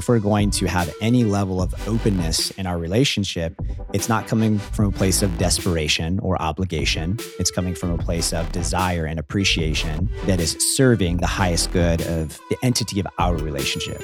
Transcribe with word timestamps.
If 0.00 0.08
we're 0.08 0.18
going 0.18 0.50
to 0.50 0.64
have 0.64 0.90
any 1.02 1.24
level 1.24 1.60
of 1.60 1.74
openness 1.86 2.50
in 2.52 2.66
our 2.66 2.78
relationship, 2.78 3.54
it's 3.92 4.08
not 4.08 4.26
coming 4.26 4.58
from 4.58 4.86
a 4.86 4.90
place 4.90 5.20
of 5.20 5.36
desperation 5.36 6.18
or 6.20 6.40
obligation. 6.40 7.18
It's 7.38 7.50
coming 7.50 7.74
from 7.74 7.90
a 7.90 7.98
place 7.98 8.32
of 8.32 8.50
desire 8.50 9.04
and 9.04 9.20
appreciation 9.20 10.08
that 10.24 10.40
is 10.40 10.52
serving 10.74 11.18
the 11.18 11.26
highest 11.26 11.70
good 11.72 12.00
of 12.06 12.40
the 12.48 12.56
entity 12.62 12.98
of 12.98 13.06
our 13.18 13.36
relationship. 13.36 14.02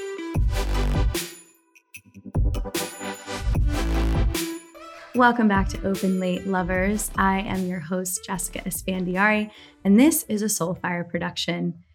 Welcome 5.15 5.49
back 5.49 5.71
to 5.71 5.83
Open 5.83 6.21
Late 6.21 6.47
Lovers. 6.47 7.11
I 7.17 7.41
am 7.41 7.65
your 7.65 7.81
host, 7.81 8.23
Jessica 8.27 8.61
Esfandiari, 8.67 9.51
and 9.83 9.99
this 9.99 10.25
is 10.25 10.43
a 10.43 10.45
Soulfire 10.45 11.09
production. 11.09 11.86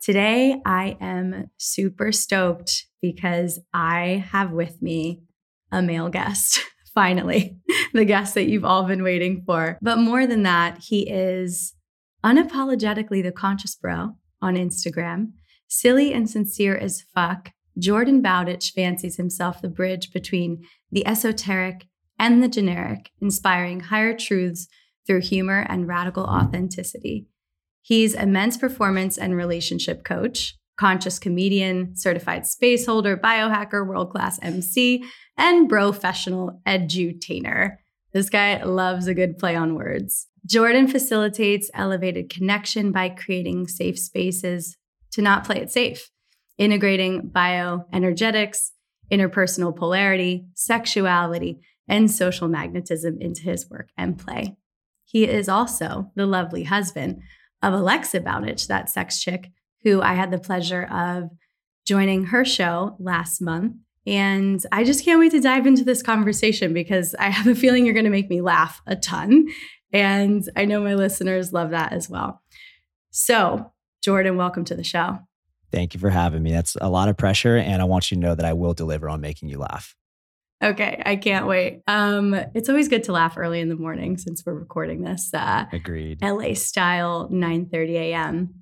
Today, 0.00 0.60
I 0.64 0.96
am 1.00 1.50
super 1.56 2.12
stoked 2.12 2.86
because 3.02 3.58
I 3.74 4.24
have 4.30 4.52
with 4.52 4.80
me 4.80 5.22
a 5.72 5.82
male 5.82 6.08
guest, 6.08 6.60
finally, 6.94 7.58
the 7.92 8.04
guest 8.04 8.34
that 8.34 8.48
you've 8.48 8.64
all 8.64 8.84
been 8.84 9.02
waiting 9.02 9.42
for. 9.44 9.78
But 9.82 9.98
more 9.98 10.26
than 10.26 10.44
that, 10.44 10.78
he 10.82 11.08
is 11.08 11.74
unapologetically 12.24 13.22
the 13.22 13.32
conscious 13.32 13.74
bro 13.74 14.16
on 14.40 14.54
Instagram, 14.54 15.32
silly 15.66 16.12
and 16.12 16.30
sincere 16.30 16.76
as 16.76 17.02
fuck. 17.14 17.50
Jordan 17.78 18.22
Bowditch 18.22 18.72
fancies 18.72 19.16
himself 19.16 19.60
the 19.60 19.68
bridge 19.68 20.12
between 20.12 20.64
the 20.90 21.06
esoteric 21.06 21.86
and 22.18 22.42
the 22.42 22.48
generic, 22.48 23.10
inspiring 23.20 23.80
higher 23.80 24.16
truths 24.16 24.68
through 25.06 25.20
humor 25.20 25.64
and 25.68 25.86
radical 25.86 26.24
authenticity. 26.24 27.26
He's 27.82 28.14
immense 28.14 28.56
performance 28.56 29.16
and 29.16 29.36
relationship 29.36 30.04
coach, 30.04 30.56
conscious 30.78 31.18
comedian, 31.18 31.96
certified 31.96 32.46
space 32.46 32.86
holder, 32.86 33.16
biohacker, 33.16 33.86
world 33.86 34.10
class 34.10 34.38
MC, 34.42 35.04
and 35.36 35.68
professional 35.68 36.60
edutainer. 36.66 37.76
This 38.12 38.30
guy 38.30 38.62
loves 38.62 39.06
a 39.06 39.14
good 39.14 39.38
play 39.38 39.56
on 39.56 39.74
words. 39.74 40.28
Jordan 40.46 40.88
facilitates 40.88 41.70
elevated 41.74 42.30
connection 42.30 42.92
by 42.92 43.10
creating 43.10 43.68
safe 43.68 43.98
spaces 43.98 44.76
to 45.12 45.20
not 45.20 45.44
play 45.44 45.56
it 45.56 45.70
safe, 45.70 46.10
integrating 46.56 47.30
bioenergetics, 47.30 48.70
interpersonal 49.10 49.74
polarity, 49.74 50.46
sexuality, 50.54 51.60
and 51.88 52.10
social 52.10 52.48
magnetism 52.48 53.18
into 53.20 53.42
his 53.42 53.68
work 53.68 53.88
and 53.96 54.18
play. 54.18 54.56
He 55.04 55.24
is 55.24 55.48
also 55.48 56.12
the 56.14 56.26
lovely 56.26 56.64
husband 56.64 57.22
of 57.62 57.74
Alexa 57.74 58.20
Bowditch, 58.20 58.68
that 58.68 58.88
sex 58.88 59.20
chick, 59.20 59.50
who 59.82 60.00
I 60.00 60.14
had 60.14 60.30
the 60.30 60.38
pleasure 60.38 60.84
of 60.84 61.30
joining 61.86 62.26
her 62.26 62.44
show 62.44 62.96
last 62.98 63.40
month. 63.40 63.74
And 64.06 64.64
I 64.72 64.84
just 64.84 65.04
can't 65.04 65.18
wait 65.18 65.32
to 65.32 65.40
dive 65.40 65.66
into 65.66 65.84
this 65.84 66.02
conversation 66.02 66.72
because 66.72 67.14
I 67.18 67.30
have 67.30 67.46
a 67.46 67.54
feeling 67.54 67.84
you're 67.84 67.94
going 67.94 68.04
to 68.04 68.10
make 68.10 68.30
me 68.30 68.40
laugh 68.40 68.80
a 68.86 68.96
ton. 68.96 69.48
And 69.92 70.48
I 70.56 70.64
know 70.64 70.82
my 70.82 70.94
listeners 70.94 71.52
love 71.52 71.70
that 71.70 71.92
as 71.92 72.08
well. 72.08 72.42
So, 73.10 73.72
Jordan, 74.02 74.36
welcome 74.36 74.64
to 74.66 74.74
the 74.74 74.84
show. 74.84 75.18
Thank 75.70 75.92
you 75.92 76.00
for 76.00 76.10
having 76.10 76.42
me. 76.42 76.52
That's 76.52 76.76
a 76.80 76.88
lot 76.88 77.08
of 77.08 77.16
pressure. 77.16 77.56
And 77.56 77.82
I 77.82 77.84
want 77.84 78.10
you 78.10 78.16
to 78.16 78.20
know 78.20 78.34
that 78.34 78.46
I 78.46 78.54
will 78.54 78.74
deliver 78.74 79.08
on 79.08 79.20
making 79.20 79.48
you 79.48 79.58
laugh. 79.58 79.94
Okay, 80.62 81.00
I 81.06 81.16
can't 81.16 81.46
wait. 81.46 81.82
Um, 81.86 82.34
it's 82.54 82.68
always 82.68 82.88
good 82.88 83.04
to 83.04 83.12
laugh 83.12 83.38
early 83.38 83.60
in 83.60 83.68
the 83.68 83.76
morning 83.76 84.16
since 84.16 84.44
we're 84.44 84.54
recording 84.54 85.02
this. 85.02 85.32
Uh, 85.32 85.66
Agreed. 85.72 86.18
LA 86.20 86.54
style, 86.54 87.28
9:30 87.30 87.90
a.m. 87.94 88.54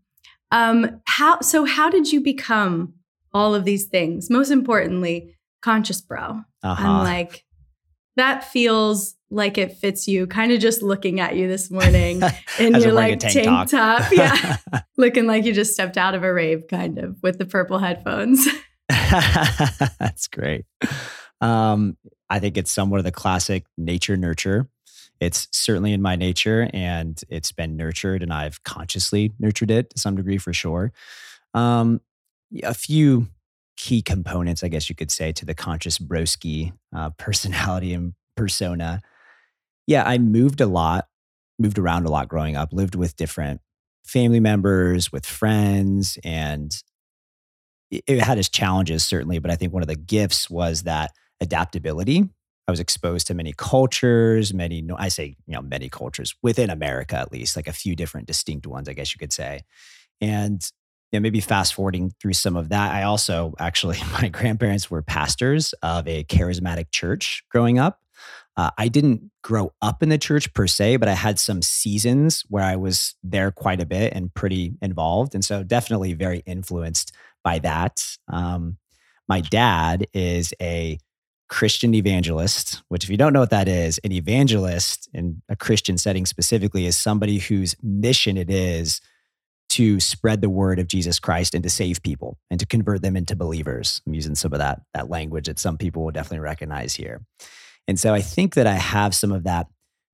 Um, 0.50 1.00
how 1.06 1.40
so? 1.40 1.64
How 1.64 1.88
did 1.88 2.12
you 2.12 2.20
become 2.20 2.94
all 3.32 3.54
of 3.54 3.64
these 3.64 3.86
things? 3.86 4.28
Most 4.28 4.50
importantly, 4.50 5.36
conscious 5.62 6.02
bro. 6.02 6.42
Uh-huh. 6.62 6.86
I'm 6.86 7.02
like, 7.02 7.44
that 8.16 8.44
feels 8.44 9.14
like 9.30 9.56
it 9.56 9.72
fits 9.72 10.06
you. 10.06 10.26
Kind 10.26 10.52
of 10.52 10.60
just 10.60 10.82
looking 10.82 11.18
at 11.18 11.34
you 11.34 11.48
this 11.48 11.70
morning 11.70 12.16
in 12.58 12.74
As 12.74 12.84
your 12.84 12.90
I'm 12.90 12.94
wearing 12.96 13.12
a 13.12 13.12
like 13.12 13.20
tank 13.20 13.32
tank, 13.34 13.70
top. 13.70 14.00
top, 14.00 14.12
yeah, 14.12 14.56
looking 14.98 15.26
like 15.26 15.46
you 15.46 15.54
just 15.54 15.72
stepped 15.72 15.96
out 15.96 16.14
of 16.14 16.22
a 16.22 16.32
rave, 16.32 16.64
kind 16.68 16.98
of 16.98 17.16
with 17.22 17.38
the 17.38 17.46
purple 17.46 17.78
headphones. 17.78 18.46
That's 18.90 20.26
great. 20.28 20.66
Um, 21.40 21.96
I 22.28 22.38
think 22.38 22.56
it's 22.56 22.70
somewhat 22.70 22.98
of 22.98 23.04
the 23.04 23.12
classic 23.12 23.64
nature 23.76 24.16
nurture. 24.16 24.68
It's 25.20 25.48
certainly 25.50 25.92
in 25.92 26.02
my 26.02 26.16
nature 26.16 26.68
and 26.72 27.20
it's 27.28 27.52
been 27.52 27.76
nurtured, 27.76 28.22
and 28.22 28.32
I've 28.32 28.62
consciously 28.64 29.32
nurtured 29.38 29.70
it 29.70 29.90
to 29.90 29.98
some 29.98 30.16
degree 30.16 30.38
for 30.38 30.52
sure. 30.52 30.92
Um, 31.54 32.00
a 32.62 32.74
few 32.74 33.28
key 33.76 34.02
components, 34.02 34.62
I 34.62 34.68
guess 34.68 34.88
you 34.88 34.94
could 34.94 35.10
say, 35.10 35.32
to 35.32 35.44
the 35.44 35.54
conscious 35.54 35.98
broski 35.98 36.72
uh, 36.94 37.10
personality 37.18 37.92
and 37.94 38.14
persona. 38.36 39.00
Yeah, 39.86 40.04
I 40.04 40.18
moved 40.18 40.60
a 40.60 40.66
lot, 40.66 41.08
moved 41.58 41.78
around 41.78 42.06
a 42.06 42.10
lot 42.10 42.28
growing 42.28 42.56
up, 42.56 42.72
lived 42.72 42.94
with 42.94 43.16
different 43.16 43.60
family 44.04 44.40
members, 44.40 45.10
with 45.12 45.24
friends, 45.24 46.18
and 46.24 46.74
it 47.90 48.04
it 48.06 48.20
had 48.20 48.38
its 48.38 48.48
challenges 48.48 49.04
certainly. 49.06 49.38
But 49.38 49.50
I 49.50 49.56
think 49.56 49.72
one 49.72 49.82
of 49.82 49.88
the 49.88 49.96
gifts 49.96 50.50
was 50.50 50.82
that 50.82 51.12
adaptability. 51.40 52.28
I 52.68 52.70
was 52.70 52.80
exposed 52.80 53.28
to 53.28 53.34
many 53.34 53.52
cultures, 53.56 54.52
many, 54.52 54.84
I 54.96 55.08
say, 55.08 55.36
you 55.46 55.54
know, 55.54 55.62
many 55.62 55.88
cultures 55.88 56.34
within 56.42 56.68
America, 56.68 57.16
at 57.16 57.30
least, 57.30 57.54
like 57.54 57.68
a 57.68 57.72
few 57.72 57.94
different 57.94 58.26
distinct 58.26 58.66
ones, 58.66 58.88
I 58.88 58.92
guess 58.92 59.14
you 59.14 59.18
could 59.18 59.32
say. 59.32 59.60
And 60.20 60.60
you 61.12 61.20
know, 61.20 61.22
maybe 61.22 61.40
fast 61.40 61.74
forwarding 61.74 62.12
through 62.20 62.32
some 62.32 62.56
of 62.56 62.70
that, 62.70 62.92
I 62.92 63.04
also 63.04 63.54
actually, 63.58 63.98
my 64.12 64.28
grandparents 64.28 64.90
were 64.90 65.02
pastors 65.02 65.72
of 65.82 66.08
a 66.08 66.24
charismatic 66.24 66.90
church 66.90 67.44
growing 67.50 67.78
up. 67.78 68.00
Uh, 68.56 68.70
I 68.78 68.88
didn't 68.88 69.30
grow 69.42 69.72
up 69.82 70.02
in 70.02 70.08
the 70.08 70.16
church 70.18 70.52
per 70.54 70.66
se, 70.66 70.96
but 70.96 71.08
I 71.08 71.14
had 71.14 71.38
some 71.38 71.60
seasons 71.60 72.42
where 72.48 72.64
I 72.64 72.76
was 72.76 73.14
there 73.22 73.50
quite 73.50 73.82
a 73.82 73.86
bit 73.86 74.14
and 74.14 74.32
pretty 74.32 74.72
involved. 74.80 75.34
And 75.34 75.44
so 75.44 75.62
definitely 75.62 76.14
very 76.14 76.38
influenced 76.46 77.12
by 77.44 77.58
that. 77.58 78.02
Um, 78.28 78.78
my 79.28 79.42
dad 79.42 80.06
is 80.14 80.54
a 80.60 80.98
Christian 81.48 81.94
evangelist, 81.94 82.82
which, 82.88 83.04
if 83.04 83.10
you 83.10 83.16
don't 83.16 83.32
know 83.32 83.40
what 83.40 83.50
that 83.50 83.68
is, 83.68 83.98
an 84.04 84.12
evangelist 84.12 85.08
in 85.12 85.42
a 85.48 85.56
Christian 85.56 85.98
setting 85.98 86.26
specifically 86.26 86.86
is 86.86 86.96
somebody 86.96 87.38
whose 87.38 87.76
mission 87.82 88.36
it 88.36 88.50
is 88.50 89.00
to 89.68 90.00
spread 90.00 90.40
the 90.40 90.50
word 90.50 90.78
of 90.78 90.86
Jesus 90.86 91.18
Christ 91.18 91.54
and 91.54 91.62
to 91.62 91.70
save 91.70 92.02
people 92.02 92.38
and 92.50 92.58
to 92.60 92.66
convert 92.66 93.02
them 93.02 93.16
into 93.16 93.36
believers. 93.36 94.00
I'm 94.06 94.14
using 94.14 94.34
some 94.34 94.52
of 94.52 94.58
that, 94.58 94.80
that 94.94 95.10
language 95.10 95.46
that 95.46 95.58
some 95.58 95.76
people 95.76 96.04
will 96.04 96.12
definitely 96.12 96.40
recognize 96.40 96.94
here. 96.94 97.24
And 97.88 97.98
so 97.98 98.14
I 98.14 98.20
think 98.20 98.54
that 98.54 98.66
I 98.66 98.74
have 98.74 99.14
some 99.14 99.32
of 99.32 99.44
that, 99.44 99.66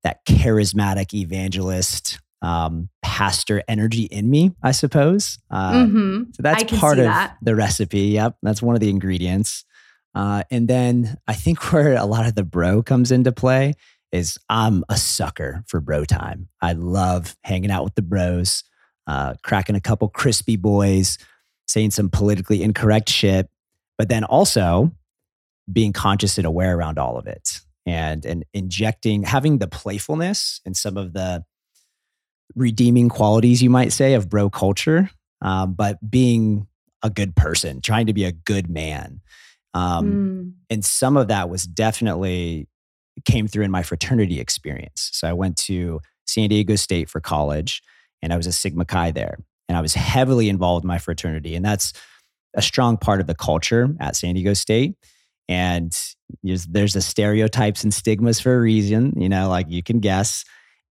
that 0.02 0.24
charismatic 0.26 1.14
evangelist, 1.14 2.18
um, 2.40 2.88
pastor 3.02 3.62
energy 3.68 4.04
in 4.04 4.28
me, 4.28 4.52
I 4.62 4.72
suppose. 4.72 5.38
Uh, 5.50 5.86
hmm 5.86 6.22
so 6.32 6.42
that's 6.42 6.64
part 6.64 6.98
of 6.98 7.04
that. 7.04 7.36
the 7.42 7.54
recipe. 7.54 8.00
Yep. 8.00 8.36
That's 8.42 8.62
one 8.62 8.74
of 8.74 8.80
the 8.80 8.88
ingredients. 8.88 9.64
Uh, 10.14 10.42
and 10.50 10.68
then 10.68 11.16
I 11.26 11.34
think 11.34 11.72
where 11.72 11.94
a 11.94 12.04
lot 12.04 12.26
of 12.26 12.34
the 12.34 12.44
bro 12.44 12.82
comes 12.82 13.10
into 13.10 13.32
play 13.32 13.74
is 14.10 14.38
I'm 14.48 14.84
a 14.88 14.96
sucker 14.96 15.64
for 15.66 15.80
bro 15.80 16.04
time. 16.04 16.48
I 16.60 16.72
love 16.72 17.36
hanging 17.44 17.70
out 17.70 17.84
with 17.84 17.94
the 17.94 18.02
bros, 18.02 18.62
uh, 19.06 19.34
cracking 19.42 19.74
a 19.76 19.80
couple 19.80 20.08
crispy 20.08 20.56
boys, 20.56 21.16
saying 21.66 21.92
some 21.92 22.10
politically 22.10 22.62
incorrect 22.62 23.08
shit, 23.08 23.48
but 23.96 24.08
then 24.08 24.24
also 24.24 24.92
being 25.70 25.92
conscious 25.92 26.38
and 26.38 26.46
aware 26.46 26.76
around 26.76 26.98
all 26.98 27.16
of 27.16 27.26
it 27.26 27.60
and 27.86 28.24
and 28.24 28.44
injecting 28.52 29.22
having 29.22 29.58
the 29.58 29.66
playfulness 29.66 30.60
and 30.64 30.76
some 30.76 30.96
of 30.96 31.12
the 31.12 31.44
redeeming 32.54 33.08
qualities 33.08 33.62
you 33.62 33.70
might 33.70 33.92
say 33.92 34.14
of 34.14 34.28
bro 34.28 34.50
culture 34.50 35.10
um, 35.40 35.74
but 35.74 35.98
being 36.08 36.66
a 37.02 37.10
good 37.10 37.34
person 37.34 37.80
trying 37.80 38.06
to 38.06 38.12
be 38.12 38.24
a 38.24 38.32
good 38.32 38.68
man 38.68 39.20
um, 39.74 40.06
Mm. 40.06 40.52
and 40.70 40.84
some 40.84 41.16
of 41.16 41.28
that 41.28 41.48
was 41.48 41.66
definitely 41.66 42.68
came 43.24 43.46
through 43.48 43.64
in 43.64 43.70
my 43.70 43.82
fraternity 43.82 44.40
experience 44.40 45.10
so 45.12 45.28
i 45.28 45.32
went 45.32 45.56
to 45.56 46.00
san 46.26 46.48
diego 46.48 46.76
state 46.76 47.08
for 47.10 47.20
college 47.20 47.82
and 48.22 48.32
i 48.32 48.36
was 48.36 48.46
a 48.46 48.52
sigma 48.52 48.84
chi 48.84 49.10
there 49.10 49.38
and 49.68 49.76
i 49.76 49.80
was 49.80 49.94
heavily 49.94 50.48
involved 50.48 50.84
in 50.84 50.88
my 50.88 50.98
fraternity 50.98 51.54
and 51.54 51.64
that's 51.64 51.92
a 52.54 52.62
strong 52.62 52.96
part 52.98 53.20
of 53.20 53.26
the 53.26 53.34
culture 53.34 53.88
at 53.98 54.14
San 54.14 54.34
Diego 54.34 54.52
State. 54.52 54.94
And 55.48 55.90
there's, 56.42 56.66
there's 56.66 56.92
the 56.92 57.00
stereotypes 57.00 57.82
and 57.82 57.94
stigmas 57.94 58.40
for 58.40 58.54
a 58.54 58.60
reason, 58.60 59.14
you 59.16 59.30
know, 59.30 59.48
like 59.48 59.70
you 59.70 59.82
can 59.82 60.00
guess. 60.00 60.44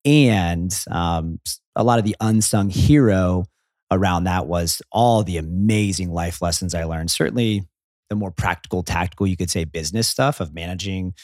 And 0.05 0.73
um, 0.89 1.41
a 1.75 1.83
lot 1.83 1.99
of 1.99 2.05
the 2.05 2.15
unsung 2.21 2.71
hero 2.71 3.45
around 3.91 4.23
that 4.25 4.47
was 4.47 4.81
all 4.93 5.25
the 5.25 5.37
amazing 5.37 6.13
life 6.13 6.41
lessons 6.41 6.77
I 6.77 6.85
learned. 6.85 7.11
Certainly, 7.11 7.65
the 8.11 8.17
more 8.17 8.31
practical, 8.31 8.83
tactical, 8.83 9.27
you 9.27 9.37
could 9.37 9.51
say, 9.51 9.65
business 9.65 10.09
stuff 10.09 10.41
of 10.41 10.55
managing 10.55 11.15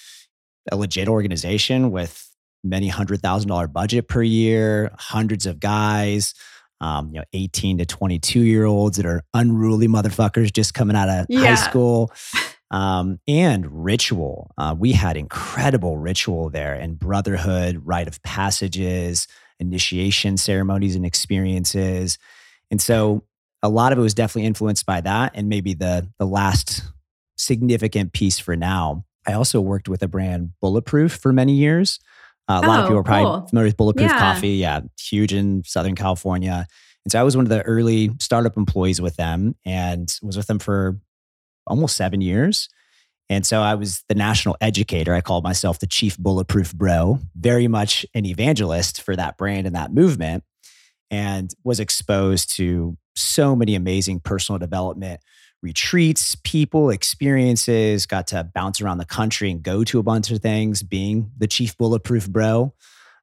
a 0.71 0.77
legit 0.77 1.09
organization 1.09 1.91
with 1.91 2.31
many 2.63 2.89
hundred 2.89 3.21
thousand 3.21 3.49
dollar 3.49 3.69
budget 3.69 4.09
per 4.09 4.23
year, 4.23 4.91
hundreds 4.99 5.47
of 5.47 5.61
guys, 5.61 6.35
um, 6.81 7.09
you 7.09 7.19
know, 7.19 7.25
18 7.33 7.79
to 7.79 7.87
22 7.87 8.41
year 8.41 8.65
olds 8.65 8.97
that 8.97 9.07
are 9.07 9.23
unruly 9.33 9.89
motherfuckers 9.89 10.53
just 10.53 10.75
coming 10.75 10.97
out 10.97 11.09
of 11.09 11.27
yeah. 11.29 11.47
high 11.47 11.55
school. 11.55 12.13
Um, 12.71 13.21
and 13.29 13.85
ritual. 13.85 14.51
Uh, 14.59 14.75
we 14.77 14.91
had 14.91 15.17
incredible 15.17 15.97
ritual 15.97 16.51
there 16.51 16.75
and 16.75 16.99
brotherhood, 16.99 17.81
rite 17.85 18.09
of 18.09 18.21
passages, 18.25 19.29
initiation 19.61 20.37
ceremonies 20.37 20.97
and 20.97 21.07
experiences. 21.07 22.19
And 22.73 22.83
so 22.83 23.23
a 23.65 23.69
lot 23.69 23.93
of 23.93 23.99
it 23.99 24.03
was 24.03 24.15
definitely 24.15 24.47
influenced 24.47 24.85
by 24.85 25.01
that. 25.01 25.33
And 25.35 25.49
maybe 25.49 25.75
the 25.75 26.09
the 26.19 26.27
last 26.27 26.83
significant 27.37 28.13
piece 28.13 28.39
for 28.39 28.55
now. 28.55 29.05
I 29.27 29.33
also 29.33 29.61
worked 29.61 29.89
with 29.89 30.03
a 30.03 30.09
brand 30.09 30.51
Bulletproof 30.61 31.13
for 31.13 31.33
many 31.33 31.55
years. 31.55 31.99
Uh, 32.47 32.61
a 32.63 32.67
lot 32.67 32.81
of 32.81 32.87
people 32.87 32.99
are 32.99 33.03
probably 33.03 33.25
cool. 33.25 33.47
familiar 33.49 33.69
with 33.69 33.77
Bulletproof 33.79 34.11
yeah. 34.11 34.19
Coffee. 34.19 34.51
Yeah, 34.51 34.81
huge 35.01 35.33
in 35.33 35.65
Southern 35.65 35.95
California. 35.95 36.67
And 37.05 37.13
so 37.13 37.19
I 37.19 37.23
was 37.23 37.37
one 37.37 37.47
of 37.47 37.49
the 37.49 37.63
early 37.63 38.11
startup 38.21 38.57
employees 38.59 39.01
with 39.01 39.17
them 39.17 39.57
and 39.65 40.13
was 40.23 40.37
with 40.37 40.47
them 40.47 40.59
for 40.59 40.99
almost 41.67 41.97
seven 41.97 42.21
years. 42.21 42.69
And 43.31 43.47
so 43.47 43.63
I 43.63 43.75
was 43.75 44.05
the 44.09 44.15
national 44.15 44.59
educator. 44.61 45.15
I 45.15 45.23
called 45.23 45.43
myself 45.43 45.79
the 45.79 45.87
chief 45.87 46.19
bulletproof 46.19 46.75
bro, 46.75 47.19
very 47.35 47.67
much 47.67 48.05
an 48.15 48.27
evangelist 48.27 49.01
for 49.01 49.17
that 49.17 49.39
brand 49.39 49.67
and 49.67 49.75
that 49.75 49.95
movement, 49.95 50.45
and 51.11 51.53
was 51.63 51.81
exposed 51.81 52.55
to 52.57 52.97
so 53.15 53.55
many 53.55 53.75
amazing 53.75 54.21
personal 54.21 54.59
development 54.59 55.21
retreats, 55.63 56.37
people, 56.45 56.91
experiences, 56.91 58.07
got 58.07 58.27
to 58.29 58.51
bounce 58.55 58.81
around 58.81 58.99
the 58.99 59.07
country 59.07 59.51
and 59.51 59.63
go 59.63 59.83
to 59.85 59.99
a 59.99 60.03
bunch 60.03 60.31
of 60.31 60.41
things, 60.41 60.83
being 60.83 61.31
the 61.39 61.47
chief 61.47 61.77
bulletproof 61.79 62.29
bro. 62.29 62.75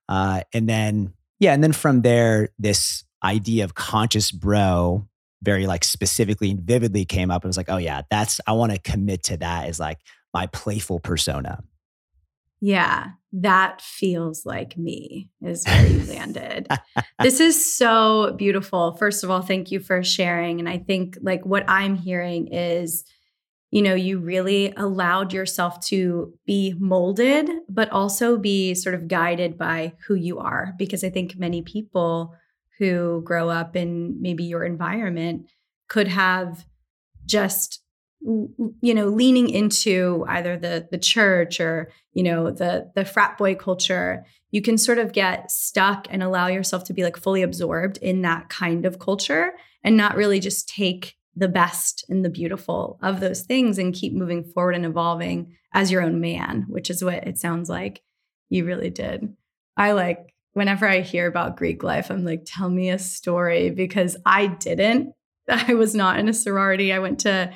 Uh, 0.10 0.42
and 0.52 0.68
then, 0.68 1.14
yeah, 1.40 1.54
and 1.54 1.64
then 1.64 1.72
from 1.72 2.02
there, 2.02 2.50
this 2.58 3.04
idea 3.24 3.64
of 3.64 3.76
conscious 3.76 4.32
bro 4.32 5.08
very 5.44 5.68
like 5.68 5.84
specifically 5.84 6.52
and 6.52 6.62
vividly 6.62 7.06
came 7.06 7.32
up 7.32 7.44
and 7.44 7.50
was 7.50 7.58
like, 7.58 7.70
oh 7.70 7.78
yeah, 7.78 8.02
that's 8.10 8.42
I 8.46 8.54
want 8.54 8.72
to 8.72 8.80
commit 8.80 9.24
to 9.24 9.38
that 9.38 9.68
as 9.68 9.80
like 9.80 10.00
my 10.34 10.48
playful 10.48 11.00
persona. 11.00 11.64
Yeah, 12.60 13.12
that 13.34 13.82
feels 13.82 14.46
like 14.46 14.78
me 14.78 15.30
is 15.42 15.66
where 15.66 15.88
you 15.88 16.04
landed. 16.06 16.68
this 17.22 17.40
is 17.40 17.74
so 17.74 18.34
beautiful. 18.38 18.98
First 18.98 19.24
of 19.24 19.32
all, 19.32 19.42
thank 19.42 19.72
you 19.72 19.80
for 19.80 20.04
sharing. 20.04 20.60
And 20.60 20.68
I 20.68 20.78
think 20.78 21.18
like 21.22 21.46
what 21.46 21.64
I'm 21.70 21.96
hearing 21.96 22.48
is, 22.48 23.06
you 23.72 23.82
know, 23.82 23.96
you 23.96 24.20
really 24.20 24.74
allowed 24.76 25.32
yourself 25.32 25.80
to 25.88 26.34
be 26.46 26.76
molded, 26.78 27.50
but 27.70 27.90
also 27.92 28.38
be 28.38 28.74
sort 28.74 28.96
of 28.96 29.08
guided 29.08 29.58
by 29.58 29.94
who 30.08 30.16
you 30.16 30.40
are. 30.40 30.74
Because 30.78 31.04
I 31.06 31.10
think 31.10 31.38
many 31.38 31.62
people 31.62 32.36
who 32.80 33.22
grow 33.24 33.50
up 33.50 33.78
in 33.78 34.22
maybe 34.22 34.44
your 34.44 34.66
environment 34.66 35.50
could 35.88 36.10
have 36.10 36.66
just 37.26 37.82
you 38.24 38.94
know 38.94 39.08
leaning 39.08 39.50
into 39.50 40.24
either 40.28 40.58
the 40.58 40.88
the 40.92 40.98
church 40.98 41.60
or 41.60 41.92
you 42.14 42.22
know 42.22 42.52
the 42.52 42.92
the 42.96 43.04
frat 43.04 43.38
boy 43.38 43.56
culture 43.56 44.24
you 44.52 44.62
can 44.62 44.78
sort 44.78 45.00
of 45.00 45.14
get 45.14 45.50
stuck 45.50 46.08
and 46.10 46.22
allow 46.22 46.48
yourself 46.48 46.84
to 46.84 46.94
be 46.94 47.04
like 47.04 47.18
fully 47.18 47.42
absorbed 47.42 47.98
in 47.98 48.22
that 48.22 48.48
kind 48.50 48.86
of 48.86 49.00
culture 49.00 49.54
and 49.84 49.98
not 49.98 50.16
really 50.16 50.40
just 50.40 50.70
take 50.70 51.16
the 51.36 51.48
best 51.48 52.06
and 52.10 52.24
the 52.24 52.30
beautiful 52.30 53.00
of 53.02 53.22
those 53.22 53.42
things 53.42 53.80
and 53.80 53.96
keep 53.96 54.14
moving 54.14 54.44
forward 54.44 54.76
and 54.76 54.86
evolving 54.86 55.56
as 55.74 55.92
your 55.92 56.04
own 56.04 56.22
man 56.22 56.66
which 56.70 56.92
is 56.92 57.04
what 57.04 57.26
it 57.28 57.40
sounds 57.40 57.70
like 57.70 58.04
you 58.50 58.66
really 58.66 58.92
did 58.92 59.34
i 59.78 59.94
like 59.94 60.36
whenever 60.54 60.88
i 60.88 61.00
hear 61.00 61.26
about 61.26 61.58
greek 61.58 61.82
life 61.82 62.12
i'm 62.12 62.24
like 62.24 62.44
tell 62.46 62.70
me 62.70 62.92
a 62.92 63.00
story 63.00 63.72
because 63.72 64.16
i 64.28 64.46
didn't 64.46 65.16
I 65.50 65.74
was 65.74 65.96
not 65.96 66.20
in 66.20 66.30
a 66.30 66.34
sorority. 66.34 66.94
I 66.94 67.00
went 67.00 67.20
to 67.22 67.52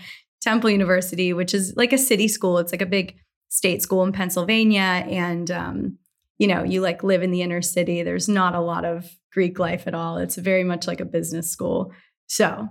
Temple 0.45 0.69
University, 0.69 1.33
which 1.33 1.56
is 1.56 1.74
like 1.75 1.92
a 1.92 1.97
city 1.97 2.27
school. 2.27 2.59
It's 2.59 2.71
like 2.71 2.81
a 2.81 2.86
big 2.86 3.18
state 3.50 3.81
school 3.81 4.03
in 4.03 4.12
Pennsylvania. 4.12 5.03
And, 5.09 5.50
um, 5.50 5.97
you 6.38 6.47
know, 6.47 6.63
you 6.63 6.81
like 6.81 7.03
live 7.03 7.24
in 7.24 7.31
the 7.31 7.42
inner 7.42 7.63
city. 7.63 8.03
There's 8.03 8.30
not 8.30 8.53
a 8.53 8.59
lot 8.59 8.86
of 8.86 9.09
Greek 9.33 9.57
life 9.57 9.88
at 9.88 9.95
all. 9.95 10.18
It's 10.18 10.36
very 10.36 10.63
much 10.63 10.86
like 10.86 11.01
a 11.01 11.06
business 11.06 11.50
school. 11.50 11.92
So, 12.27 12.69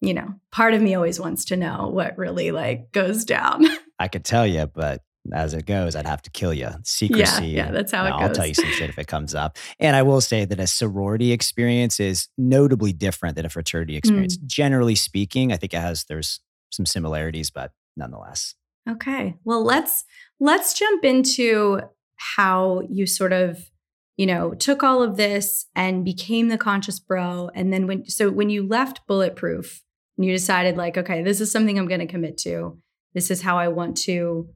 you 0.00 0.12
know, 0.12 0.34
part 0.50 0.74
of 0.74 0.82
me 0.82 0.96
always 0.96 1.20
wants 1.20 1.44
to 1.46 1.56
know 1.56 1.88
what 1.88 2.18
really 2.18 2.50
like 2.50 2.90
goes 2.90 3.24
down. 3.24 3.64
I 4.00 4.08
could 4.08 4.24
tell 4.24 4.46
you, 4.46 4.66
but 4.66 5.02
as 5.32 5.54
it 5.54 5.66
goes, 5.66 5.94
I'd 5.94 6.06
have 6.06 6.22
to 6.22 6.30
kill 6.30 6.52
you. 6.52 6.70
Secrecy. 6.82 7.46
Yeah, 7.46 7.66
yeah 7.66 7.70
that's 7.70 7.92
how 7.92 8.06
it 8.06 8.10
goes. 8.10 8.20
I'll 8.22 8.34
tell 8.34 8.46
you 8.46 8.54
some 8.54 8.70
shit 8.70 8.90
if 8.90 8.98
it 8.98 9.06
comes 9.06 9.36
up. 9.36 9.56
And 9.78 9.94
I 9.94 10.02
will 10.02 10.20
say 10.20 10.44
that 10.44 10.58
a 10.58 10.66
sorority 10.66 11.30
experience 11.30 12.00
is 12.00 12.26
notably 12.36 12.92
different 12.92 13.36
than 13.36 13.46
a 13.46 13.50
fraternity 13.50 13.96
experience. 13.96 14.36
Mm. 14.36 14.46
Generally 14.46 14.94
speaking, 14.96 15.52
I 15.52 15.56
think 15.56 15.74
it 15.74 15.80
has 15.80 16.04
there's 16.08 16.40
some 16.70 16.86
similarities, 16.86 17.50
but 17.50 17.72
nonetheless. 17.96 18.54
Okay. 18.88 19.36
Well, 19.44 19.62
let's 19.62 20.04
let's 20.40 20.74
jump 20.74 21.04
into 21.04 21.80
how 22.16 22.82
you 22.88 23.06
sort 23.06 23.32
of 23.32 23.70
you 24.16 24.26
know 24.26 24.54
took 24.54 24.82
all 24.82 25.02
of 25.02 25.16
this 25.16 25.66
and 25.74 26.04
became 26.04 26.48
the 26.48 26.58
conscious 26.58 26.98
bro 26.98 27.48
and 27.54 27.72
then 27.72 27.86
when 27.86 28.04
so 28.08 28.28
when 28.28 28.50
you 28.50 28.66
left 28.66 29.06
bulletproof 29.06 29.84
and 30.16 30.26
you 30.26 30.32
decided 30.32 30.76
like 30.76 30.98
okay 30.98 31.22
this 31.22 31.40
is 31.40 31.52
something 31.52 31.78
i'm 31.78 31.86
going 31.86 32.00
to 32.00 32.06
commit 32.06 32.36
to 32.36 32.76
this 33.14 33.30
is 33.30 33.42
how 33.42 33.56
i 33.56 33.68
want 33.68 33.96
to 33.96 34.48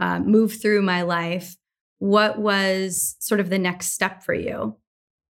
uh, 0.00 0.20
move 0.20 0.60
through 0.60 0.82
my 0.82 1.02
life, 1.02 1.56
what 1.98 2.38
was 2.38 3.16
sort 3.18 3.40
of 3.40 3.50
the 3.50 3.58
next 3.58 3.92
step 3.92 4.22
for 4.22 4.34
you? 4.34 4.76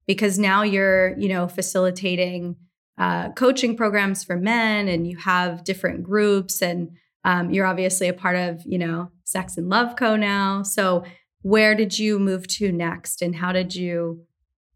Because 0.07 0.39
now 0.39 0.63
you're, 0.63 1.17
you 1.19 1.29
know, 1.29 1.49
facilitating 1.49 2.57
uh, 2.99 3.31
coaching 3.33 3.77
programs 3.77 4.25
for 4.25 4.37
men, 4.37 4.89
and 4.89 5.07
you 5.07 5.17
have 5.19 5.65
different 5.65 6.03
groups, 6.03 6.63
and 6.63 6.91
um, 7.25 7.51
you're 7.51 7.67
obviously 7.67 8.09
a 8.09 8.15
part 8.15 8.37
of, 8.37 8.63
you 8.65 8.79
know, 8.79 9.11
Sex 9.25 9.57
and 9.57 9.69
Love 9.69 9.97
Co. 9.97 10.17
now. 10.17 10.63
So, 10.63 11.05
where 11.43 11.75
did 11.75 11.99
you 11.99 12.19
move 12.19 12.47
to 12.49 12.73
next, 12.73 13.23
and 13.23 13.35
how 13.35 13.53
did 13.53 13.75
you 13.75 14.25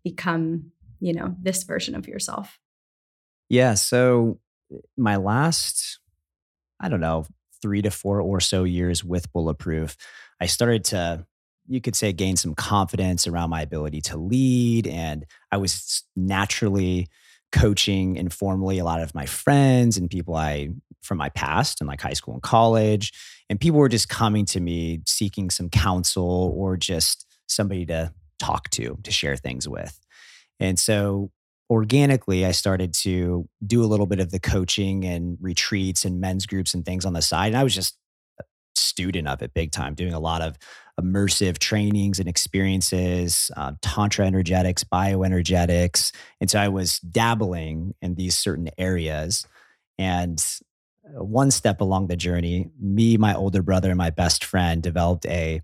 become, 0.04 0.73
you 1.00 1.12
know, 1.12 1.35
this 1.40 1.62
version 1.62 1.94
of 1.94 2.06
yourself? 2.06 2.59
Yeah. 3.49 3.75
So, 3.75 4.38
my 4.97 5.16
last, 5.16 5.99
I 6.78 6.88
don't 6.88 7.00
know, 7.00 7.26
three 7.62 7.83
to 7.83 7.90
four 7.90 8.21
or 8.21 8.40
so 8.40 8.64
years 8.64 9.04
with 9.04 9.33
Bulletproof, 9.33 9.97
I 10.40 10.47
started 10.47 10.85
to, 10.87 11.26
you 11.66 11.80
could 11.80 11.97
say, 11.97 12.12
gain 12.12 12.37
some 12.37 12.54
confidence 12.54 13.26
around 13.26 13.50
my 13.50 13.62
ability 13.62 14.00
to 14.02 14.16
lead. 14.16 14.87
And 14.87 15.26
I 15.52 15.56
was 15.56 16.04
naturally 16.16 17.09
coaching 17.52 18.16
informally 18.16 18.78
a 18.78 18.85
lot 18.85 19.00
of 19.00 19.14
my 19.14 19.26
friends 19.26 19.97
and 19.97 20.09
people 20.09 20.37
I 20.37 20.69
from 21.02 21.19
my 21.19 21.30
past 21.30 21.80
and 21.80 21.88
like 21.88 22.00
high 22.00 22.12
school 22.12 22.35
and 22.35 22.42
college. 22.42 23.12
And 23.49 23.61
people 23.61 23.78
were 23.78 23.88
just 23.88 24.09
coming 24.09 24.45
to 24.47 24.61
me 24.61 25.00
seeking 25.07 25.50
some 25.50 25.69
counsel 25.69 26.54
or 26.57 26.76
just 26.76 27.26
somebody 27.49 27.87
to 27.87 28.12
talk 28.38 28.71
to, 28.71 28.99
to 29.02 29.11
share 29.11 29.37
things 29.37 29.69
with. 29.69 29.99
And 30.61 30.78
so 30.78 31.30
organically, 31.69 32.45
I 32.45 32.52
started 32.52 32.92
to 32.95 33.49
do 33.66 33.83
a 33.83 33.87
little 33.87 34.07
bit 34.07 34.21
of 34.21 34.30
the 34.30 34.40
coaching 34.40 35.04
and 35.04 35.38
retreats 35.40 36.04
and 36.04 36.21
men's 36.21 36.47
groups 36.47 36.75
and 36.75 36.85
things 36.85 37.04
on 37.04 37.12
the 37.12 37.23
side. 37.23 37.49
And 37.49 37.57
I 37.57 37.64
was 37.64 37.75
just 37.75 37.97
student 38.74 39.28
of 39.28 39.42
it 39.42 39.54
big 39.54 39.72
time, 39.72 39.94
doing 39.94 40.14
a 40.14 40.20
lot 40.20 40.42
of 40.42 40.58
immersive 41.00 41.58
trainings 41.58 42.18
and 42.18 42.28
experiences, 42.28 43.50
uh, 43.56 43.72
tantra 43.80 44.26
energetics, 44.26 44.84
bioenergetics. 44.84 46.12
And 46.40 46.50
so 46.50 46.60
I 46.60 46.68
was 46.68 46.98
dabbling 47.00 47.94
in 48.02 48.14
these 48.14 48.38
certain 48.38 48.68
areas. 48.76 49.46
And 49.98 50.44
uh, 51.04 51.24
one 51.24 51.50
step 51.50 51.80
along 51.80 52.08
the 52.08 52.16
journey, 52.16 52.70
me, 52.78 53.16
my 53.16 53.34
older 53.34 53.62
brother, 53.62 53.88
and 53.88 53.98
my 53.98 54.10
best 54.10 54.44
friend 54.44 54.82
developed 54.82 55.26
a 55.26 55.62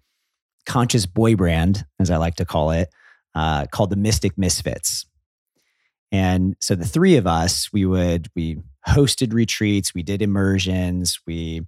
conscious 0.64 1.06
boy 1.06 1.36
brand, 1.36 1.84
as 2.00 2.10
I 2.10 2.16
like 2.16 2.36
to 2.36 2.44
call 2.44 2.70
it, 2.70 2.88
uh, 3.34 3.66
called 3.66 3.90
the 3.90 3.96
Mystic 3.96 4.36
Misfits. 4.38 5.06
And 6.12 6.56
so 6.60 6.74
the 6.74 6.86
three 6.86 7.16
of 7.16 7.26
us, 7.26 7.72
we 7.72 7.84
would, 7.84 8.28
we 8.34 8.58
hosted 8.88 9.32
retreats, 9.32 9.92
we 9.94 10.02
did 10.02 10.22
immersions, 10.22 11.20
we, 11.26 11.66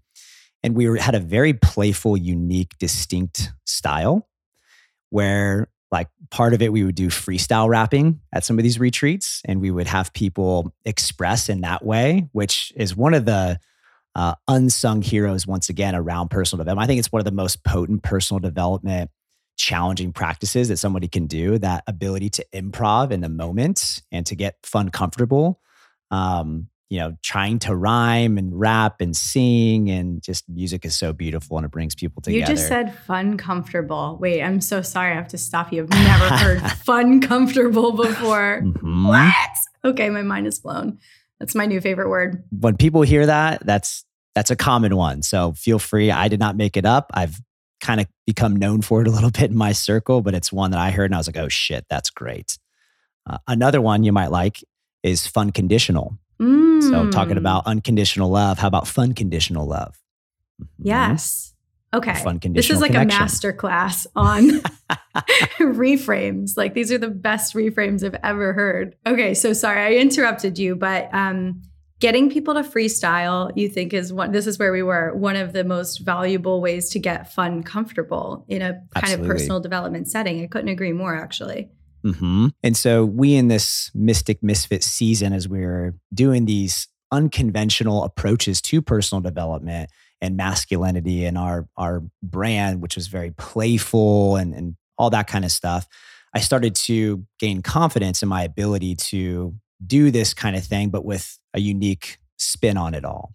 and 0.63 0.75
we 0.75 0.89
were, 0.89 0.97
had 0.97 1.15
a 1.15 1.21
very 1.21 1.53
playful, 1.53 2.17
unique, 2.17 2.77
distinct 2.79 3.53
style 3.65 4.29
where 5.11 5.69
like 5.91 6.09
part 6.31 6.53
of 6.53 6.61
it 6.61 6.73
we 6.73 6.85
would 6.85 6.95
do 6.95 7.09
freestyle 7.09 7.69
rapping 7.69 8.21
at 8.33 8.45
some 8.45 8.59
of 8.59 8.63
these 8.63 8.79
retreats 8.79 9.41
and 9.47 9.61
we 9.61 9.71
would 9.71 9.87
have 9.87 10.13
people 10.13 10.75
express 10.85 11.49
in 11.49 11.63
that 11.63 11.83
way 11.83 12.29
which 12.33 12.73
is 12.77 12.95
one 12.95 13.15
of 13.15 13.25
the 13.25 13.59
uh, 14.19 14.35
unsung 14.49 15.01
heroes 15.01 15.47
once 15.47 15.69
again 15.69 15.95
around 15.95 16.29
personal 16.29 16.59
development. 16.65 16.85
I 16.85 16.89
think 16.89 16.99
it's 16.99 17.13
one 17.13 17.21
of 17.21 17.25
the 17.25 17.31
most 17.31 17.63
potent 17.63 18.03
personal 18.03 18.41
development 18.41 19.13
challenging 19.57 20.13
practices 20.13 20.69
that 20.69 20.77
somebody 20.77 21.07
can 21.07 21.27
do 21.27 21.57
that 21.59 21.85
ability 21.87 22.29
to 22.31 22.45
improv 22.53 23.13
in 23.13 23.21
the 23.21 23.29
moment 23.29 24.03
and 24.11 24.27
to 24.27 24.35
get 24.35 24.57
fun 24.65 24.89
comfortable 24.89 25.61
um, 26.11 26.69
you 26.91 26.99
know, 26.99 27.15
trying 27.23 27.59
to 27.59 27.75
rhyme 27.75 28.39
and 28.39 28.59
rap 28.59 29.01
and 29.01 29.15
sing 29.15 29.91
and 29.91 30.23
just 30.23 30.49
music 30.49 30.85
is 30.87 30.99
so 30.99 31.13
beautiful 31.13 31.59
and 31.59 31.67
it 31.67 31.71
brings 31.71 31.95
people 31.95 32.23
together. 32.23 32.39
You 32.39 32.47
just 32.47 32.67
said 32.67 32.95
fun 32.95 33.37
comfortable. 33.37 34.17
Wait, 34.21 34.43
I'm 34.43 34.61
so 34.61 34.81
sorry. 34.81 35.13
I 35.13 35.15
have 35.15 35.29
to 35.29 35.39
stop 35.39 35.73
you. 35.73 35.83
I've 35.83 35.91
never 35.91 36.37
heard 36.37 36.73
fun 36.85 37.21
comfortable 37.21 37.93
before. 37.93 38.63
Mm-hmm. 38.63 39.07
What? 39.07 39.51
Okay, 39.85 40.09
my 40.09 40.23
mind 40.23 40.47
is 40.47 40.59
blown. 40.59 40.99
That's 41.39 41.55
my 41.55 41.67
new 41.67 41.81
favorite 41.81 42.09
word. 42.09 42.43
When 42.59 42.77
people 42.77 43.03
hear 43.03 43.27
that, 43.27 43.65
that's 43.65 44.05
that's 44.35 44.51
a 44.51 44.57
common 44.57 44.97
one. 44.97 45.23
So 45.23 45.53
feel 45.53 45.79
free. 45.79 46.11
I 46.11 46.29
did 46.29 46.41
not 46.41 46.57
make 46.57 46.77
it 46.77 46.87
up. 46.87 47.11
I've 47.13 47.41
kind 47.81 48.01
of 48.01 48.07
become 48.27 48.57
known 48.57 48.83
for 48.83 49.03
it 49.03 49.09
a 49.09 49.11
little 49.11 49.31
bit 49.33 49.51
in 49.51 49.57
my 49.57 49.73
circle, 49.73 50.23
but 50.23 50.35
it's 50.35 50.53
one 50.53 50.71
that 50.71 50.81
I 50.81 50.91
heard 50.91 51.07
and 51.07 51.15
I 51.15 51.19
was 51.19 51.27
like, 51.27 51.37
oh 51.37 51.49
shit, 51.49 51.85
that's 51.91 52.11
great. 52.11 52.59
Uh, 53.29 53.39
another 53.47 53.81
one 53.81 54.05
you 54.05 54.13
might 54.13 54.31
like 54.31 54.65
is 55.03 55.27
fun 55.27 55.53
conditional. 55.53 56.19
Mm. 56.41 56.83
So, 56.83 57.11
talking 57.11 57.37
about 57.37 57.67
unconditional 57.67 58.31
love, 58.31 58.59
how 58.59 58.69
about 58.69 58.87
fun 58.87 59.13
conditional 59.13 59.67
love? 59.67 60.01
Mm-hmm. 60.63 60.87
Yes. 60.87 61.55
Okay. 61.95 62.15
Fun 62.23 62.39
conditional 62.39 62.55
This 62.55 62.71
is 62.71 62.81
like 62.81 62.93
connection. 62.93 63.19
a 63.19 63.23
master 63.23 63.53
class 63.53 64.07
on 64.15 64.43
reframes. 65.59 66.57
Like 66.57 66.75
these 66.75 66.93
are 66.93 66.99
the 66.99 67.09
best 67.09 67.55
reframes 67.55 68.05
I've 68.05 68.21
ever 68.23 68.53
heard. 68.53 68.95
Okay, 69.07 69.35
so 69.35 69.53
sorry 69.53 69.97
I 69.97 70.01
interrupted 70.01 70.59
you, 70.59 70.77
but 70.77 71.09
um 71.15 71.63
getting 72.01 72.31
people 72.31 72.55
to 72.55 72.61
freestyle 72.61 73.51
you 73.57 73.69
think 73.69 73.93
is 73.93 74.13
one 74.13 74.33
this 74.33 74.47
is 74.47 74.59
where 74.59 74.73
we 74.73 74.83
were 74.83 75.15
one 75.17 75.37
of 75.37 75.53
the 75.53 75.65
most 75.65 75.99
valuable 75.99 76.61
ways 76.61 76.91
to 76.91 76.99
get 76.99 77.33
fun 77.33 77.63
comfortable 77.63 78.45
in 78.49 78.63
a 78.63 78.73
kind 78.73 78.83
Absolutely. 78.97 79.27
of 79.27 79.33
personal 79.33 79.61
development 79.61 80.09
setting 80.09 80.43
i 80.43 80.47
couldn't 80.47 80.69
agree 80.69 80.93
more 80.93 81.17
actually 81.17 81.69
Mm-hmm. 82.05 82.49
And 82.63 82.77
so 82.77 83.05
we 83.05 83.35
in 83.35 83.49
this 83.49 83.91
Mystic 83.95 84.43
Misfit 84.43 84.83
season, 84.83 85.33
as 85.33 85.49
we 85.49 85.63
are 85.65 85.95
doing 86.13 86.45
these 86.45 86.89
unconventional 87.11 88.05
approaches 88.05 88.61
to 88.61 88.83
personal 88.83 89.23
development 89.23 89.91
and 90.21 90.37
masculinity 90.37 91.25
and 91.25 91.39
our 91.39 91.69
our 91.77 92.03
brand, 92.23 92.83
which 92.83 92.97
was 92.97 93.07
very 93.07 93.31
playful 93.33 94.37
and, 94.37 94.55
and 94.55 94.77
all 94.97 95.11
that 95.11 95.27
kind 95.27 95.45
of 95.45 95.51
stuff, 95.51 95.87
I 96.35 96.41
started 96.41 96.75
to 96.75 97.25
gain 97.39 97.63
confidence 97.63 98.23
in 98.23 98.29
my 98.29 98.43
ability 98.43 98.97
to 98.97 99.55
do 99.85 100.11
this 100.11 100.35
kind 100.35 100.57
of 100.57 100.65
thing, 100.65 100.91
but 100.91 101.05
with 101.05 101.39
a 101.55 101.61
unique 101.61 102.19
spin 102.37 102.77
on 102.77 102.95
it 102.95 103.05
all. 103.05 103.33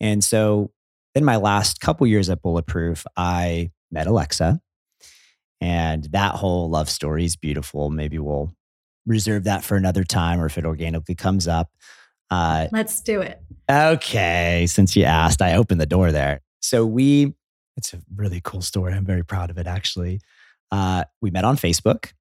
And 0.00 0.22
so 0.22 0.70
in 1.14 1.24
my 1.24 1.36
last 1.36 1.80
couple 1.80 2.06
years 2.06 2.28
at 2.30 2.42
Bulletproof, 2.42 3.04
I 3.16 3.70
met 3.90 4.06
Alexa 4.06 4.60
and 5.64 6.04
that 6.12 6.34
whole 6.34 6.68
love 6.68 6.90
story 6.90 7.24
is 7.24 7.36
beautiful. 7.36 7.88
Maybe 7.88 8.18
we'll 8.18 8.52
reserve 9.06 9.44
that 9.44 9.64
for 9.64 9.78
another 9.78 10.04
time 10.04 10.38
or 10.38 10.44
if 10.44 10.58
it 10.58 10.66
organically 10.66 11.14
comes 11.14 11.48
up. 11.48 11.70
Uh, 12.30 12.68
Let's 12.70 13.00
do 13.00 13.22
it. 13.22 13.40
Okay. 13.70 14.66
Since 14.68 14.94
you 14.94 15.04
asked, 15.04 15.40
I 15.40 15.54
opened 15.54 15.80
the 15.80 15.86
door 15.86 16.12
there. 16.12 16.42
So 16.60 16.84
we, 16.84 17.32
it's 17.78 17.94
a 17.94 18.02
really 18.14 18.42
cool 18.44 18.60
story. 18.60 18.92
I'm 18.92 19.06
very 19.06 19.24
proud 19.24 19.48
of 19.48 19.56
it, 19.56 19.66
actually. 19.66 20.20
Uh, 20.70 21.04
we 21.22 21.30
met 21.30 21.46
on 21.46 21.56
Facebook. 21.56 22.12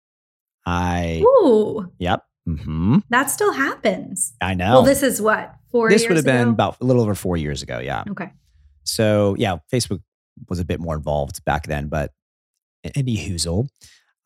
I, 0.66 1.22
Ooh. 1.22 1.92
Yep. 2.00 2.24
Mm-hmm. 2.48 3.00
That 3.10 3.30
still 3.30 3.52
happens. 3.52 4.36
I 4.40 4.54
know. 4.54 4.72
Well, 4.76 4.84
this 4.84 5.04
is 5.04 5.22
what, 5.22 5.54
four 5.70 5.90
This 5.90 6.08
would 6.08 6.16
have 6.16 6.26
been 6.26 6.48
about 6.48 6.78
a 6.80 6.86
little 6.86 7.02
over 7.02 7.14
four 7.14 7.36
years 7.36 7.62
ago. 7.62 7.80
Yeah. 7.80 8.06
Okay. 8.10 8.32
So, 8.86 9.36
yeah, 9.38 9.58
Facebook 9.70 10.02
was 10.48 10.62
a 10.62 10.66
bit 10.66 10.80
more 10.80 10.96
involved 10.96 11.44
back 11.44 11.68
then, 11.68 11.90
but 11.90 12.12
any 12.96 13.18
hoozle. 13.18 13.68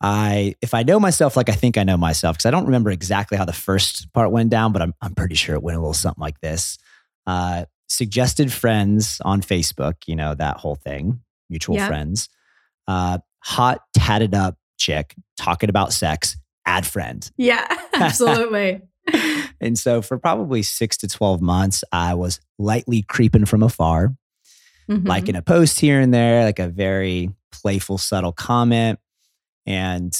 I 0.00 0.54
if 0.62 0.74
I 0.74 0.84
know 0.84 1.00
myself 1.00 1.36
like 1.36 1.48
I 1.48 1.54
think 1.54 1.76
I 1.76 1.82
know 1.82 1.96
myself 1.96 2.36
because 2.36 2.46
I 2.46 2.50
don't 2.50 2.66
remember 2.66 2.90
exactly 2.90 3.36
how 3.36 3.44
the 3.44 3.52
first 3.52 4.12
part 4.12 4.30
went 4.30 4.50
down, 4.50 4.72
but 4.72 4.82
I'm 4.82 4.94
I'm 5.02 5.14
pretty 5.14 5.34
sure 5.34 5.54
it 5.56 5.62
went 5.62 5.76
a 5.76 5.80
little 5.80 5.94
something 5.94 6.22
like 6.22 6.40
this. 6.40 6.78
Uh, 7.26 7.64
suggested 7.88 8.52
friends 8.52 9.20
on 9.24 9.40
Facebook, 9.40 9.94
you 10.06 10.14
know 10.14 10.34
that 10.34 10.58
whole 10.58 10.76
thing, 10.76 11.20
mutual 11.50 11.76
yep. 11.76 11.88
friends. 11.88 12.28
Uh, 12.86 13.18
hot 13.40 13.80
tatted 13.92 14.34
up 14.34 14.56
chick 14.78 15.14
talking 15.36 15.68
about 15.68 15.92
sex. 15.92 16.36
Add 16.64 16.86
friend. 16.86 17.28
Yeah, 17.36 17.66
absolutely. 17.94 18.82
and 19.60 19.78
so 19.78 20.00
for 20.00 20.18
probably 20.18 20.62
six 20.62 20.96
to 20.98 21.08
twelve 21.08 21.42
months, 21.42 21.82
I 21.90 22.14
was 22.14 22.40
lightly 22.56 23.02
creeping 23.02 23.46
from 23.46 23.64
afar, 23.64 24.14
mm-hmm. 24.88 25.08
liking 25.08 25.34
a 25.34 25.42
post 25.42 25.80
here 25.80 25.98
and 25.98 26.14
there, 26.14 26.44
like 26.44 26.60
a 26.60 26.68
very 26.68 27.30
playful, 27.50 27.98
subtle 27.98 28.32
comment. 28.32 28.98
And 29.66 30.16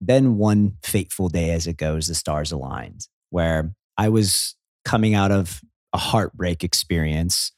then 0.00 0.36
one 0.36 0.74
fateful 0.82 1.28
day 1.28 1.50
as 1.50 1.66
it 1.66 1.76
goes, 1.76 2.06
the 2.06 2.14
stars 2.14 2.52
aligned, 2.52 3.08
where 3.30 3.74
I 3.96 4.08
was 4.08 4.54
coming 4.84 5.14
out 5.14 5.30
of 5.30 5.62
a 5.92 5.98
heartbreak 5.98 6.62
experience. 6.62 7.52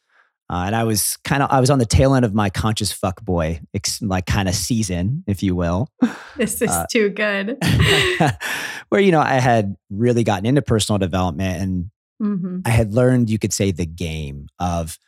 Uh, 0.48 0.62
and 0.66 0.76
I 0.76 0.84
was 0.84 1.16
kind 1.25 1.42
of, 1.42 1.50
I 1.50 1.58
was 1.58 1.70
on 1.70 1.80
the 1.80 1.86
tail 1.86 2.14
end 2.14 2.25
of 2.25 2.32
my 2.32 2.50
conscious 2.50 2.92
fuck 2.92 3.25
boy, 3.25 3.60
ex- 3.75 4.00
like 4.00 4.26
kind 4.26 4.48
of 4.48 4.54
season, 4.54 5.25
if 5.26 5.42
you 5.42 5.56
will. 5.56 5.88
This 6.36 6.60
is 6.60 6.70
uh, 6.70 6.84
too 6.92 7.08
good. 7.08 7.56
where, 8.90 9.00
you 9.00 9.10
know, 9.10 9.22
I 9.22 9.40
had 9.40 9.75
really 9.88 10.22
gotten 10.22 10.44
into 10.44 10.60
personal 10.60 10.98
development 10.98 11.62
and 11.62 11.90
mm-hmm. 12.22 12.58
I 12.66 12.68
had 12.68 12.92
learned, 12.92 13.30
you 13.30 13.38
could 13.38 13.54
say, 13.54 13.70
the 13.70 13.86
game 13.86 14.48
of 14.58 14.98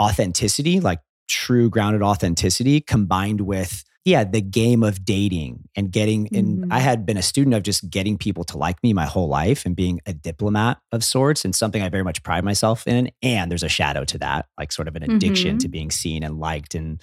authenticity, 0.00 0.78
like 0.78 1.00
true 1.28 1.68
grounded 1.70 2.02
authenticity 2.02 2.80
combined 2.80 3.40
with 3.40 3.84
yeah 4.04 4.22
the 4.22 4.40
game 4.40 4.82
of 4.82 5.04
dating 5.04 5.68
and 5.74 5.90
getting 5.90 6.26
mm-hmm. 6.26 6.36
and 6.36 6.72
i 6.72 6.78
had 6.78 7.04
been 7.04 7.16
a 7.16 7.22
student 7.22 7.54
of 7.54 7.62
just 7.62 7.90
getting 7.90 8.16
people 8.16 8.44
to 8.44 8.56
like 8.56 8.80
me 8.82 8.92
my 8.92 9.04
whole 9.04 9.28
life 9.28 9.66
and 9.66 9.74
being 9.74 10.00
a 10.06 10.12
diplomat 10.12 10.78
of 10.92 11.02
sorts 11.02 11.44
and 11.44 11.54
something 11.54 11.82
i 11.82 11.88
very 11.88 12.04
much 12.04 12.22
pride 12.22 12.44
myself 12.44 12.86
in. 12.86 13.10
And 13.22 13.50
there's 13.50 13.62
a 13.62 13.68
shadow 13.68 14.04
to 14.04 14.18
that 14.18 14.46
like 14.58 14.72
sort 14.72 14.88
of 14.88 14.96
an 14.96 15.02
addiction 15.02 15.52
mm-hmm. 15.52 15.58
to 15.58 15.68
being 15.68 15.90
seen 15.90 16.22
and 16.22 16.38
liked. 16.38 16.74
And 16.74 17.00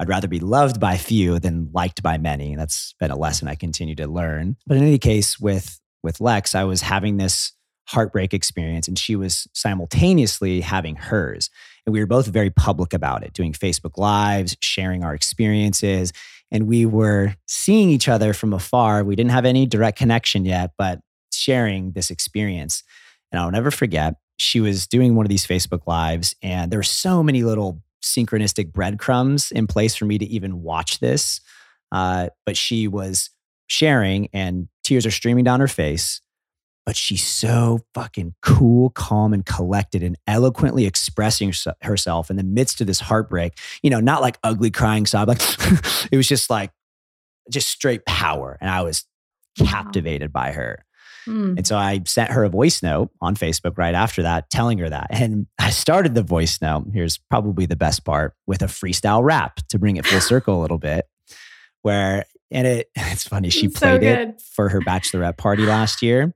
i'd 0.00 0.08
rather 0.08 0.28
be 0.28 0.40
loved 0.40 0.80
by 0.80 0.96
few 0.96 1.38
than 1.38 1.70
liked 1.72 2.02
by 2.02 2.18
many. 2.18 2.52
And 2.52 2.60
that's 2.60 2.94
been 3.00 3.10
a 3.10 3.16
lesson 3.16 3.48
i 3.48 3.54
continue 3.54 3.94
to 3.96 4.06
learn. 4.06 4.56
But 4.66 4.76
in 4.78 4.84
any 4.84 4.98
case 4.98 5.38
with 5.38 5.80
with 6.02 6.20
lex 6.20 6.54
i 6.54 6.64
was 6.64 6.82
having 6.82 7.16
this 7.16 7.52
heartbreak 7.88 8.34
experience 8.34 8.88
and 8.88 8.98
she 8.98 9.14
was 9.14 9.46
simultaneously 9.52 10.60
having 10.60 10.96
hers 10.96 11.50
and 11.86 11.92
we 11.92 12.00
were 12.00 12.06
both 12.06 12.26
very 12.26 12.50
public 12.50 12.92
about 12.92 13.22
it, 13.22 13.32
doing 13.32 13.52
Facebook 13.52 13.96
Lives, 13.96 14.56
sharing 14.60 15.04
our 15.04 15.14
experiences. 15.14 16.12
And 16.50 16.66
we 16.66 16.84
were 16.84 17.34
seeing 17.46 17.90
each 17.90 18.08
other 18.08 18.32
from 18.32 18.52
afar. 18.52 19.04
We 19.04 19.16
didn't 19.16 19.30
have 19.30 19.44
any 19.44 19.66
direct 19.66 19.98
connection 19.98 20.44
yet, 20.44 20.72
but 20.76 21.00
sharing 21.32 21.92
this 21.92 22.10
experience. 22.10 22.82
And 23.30 23.40
I'll 23.40 23.50
never 23.50 23.70
forget, 23.70 24.14
she 24.38 24.60
was 24.60 24.86
doing 24.86 25.14
one 25.14 25.24
of 25.24 25.30
these 25.30 25.46
Facebook 25.46 25.86
Lives, 25.86 26.34
and 26.42 26.70
there 26.70 26.78
were 26.78 26.82
so 26.82 27.22
many 27.22 27.42
little 27.42 27.82
synchronistic 28.02 28.72
breadcrumbs 28.72 29.50
in 29.50 29.66
place 29.66 29.96
for 29.96 30.04
me 30.04 30.18
to 30.18 30.26
even 30.26 30.62
watch 30.62 31.00
this. 31.00 31.40
Uh, 31.90 32.28
but 32.44 32.56
she 32.56 32.86
was 32.86 33.30
sharing, 33.66 34.28
and 34.32 34.68
tears 34.84 35.06
are 35.06 35.10
streaming 35.10 35.44
down 35.44 35.60
her 35.60 35.68
face 35.68 36.20
but 36.86 36.96
she's 36.96 37.24
so 37.26 37.80
fucking 37.94 38.34
cool, 38.42 38.90
calm, 38.90 39.34
and 39.34 39.44
collected 39.44 40.04
and 40.04 40.16
eloquently 40.28 40.86
expressing 40.86 41.52
herself 41.82 42.30
in 42.30 42.36
the 42.36 42.44
midst 42.44 42.80
of 42.80 42.86
this 42.86 43.00
heartbreak. 43.00 43.58
You 43.82 43.90
know, 43.90 43.98
not 43.98 44.22
like 44.22 44.38
ugly 44.44 44.70
crying 44.70 45.04
sob, 45.04 45.26
like 45.26 45.42
it 46.12 46.16
was 46.16 46.28
just 46.28 46.48
like 46.48 46.70
just 47.50 47.68
straight 47.68 48.06
power. 48.06 48.56
And 48.60 48.70
I 48.70 48.82
was 48.82 49.04
captivated 49.58 50.32
wow. 50.32 50.42
by 50.42 50.52
her. 50.52 50.84
Mm. 51.26 51.56
And 51.56 51.66
so 51.66 51.76
I 51.76 52.02
sent 52.06 52.30
her 52.30 52.44
a 52.44 52.48
voice 52.48 52.84
note 52.84 53.10
on 53.20 53.34
Facebook 53.34 53.76
right 53.76 53.94
after 53.94 54.22
that, 54.22 54.48
telling 54.48 54.78
her 54.78 54.88
that. 54.88 55.08
And 55.10 55.48
I 55.58 55.70
started 55.70 56.14
the 56.14 56.22
voice 56.22 56.62
note. 56.62 56.86
Here's 56.92 57.18
probably 57.18 57.66
the 57.66 57.74
best 57.74 58.04
part 58.04 58.34
with 58.46 58.62
a 58.62 58.66
freestyle 58.66 59.24
rap 59.24 59.56
to 59.70 59.78
bring 59.80 59.96
it 59.96 60.06
full 60.06 60.20
circle 60.20 60.60
a 60.60 60.62
little 60.62 60.78
bit. 60.78 61.06
Where, 61.82 62.26
and 62.52 62.64
it, 62.64 62.90
it's 62.96 63.26
funny, 63.26 63.50
she 63.50 63.66
it's 63.66 63.80
played 63.80 64.02
so 64.02 64.08
it 64.08 64.40
for 64.54 64.68
her 64.68 64.80
bachelorette 64.80 65.36
party 65.36 65.66
last 65.66 66.00
year 66.00 66.32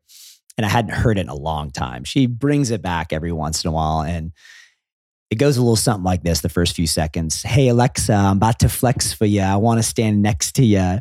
and 0.60 0.66
I 0.66 0.68
hadn't 0.68 0.92
heard 0.92 1.16
it 1.16 1.22
in 1.22 1.30
a 1.30 1.34
long 1.34 1.70
time. 1.70 2.04
She 2.04 2.26
brings 2.26 2.70
it 2.70 2.82
back 2.82 3.14
every 3.14 3.32
once 3.32 3.64
in 3.64 3.68
a 3.68 3.72
while 3.72 4.02
and 4.02 4.30
it 5.30 5.36
goes 5.36 5.56
a 5.56 5.62
little 5.62 5.74
something 5.74 6.04
like 6.04 6.22
this 6.22 6.42
the 6.42 6.50
first 6.50 6.76
few 6.76 6.86
seconds. 6.86 7.42
Hey, 7.42 7.68
Alexa, 7.68 8.12
I'm 8.12 8.36
about 8.36 8.58
to 8.58 8.68
flex 8.68 9.10
for 9.10 9.24
you. 9.24 9.40
I 9.40 9.56
want 9.56 9.78
to 9.78 9.82
stand 9.82 10.20
next 10.20 10.52
to 10.56 10.64
you. 10.66 10.98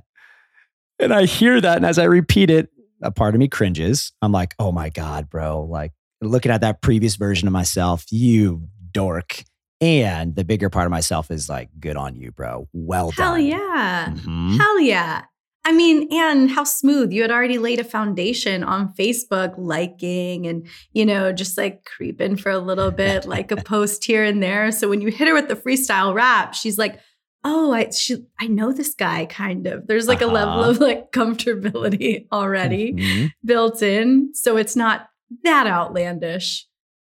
And 0.98 1.14
I 1.14 1.26
hear 1.26 1.60
that. 1.60 1.76
And 1.76 1.86
as 1.86 2.00
I 2.00 2.06
repeat 2.06 2.50
it, 2.50 2.70
a 3.02 3.12
part 3.12 3.36
of 3.36 3.40
me 3.40 3.50
cringes. 3.50 4.14
I'm 4.22 4.32
like, 4.32 4.56
oh 4.60 4.72
my 4.72 4.88
God, 4.88 5.30
bro. 5.30 5.64
Like 5.64 5.92
looking 6.22 6.54
at 6.54 6.62
that 6.62 6.82
previous 6.82 7.18
version 7.18 7.50
of 7.50 7.52
myself, 7.52 8.06
you 8.12 8.70
dork. 8.92 9.44
And 9.82 10.38
the 10.38 10.46
bigger 10.46 10.70
part 10.70 10.86
of 10.86 10.92
myself 10.92 11.32
is 11.32 11.50
like, 11.50 11.68
good 11.82 11.98
on 11.98 12.16
you, 12.16 12.32
bro. 12.32 12.70
Well 12.72 13.12
Hell 13.12 13.34
done. 13.34 13.40
Hell 13.40 13.60
yeah. 13.60 14.08
Mm-hmm. 14.10 14.58
Hell 14.58 14.80
yeah. 14.80 15.24
I 15.66 15.74
mean, 15.74 16.08
and 16.12 16.50
how 16.50 16.64
smooth 16.64 17.12
you 17.12 17.22
had 17.22 17.32
already 17.32 17.58
laid 17.58 17.80
a 17.80 17.84
foundation 17.84 18.64
on 18.64 18.94
Facebook, 18.94 19.56
liking 19.58 20.48
and, 20.48 20.66
you 20.94 21.06
know, 21.06 21.34
just 21.34 21.58
like 21.58 21.86
creeping 21.86 22.38
for 22.38 22.50
a 22.50 22.60
little 22.60 22.92
bit, 22.92 23.26
like 23.26 23.52
a 23.52 23.56
post 23.64 24.06
here 24.06 24.24
and 24.24 24.42
there. 24.42 24.72
So 24.72 24.88
when 24.88 25.02
you 25.02 25.10
hit 25.10 25.28
her 25.28 25.34
with 25.34 25.50
the 25.50 25.56
freestyle 25.56 26.14
rap, 26.14 26.54
she's 26.54 26.78
like, 26.78 27.00
oh, 27.44 27.74
I 27.74 27.90
she, 27.90 28.26
I 28.40 28.48
know 28.48 28.72
this 28.72 28.96
guy 28.96 29.26
kind 29.26 29.68
of. 29.68 29.88
There's 29.88 30.08
like 30.08 30.22
uh-huh. 30.22 30.32
a 30.32 30.34
level 30.34 30.60
uh-huh. 30.62 30.70
of 30.72 30.80
like 30.80 31.12
comfortability 31.12 32.28
already 32.32 32.94
mm-hmm. 32.94 33.28
built 33.44 33.82
in. 33.82 34.34
So 34.34 34.58
it's 34.58 34.76
not 34.76 35.10
that 35.44 35.68
outlandish, 35.68 36.68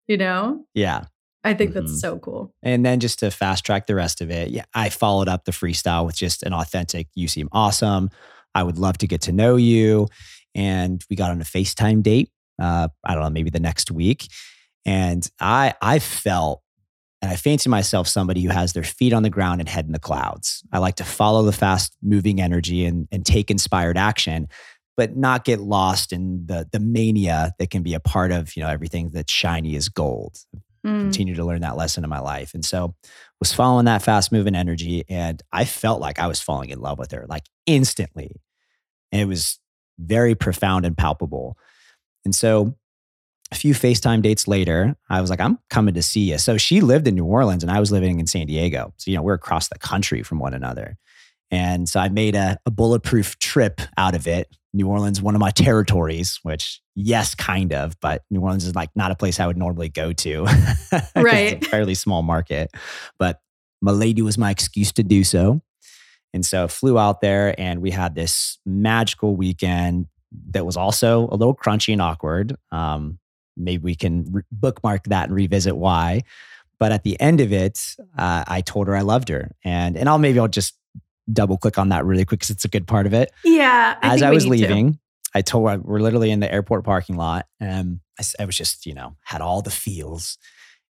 you 0.07 0.17
know? 0.17 0.65
Yeah. 0.75 1.05
I 1.45 1.53
think 1.55 1.73
mm-hmm. 1.73 1.87
that's 1.87 2.01
so 2.01 2.19
cool. 2.19 2.55
And 2.63 2.85
then 2.85 3.01
just 3.01 3.19
to 3.19 3.31
fast 3.31 3.67
track 3.67 3.87
the 3.87 3.95
rest 3.95 4.21
of 4.21 4.31
it, 4.31 4.51
yeah, 4.51 4.65
I 4.73 4.89
followed 4.89 5.29
up 5.29 5.45
the 5.45 5.53
freestyle 5.53 6.07
with 6.07 6.17
just 6.17 6.43
an 6.43 6.55
authentic, 6.55 7.09
you 7.15 7.29
seem 7.29 7.49
awesome. 7.53 8.11
I 8.55 8.63
would 8.63 8.79
love 8.79 8.99
to 8.99 9.07
get 9.07 9.23
to 9.23 9.33
know 9.33 9.57
you. 9.57 10.09
And 10.55 11.03
we 11.11 11.17
got 11.17 11.31
on 11.31 11.41
a 11.41 11.45
FaceTime 11.45 12.03
date. 12.03 12.31
Uh, 12.61 12.89
I 13.05 13.15
don't 13.15 13.25
know, 13.25 13.31
maybe 13.31 13.51
the 13.51 13.61
next 13.61 13.91
week. 13.91 14.29
And 14.87 15.29
I 15.41 15.75
I 15.81 15.99
felt 15.99 16.63
and 17.25 17.33
I 17.33 17.37
fancy 17.37 17.71
myself 17.71 18.07
somebody 18.07 18.43
who 18.43 18.51
has 18.51 18.75
their 18.75 18.83
feet 18.83 19.15
on 19.15 19.23
the 19.23 19.31
ground 19.31 19.61
and 19.61 19.69
head 19.69 19.87
in 19.87 19.93
the 19.93 19.99
clouds. 19.99 20.63
I 20.73 20.79
like 20.79 20.97
to 20.97 21.05
follow 21.05 21.43
the 21.43 21.53
fast 21.53 21.97
moving 22.03 22.39
energy 22.39 22.85
and, 22.85 23.09
and 23.11 23.25
take 23.25 23.51
inspired 23.51 23.97
action, 23.97 24.47
but 24.95 25.17
not 25.17 25.47
get 25.47 25.59
lost 25.59 26.13
in 26.13 26.45
the, 26.45 26.69
the 26.71 26.81
mania 26.81 27.55
that 27.59 27.71
can 27.71 27.83
be 27.83 27.95
a 27.95 28.01
part 28.01 28.31
of, 28.31 28.55
you 28.55 28.63
know, 28.63 28.69
everything 28.69 29.09
that's 29.09 29.33
shiny 29.33 29.75
is 29.75 29.89
gold. 29.89 30.37
Mm. 30.87 31.01
Continue 31.01 31.35
to 31.37 31.45
learn 31.47 31.63
that 31.63 31.79
lesson 31.79 32.05
in 32.05 32.11
my 32.11 32.21
life. 32.21 32.53
And 32.53 32.63
so 32.63 32.95
was 33.41 33.55
following 33.55 33.87
that 33.87 34.03
fast 34.03 34.31
moving 34.31 34.55
energy 34.55 35.05
and 35.09 35.43
I 35.51 35.65
felt 35.65 36.03
like 36.03 36.19
I 36.19 36.27
was 36.27 36.43
falling 36.43 36.69
in 36.69 36.79
love 36.79 36.99
with 36.99 37.13
her 37.13 37.25
like 37.27 37.45
instantly. 37.65 38.37
And 39.15 39.23
it 39.23 39.27
was 39.27 39.61
very 39.99 40.35
profound 40.35 40.85
and 40.85 40.99
palpable. 40.99 41.57
And 42.25 42.35
so 42.35 42.75
a 43.53 43.55
few 43.55 43.73
FaceTime 43.73 44.23
dates 44.23 44.49
later, 44.49 44.97
I 45.09 45.21
was 45.21 45.31
like, 45.31 45.41
I'm 45.41 45.61
coming 45.71 45.95
to 45.95 46.03
see 46.03 46.33
you. 46.33 46.39
So 46.39 46.57
she 46.57 46.81
lived 46.81 47.07
in 47.07 47.15
New 47.15 47.25
Orleans 47.25 47.63
and 47.63 47.71
I 47.71 47.79
was 47.79 47.93
living 47.93 48.19
in 48.19 48.27
San 48.27 48.47
Diego. 48.47 48.93
So, 48.97 49.13
you 49.13 49.17
know, 49.17 49.23
we're 49.23 49.35
across 49.35 49.69
the 49.69 49.79
country 49.79 50.25
from 50.25 50.41
one 50.41 50.53
another. 50.53 50.97
And 51.53 51.89
so 51.89 52.01
I 52.01 52.09
made 52.09 52.35
a, 52.35 52.59
a 52.67 52.73
bulletproof 52.73 53.39
trip 53.39 53.81
out 53.97 54.17
of 54.17 54.27
it. 54.27 54.49
New 54.73 54.89
Orleans, 54.89 55.23
one 55.23 55.37
of 55.37 55.41
my 55.41 55.51
territories, 55.53 56.41
which, 56.43 56.81
yes, 56.97 57.37
kind 57.37 57.73
of, 57.73 57.95
but 58.01 58.25
New 58.33 58.41
Orleans 58.41 58.67
is 58.67 58.75
like 58.75 58.91
not 58.97 59.13
a 59.13 59.15
place 59.15 59.39
I 59.39 59.47
would 59.47 59.57
normally 59.57 59.91
go 59.91 60.13
to. 60.13 60.43
right. 61.15 61.53
it's 61.53 61.67
a 61.69 61.71
fairly 61.71 61.95
small 61.95 62.23
market. 62.23 62.73
But 63.21 63.41
my 63.81 63.93
lady 63.93 64.23
was 64.23 64.37
my 64.37 64.51
excuse 64.51 64.91
to 64.93 65.05
do 65.05 65.23
so. 65.23 65.61
And 66.35 66.45
so 66.45 66.67
flew 66.67 66.99
out 66.99 67.21
there 67.21 67.59
and 67.59 67.81
we 67.81 67.93
had 67.93 68.17
this 68.17 68.59
magical 68.67 69.37
weekend 69.37 70.09
that 70.51 70.67
was 70.67 70.77
also 70.77 71.29
a 71.31 71.37
little 71.37 71.55
crunchy 71.55 71.93
and 71.93 72.03
awkward. 72.03 72.57
Um, 72.73 73.21
maybe 73.57 73.83
we 73.85 73.95
can 73.95 74.27
re- 74.33 74.43
bookmark 74.51 75.05
that 75.05 75.29
and 75.29 75.35
revisit 75.35 75.77
why. 75.77 76.23
But 76.81 76.91
at 76.91 77.05
the 77.05 77.19
end 77.21 77.41
of 77.41 77.53
it, 77.53 77.79
uh, 78.19 78.43
I 78.49 78.61
told 78.61 78.89
her 78.89 78.97
I 78.97 79.03
loved 79.03 79.29
her, 79.29 79.53
and 79.65 79.97
and 79.97 80.09
I'll 80.09 80.19
maybe 80.19 80.41
I'll 80.41 80.49
just 80.49 80.75
double 81.33 81.57
click 81.57 81.79
on 81.79 81.91
that 81.91 82.05
really 82.05 82.25
quick 82.25 82.41
because 82.41 82.51
it's 82.51 82.65
a 82.65 82.69
good 82.69 82.87
part 82.87 83.07
of 83.07 83.15
it. 83.15 83.31
Yeah. 83.45 83.97
I 84.03 84.15
As 84.15 84.23
I 84.23 84.31
was 84.31 84.47
leaving, 84.47 84.95
to. 84.95 84.99
I 85.37 85.43
told 85.43 85.71
her 85.71 85.79
we're 85.79 86.01
literally 86.01 86.33
in 86.33 86.41
the 86.41 86.53
airport 86.53 86.85
parking 86.85 87.17
lot, 87.17 87.47
and 87.61 88.01
I, 88.19 88.25
I 88.43 88.45
was 88.45 88.57
just 88.57 88.87
you 88.87 88.95
know 88.95 89.17
had 89.23 89.41
all 89.41 89.63
the 89.63 89.71
feels, 89.71 90.37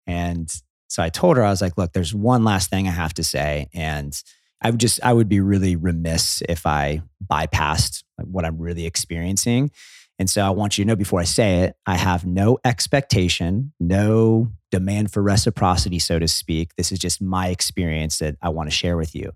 and 0.06 0.54
so 0.88 1.02
I 1.02 1.10
told 1.10 1.38
her 1.38 1.44
I 1.44 1.50
was 1.50 1.62
like, 1.62 1.78
look, 1.78 1.94
there's 1.94 2.14
one 2.14 2.44
last 2.44 2.70
thing 2.70 2.88
I 2.88 2.92
have 2.92 3.16
to 3.16 3.24
say, 3.24 3.68
and 3.74 4.14
I 4.62 4.70
would 4.70 4.80
just 4.80 5.00
I 5.04 5.14
would 5.14 5.30
be 5.30 5.40
really 5.40 5.76
remiss 5.76 6.42
if 6.48 6.66
I 6.66 7.02
bypassed 7.26 8.04
what 8.18 8.46
I'm 8.46 8.58
really 8.58 8.86
experiencing. 8.86 9.72
And 10.20 10.30
so 10.30 10.46
I 10.46 10.52
want 10.52 10.78
you 10.78 10.84
to 10.84 10.88
know 10.88 10.96
before 10.96 11.20
I 11.20 11.24
say 11.24 11.62
it, 11.62 11.76
I 11.88 11.96
have 11.96 12.28
no 12.28 12.60
expectation, 12.64 13.74
no 13.80 14.52
demand 14.70 15.12
for 15.12 15.24
reciprocity, 15.24 15.98
so 15.98 16.20
to 16.20 16.28
speak. 16.28 16.76
This 16.76 16.92
is 16.92 17.00
just 17.00 17.22
my 17.22 17.48
experience 17.48 18.20
that 18.20 18.36
I 18.42 18.50
want 18.50 18.70
to 18.70 18.76
share 18.76 18.98
with 18.98 19.16
you. 19.16 19.32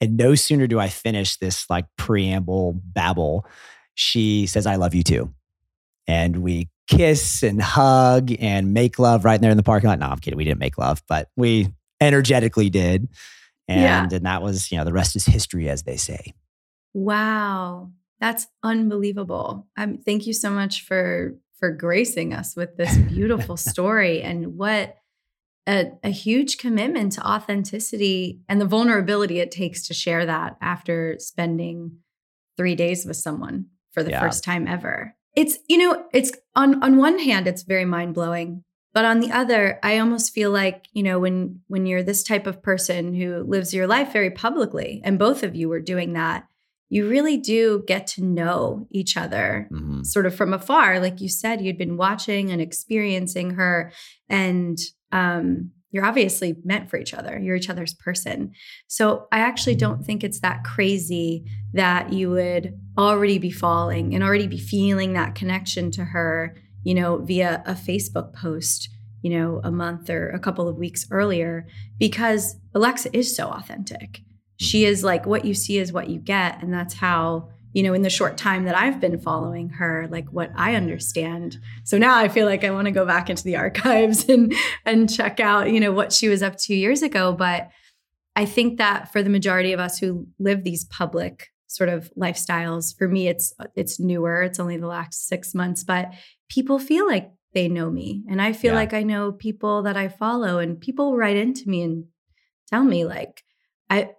And 0.00 0.16
no 0.16 0.36
sooner 0.36 0.68
do 0.68 0.78
I 0.78 0.88
finish 0.88 1.36
this 1.36 1.68
like 1.68 1.86
preamble 1.96 2.80
babble, 2.84 3.44
she 3.94 4.46
says, 4.46 4.66
I 4.66 4.76
love 4.76 4.94
you 4.94 5.02
too. 5.02 5.34
And 6.06 6.38
we 6.38 6.68
kiss 6.88 7.42
and 7.42 7.60
hug 7.60 8.32
and 8.40 8.72
make 8.72 8.98
love 8.98 9.24
right 9.24 9.40
there 9.40 9.50
in 9.50 9.56
the 9.56 9.62
parking 9.62 9.88
lot. 9.90 9.98
No, 9.98 10.06
I'm 10.06 10.18
kidding. 10.18 10.36
We 10.36 10.44
didn't 10.44 10.60
make 10.60 10.78
love, 10.78 11.02
but 11.08 11.28
we 11.36 11.68
energetically 12.00 12.70
did. 12.70 13.08
And, 13.70 13.80
yeah. 13.82 14.16
and 14.16 14.26
that 14.26 14.42
was, 14.42 14.72
you 14.72 14.78
know, 14.78 14.84
the 14.84 14.92
rest 14.92 15.14
is 15.14 15.24
history, 15.24 15.68
as 15.68 15.84
they 15.84 15.96
say. 15.96 16.34
Wow. 16.92 17.92
That's 18.18 18.48
unbelievable. 18.64 19.68
Um, 19.78 19.98
thank 19.98 20.26
you 20.26 20.32
so 20.32 20.50
much 20.50 20.84
for 20.84 21.36
for 21.58 21.70
gracing 21.70 22.32
us 22.32 22.56
with 22.56 22.76
this 22.78 22.96
beautiful 22.96 23.56
story 23.72 24.22
and 24.22 24.56
what 24.56 24.96
a, 25.68 25.92
a, 26.02 26.08
huge 26.08 26.56
commitment 26.56 27.12
to 27.12 27.20
authenticity 27.26 28.40
and 28.48 28.58
the 28.58 28.66
vulnerability 28.66 29.40
it 29.40 29.50
takes 29.50 29.86
to 29.86 29.92
share 29.92 30.24
that 30.24 30.56
after 30.62 31.16
spending 31.18 31.98
three 32.56 32.74
days 32.74 33.04
with 33.04 33.18
someone 33.18 33.66
for 33.92 34.02
the 34.02 34.10
yeah. 34.10 34.20
first 34.20 34.42
time 34.42 34.66
ever. 34.66 35.14
It's, 35.36 35.58
you 35.68 35.76
know, 35.76 36.06
it's 36.14 36.32
on 36.56 36.82
on 36.82 36.96
one 36.96 37.18
hand, 37.18 37.46
it's 37.46 37.62
very 37.62 37.84
mind-blowing. 37.84 38.64
But 38.92 39.04
on 39.04 39.20
the 39.20 39.30
other, 39.30 39.78
I 39.82 39.98
almost 39.98 40.34
feel 40.34 40.50
like, 40.50 40.86
you 40.92 41.02
know, 41.02 41.18
when 41.18 41.60
when 41.68 41.86
you're 41.86 42.02
this 42.02 42.24
type 42.24 42.46
of 42.46 42.62
person 42.62 43.14
who 43.14 43.44
lives 43.44 43.72
your 43.72 43.86
life 43.86 44.12
very 44.12 44.30
publicly, 44.30 45.00
and 45.04 45.18
both 45.18 45.42
of 45.42 45.54
you 45.54 45.68
were 45.68 45.80
doing 45.80 46.14
that, 46.14 46.46
you 46.88 47.08
really 47.08 47.36
do 47.36 47.84
get 47.86 48.06
to 48.08 48.24
know 48.24 48.88
each 48.90 49.16
other 49.16 49.68
mm-hmm. 49.70 50.02
sort 50.02 50.26
of 50.26 50.34
from 50.34 50.52
afar. 50.52 50.98
Like 50.98 51.20
you 51.20 51.28
said, 51.28 51.60
you'd 51.60 51.78
been 51.78 51.96
watching 51.96 52.50
and 52.50 52.60
experiencing 52.60 53.50
her, 53.50 53.92
and 54.28 54.76
um, 55.12 55.70
you're 55.92 56.04
obviously 56.04 56.56
meant 56.64 56.90
for 56.90 56.96
each 56.96 57.14
other. 57.14 57.38
You're 57.38 57.56
each 57.56 57.70
other's 57.70 57.94
person. 57.94 58.52
So 58.86 59.26
I 59.32 59.40
actually 59.40 59.74
don't 59.74 60.04
think 60.04 60.22
it's 60.22 60.40
that 60.40 60.64
crazy 60.64 61.44
that 61.72 62.12
you 62.12 62.30
would 62.30 62.78
already 62.96 63.38
be 63.38 63.50
falling 63.50 64.14
and 64.14 64.22
already 64.22 64.46
be 64.46 64.58
feeling 64.58 65.14
that 65.14 65.34
connection 65.34 65.90
to 65.92 66.04
her, 66.04 66.56
you 66.84 66.94
know, 66.94 67.18
via 67.18 67.62
a 67.66 67.72
Facebook 67.72 68.32
post 68.32 68.88
you 69.22 69.30
know, 69.30 69.60
a 69.62 69.70
month 69.70 70.08
or 70.08 70.30
a 70.30 70.38
couple 70.38 70.68
of 70.68 70.76
weeks 70.76 71.06
earlier 71.10 71.66
because 71.98 72.56
Alexa 72.74 73.14
is 73.16 73.34
so 73.34 73.48
authentic. 73.48 74.22
She 74.58 74.82
mm-hmm. 74.82 74.92
is 74.92 75.04
like 75.04 75.26
what 75.26 75.44
you 75.44 75.54
see 75.54 75.78
is 75.78 75.92
what 75.92 76.08
you 76.08 76.18
get 76.18 76.62
and 76.62 76.72
that's 76.72 76.94
how 76.94 77.48
you 77.72 77.84
know 77.84 77.94
in 77.94 78.02
the 78.02 78.10
short 78.10 78.36
time 78.36 78.64
that 78.64 78.76
i've 78.76 78.98
been 79.00 79.20
following 79.20 79.68
her 79.68 80.08
like 80.10 80.28
what 80.30 80.50
i 80.56 80.74
understand. 80.74 81.58
So 81.84 81.98
now 81.98 82.16
i 82.16 82.28
feel 82.28 82.46
like 82.46 82.64
i 82.64 82.70
want 82.70 82.86
to 82.86 82.92
go 82.92 83.06
back 83.06 83.30
into 83.30 83.44
the 83.44 83.56
archives 83.56 84.24
and 84.28 84.52
and 84.84 85.12
check 85.12 85.38
out 85.38 85.70
you 85.70 85.80
know 85.80 85.92
what 85.92 86.12
she 86.12 86.28
was 86.28 86.42
up 86.42 86.56
to 86.60 86.74
years 86.74 87.02
ago. 87.02 87.32
But 87.32 87.70
i 88.34 88.44
think 88.44 88.78
that 88.78 89.12
for 89.12 89.22
the 89.22 89.30
majority 89.30 89.72
of 89.72 89.80
us 89.80 89.98
who 89.98 90.26
live 90.38 90.64
these 90.64 90.84
public 90.84 91.48
sort 91.68 91.88
of 91.88 92.10
lifestyles 92.18 92.96
for 92.98 93.06
me 93.06 93.28
it's 93.28 93.54
it's 93.76 94.00
newer. 94.00 94.42
It's 94.42 94.58
only 94.58 94.76
the 94.76 94.88
last 94.88 95.28
6 95.28 95.54
months. 95.54 95.84
But 95.84 96.12
people 96.50 96.78
feel 96.78 97.06
like 97.06 97.32
they 97.54 97.66
know 97.66 97.90
me 97.90 98.22
and 98.28 98.42
i 98.42 98.52
feel 98.52 98.72
yeah. 98.72 98.78
like 98.78 98.92
i 98.92 99.02
know 99.02 99.32
people 99.32 99.82
that 99.82 99.96
i 99.96 100.06
follow 100.06 100.58
and 100.58 100.80
people 100.80 101.16
write 101.16 101.36
into 101.36 101.68
me 101.68 101.82
and 101.82 102.04
tell 102.68 102.84
me 102.84 103.04
like 103.04 103.42
I 103.90 104.12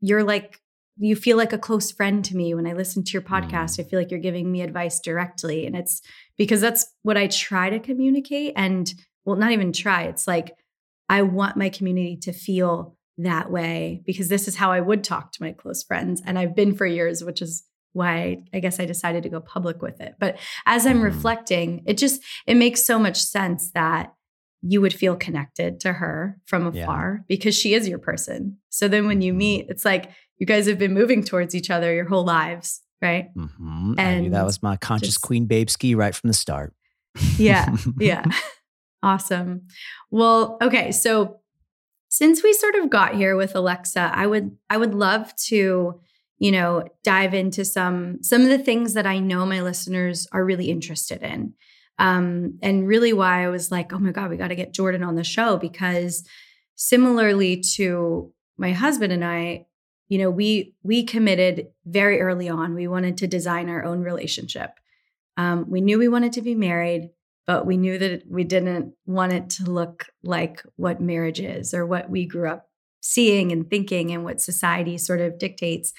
you're 0.00 0.24
like 0.24 0.58
you 0.96 1.16
feel 1.16 1.36
like 1.36 1.52
a 1.52 1.58
close 1.58 1.90
friend 1.90 2.24
to 2.24 2.36
me 2.36 2.54
when 2.54 2.68
I 2.68 2.72
listen 2.72 3.02
to 3.02 3.12
your 3.12 3.22
podcast. 3.22 3.76
Mm. 3.76 3.80
I 3.80 3.88
feel 3.88 3.98
like 3.98 4.12
you're 4.12 4.20
giving 4.20 4.52
me 4.52 4.60
advice 4.62 5.00
directly. 5.00 5.66
And 5.66 5.74
it's 5.74 6.00
because 6.38 6.60
that's 6.60 6.86
what 7.02 7.16
I 7.16 7.26
try 7.26 7.68
to 7.68 7.80
communicate. 7.80 8.52
And 8.54 8.92
well, 9.24 9.34
not 9.34 9.50
even 9.50 9.72
try, 9.72 10.04
it's 10.04 10.28
like 10.28 10.54
I 11.08 11.22
want 11.22 11.56
my 11.56 11.68
community 11.68 12.16
to 12.22 12.32
feel 12.32 12.96
that 13.18 13.50
way 13.50 14.02
because 14.06 14.28
this 14.28 14.46
is 14.46 14.54
how 14.54 14.70
I 14.70 14.80
would 14.80 15.02
talk 15.02 15.32
to 15.32 15.42
my 15.42 15.50
close 15.50 15.82
friends. 15.82 16.22
And 16.24 16.38
I've 16.38 16.54
been 16.54 16.76
for 16.76 16.86
years, 16.86 17.24
which 17.24 17.42
is 17.42 17.64
why 17.94 18.42
I 18.52 18.60
guess 18.60 18.78
I 18.78 18.84
decided 18.84 19.22
to 19.22 19.28
go 19.30 19.40
public 19.40 19.80
with 19.80 20.00
it. 20.00 20.16
But 20.20 20.36
as 20.66 20.86
I'm 20.86 21.00
mm. 21.00 21.04
reflecting, 21.04 21.82
it 21.86 21.96
just 21.96 22.22
it 22.46 22.56
makes 22.56 22.84
so 22.84 22.98
much 22.98 23.22
sense 23.22 23.70
that 23.72 24.12
you 24.66 24.80
would 24.80 24.94
feel 24.94 25.14
connected 25.14 25.78
to 25.80 25.92
her 25.92 26.38
from 26.46 26.66
afar 26.66 27.16
yeah. 27.18 27.24
because 27.28 27.54
she 27.54 27.74
is 27.74 27.86
your 27.86 27.98
person. 27.98 28.58
So 28.70 28.88
then 28.88 29.06
when 29.06 29.20
you 29.20 29.32
mm-hmm. 29.32 29.38
meet, 29.38 29.66
it's 29.68 29.84
like 29.84 30.10
you 30.38 30.46
guys 30.46 30.66
have 30.66 30.78
been 30.78 30.94
moving 30.94 31.22
towards 31.22 31.54
each 31.54 31.70
other 31.70 31.94
your 31.94 32.06
whole 32.06 32.24
lives, 32.24 32.80
right? 33.02 33.28
Mm-hmm. 33.36 33.94
And 33.98 34.34
that 34.34 34.44
was 34.44 34.62
my 34.62 34.76
conscious 34.76 35.08
just, 35.08 35.20
queen 35.22 35.46
babe 35.46 35.68
ski 35.68 35.94
right 35.94 36.14
from 36.14 36.28
the 36.28 36.34
start. 36.34 36.74
yeah. 37.38 37.76
Yeah. 37.98 38.24
awesome. 39.02 39.66
Well, 40.10 40.56
okay. 40.62 40.90
So 40.92 41.40
since 42.08 42.42
we 42.42 42.52
sort 42.54 42.74
of 42.76 42.88
got 42.90 43.14
here 43.14 43.36
with 43.36 43.54
Alexa, 43.54 44.12
I 44.14 44.26
would 44.26 44.56
I 44.70 44.78
would 44.78 44.94
love 44.94 45.34
to 45.48 46.00
you 46.38 46.52
know 46.52 46.84
dive 47.02 47.34
into 47.34 47.64
some 47.64 48.22
some 48.22 48.42
of 48.42 48.48
the 48.48 48.58
things 48.58 48.94
that 48.94 49.06
I 49.06 49.18
know 49.18 49.46
my 49.46 49.62
listeners 49.62 50.26
are 50.32 50.44
really 50.44 50.70
interested 50.70 51.22
in. 51.22 51.54
Um, 51.98 52.58
and 52.60 52.88
really 52.88 53.12
why 53.12 53.44
I 53.44 53.48
was 53.48 53.70
like, 53.70 53.92
oh 53.92 54.00
my 54.00 54.10
God, 54.10 54.28
we 54.28 54.36
got 54.36 54.48
to 54.48 54.56
get 54.56 54.74
Jordan 54.74 55.04
on 55.04 55.14
the 55.14 55.22
show 55.22 55.56
because 55.56 56.26
similarly 56.74 57.62
to 57.76 58.32
my 58.58 58.72
husband 58.72 59.12
and 59.12 59.24
I, 59.24 59.66
you 60.08 60.18
know, 60.18 60.30
we 60.30 60.74
we 60.82 61.04
committed 61.04 61.68
very 61.86 62.20
early 62.20 62.48
on. 62.48 62.74
We 62.74 62.88
wanted 62.88 63.16
to 63.18 63.26
design 63.26 63.68
our 63.68 63.84
own 63.84 64.02
relationship. 64.02 64.70
Um, 65.36 65.70
we 65.70 65.80
knew 65.80 65.98
we 65.98 66.08
wanted 66.08 66.32
to 66.34 66.42
be 66.42 66.54
married, 66.54 67.10
but 67.46 67.66
we 67.66 67.76
knew 67.76 67.98
that 67.98 68.24
we 68.28 68.44
didn't 68.44 68.94
want 69.06 69.32
it 69.32 69.50
to 69.50 69.70
look 69.70 70.06
like 70.22 70.62
what 70.76 71.00
marriage 71.00 71.40
is 71.40 71.74
or 71.74 71.86
what 71.86 72.10
we 72.10 72.26
grew 72.26 72.48
up 72.48 72.68
seeing 73.00 73.52
and 73.52 73.68
thinking 73.68 74.10
and 74.10 74.24
what 74.24 74.40
society 74.40 74.96
sort 74.96 75.20
of 75.20 75.38
dictates. 75.38 75.92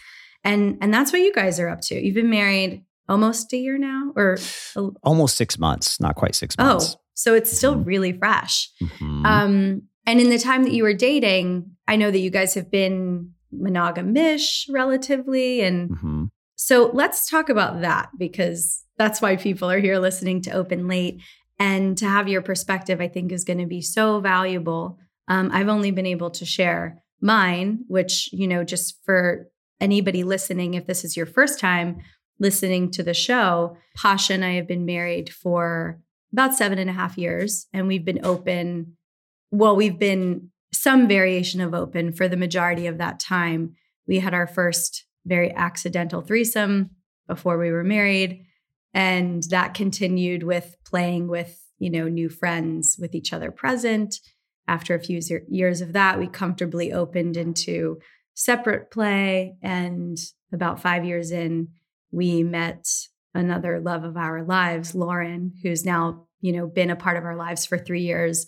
And 0.45 0.77
and 0.79 0.93
that's 0.93 1.11
what 1.11 1.21
you 1.21 1.33
guys 1.33 1.59
are 1.59 1.67
up 1.67 1.81
to. 1.81 1.95
You've 1.95 2.15
been 2.15 2.29
married 2.29 2.85
almost 3.09 3.51
a 3.51 3.57
year 3.57 3.77
now 3.77 4.13
or 4.15 4.37
a, 4.75 4.81
almost 5.03 5.35
6 5.35 5.59
months, 5.59 5.99
not 5.99 6.15
quite 6.15 6.35
6 6.35 6.57
months. 6.57 6.95
Oh, 6.95 7.01
so 7.13 7.33
it's 7.33 7.55
still 7.55 7.73
mm-hmm. 7.73 7.83
really 7.83 8.13
fresh. 8.13 8.69
Mm-hmm. 8.81 9.25
Um 9.25 9.81
and 10.07 10.21
in 10.21 10.29
the 10.29 10.39
time 10.39 10.63
that 10.63 10.71
you 10.71 10.83
were 10.83 10.93
dating, 10.93 11.71
I 11.87 11.95
know 11.97 12.11
that 12.11 12.19
you 12.19 12.29
guys 12.29 12.53
have 12.53 12.69
been 12.71 13.31
monogamish 13.53 14.65
relatively 14.69 15.61
and 15.61 15.89
mm-hmm. 15.89 16.25
so 16.55 16.91
let's 16.93 17.29
talk 17.29 17.49
about 17.49 17.81
that 17.81 18.09
because 18.17 18.83
that's 18.97 19.21
why 19.21 19.35
people 19.35 19.69
are 19.69 19.79
here 19.79 19.99
listening 19.99 20.41
to 20.41 20.51
open 20.51 20.87
late 20.87 21.21
and 21.59 21.97
to 21.97 22.05
have 22.05 22.27
your 22.27 22.41
perspective 22.41 22.99
i 22.99 23.07
think 23.07 23.31
is 23.31 23.45
going 23.45 23.59
to 23.59 23.65
be 23.65 23.81
so 23.81 24.19
valuable 24.19 24.97
um, 25.27 25.49
i've 25.53 25.69
only 25.69 25.91
been 25.91 26.05
able 26.05 26.29
to 26.29 26.45
share 26.45 27.01
mine 27.21 27.79
which 27.87 28.29
you 28.33 28.47
know 28.47 28.63
just 28.63 28.99
for 29.05 29.47
anybody 29.79 30.23
listening 30.23 30.73
if 30.73 30.87
this 30.87 31.03
is 31.03 31.17
your 31.17 31.25
first 31.25 31.59
time 31.59 31.97
listening 32.39 32.91
to 32.91 33.03
the 33.03 33.13
show 33.13 33.77
pasha 33.95 34.33
and 34.33 34.45
i 34.45 34.53
have 34.53 34.67
been 34.67 34.85
married 34.85 35.29
for 35.29 35.99
about 36.33 36.53
seven 36.53 36.77
and 36.77 36.89
a 36.89 36.93
half 36.93 37.17
years 37.17 37.67
and 37.73 37.87
we've 37.87 38.05
been 38.05 38.25
open 38.25 38.95
well 39.51 39.75
we've 39.75 39.99
been 39.99 40.49
some 40.75 41.07
variation 41.07 41.61
of 41.61 41.73
open 41.73 42.11
for 42.11 42.27
the 42.27 42.37
majority 42.37 42.87
of 42.87 42.97
that 42.97 43.19
time. 43.19 43.75
We 44.07 44.19
had 44.19 44.33
our 44.33 44.47
first 44.47 45.05
very 45.25 45.51
accidental 45.53 46.21
threesome 46.21 46.91
before 47.27 47.57
we 47.57 47.71
were 47.71 47.83
married. 47.83 48.45
And 48.93 49.43
that 49.49 49.73
continued 49.73 50.43
with 50.43 50.75
playing 50.85 51.27
with, 51.27 51.59
you 51.79 51.89
know, 51.89 52.07
new 52.07 52.29
friends 52.29 52.97
with 52.99 53.15
each 53.15 53.33
other 53.33 53.51
present. 53.51 54.19
After 54.67 54.95
a 54.95 54.99
few 54.99 55.19
years 55.47 55.81
of 55.81 55.93
that, 55.93 56.19
we 56.19 56.27
comfortably 56.27 56.91
opened 56.91 57.37
into 57.37 57.99
separate 58.35 58.91
play. 58.91 59.55
And 59.61 60.17
about 60.53 60.81
five 60.81 61.03
years 61.03 61.31
in, 61.31 61.69
we 62.11 62.43
met 62.43 62.87
another 63.33 63.79
love 63.79 64.03
of 64.03 64.15
our 64.15 64.43
lives, 64.43 64.93
Lauren, 64.93 65.53
who's 65.63 65.83
now, 65.83 66.27
you 66.39 66.53
know, 66.53 66.67
been 66.67 66.91
a 66.91 66.95
part 66.95 67.17
of 67.17 67.25
our 67.25 67.35
lives 67.35 67.65
for 67.65 67.77
three 67.77 68.03
years 68.03 68.45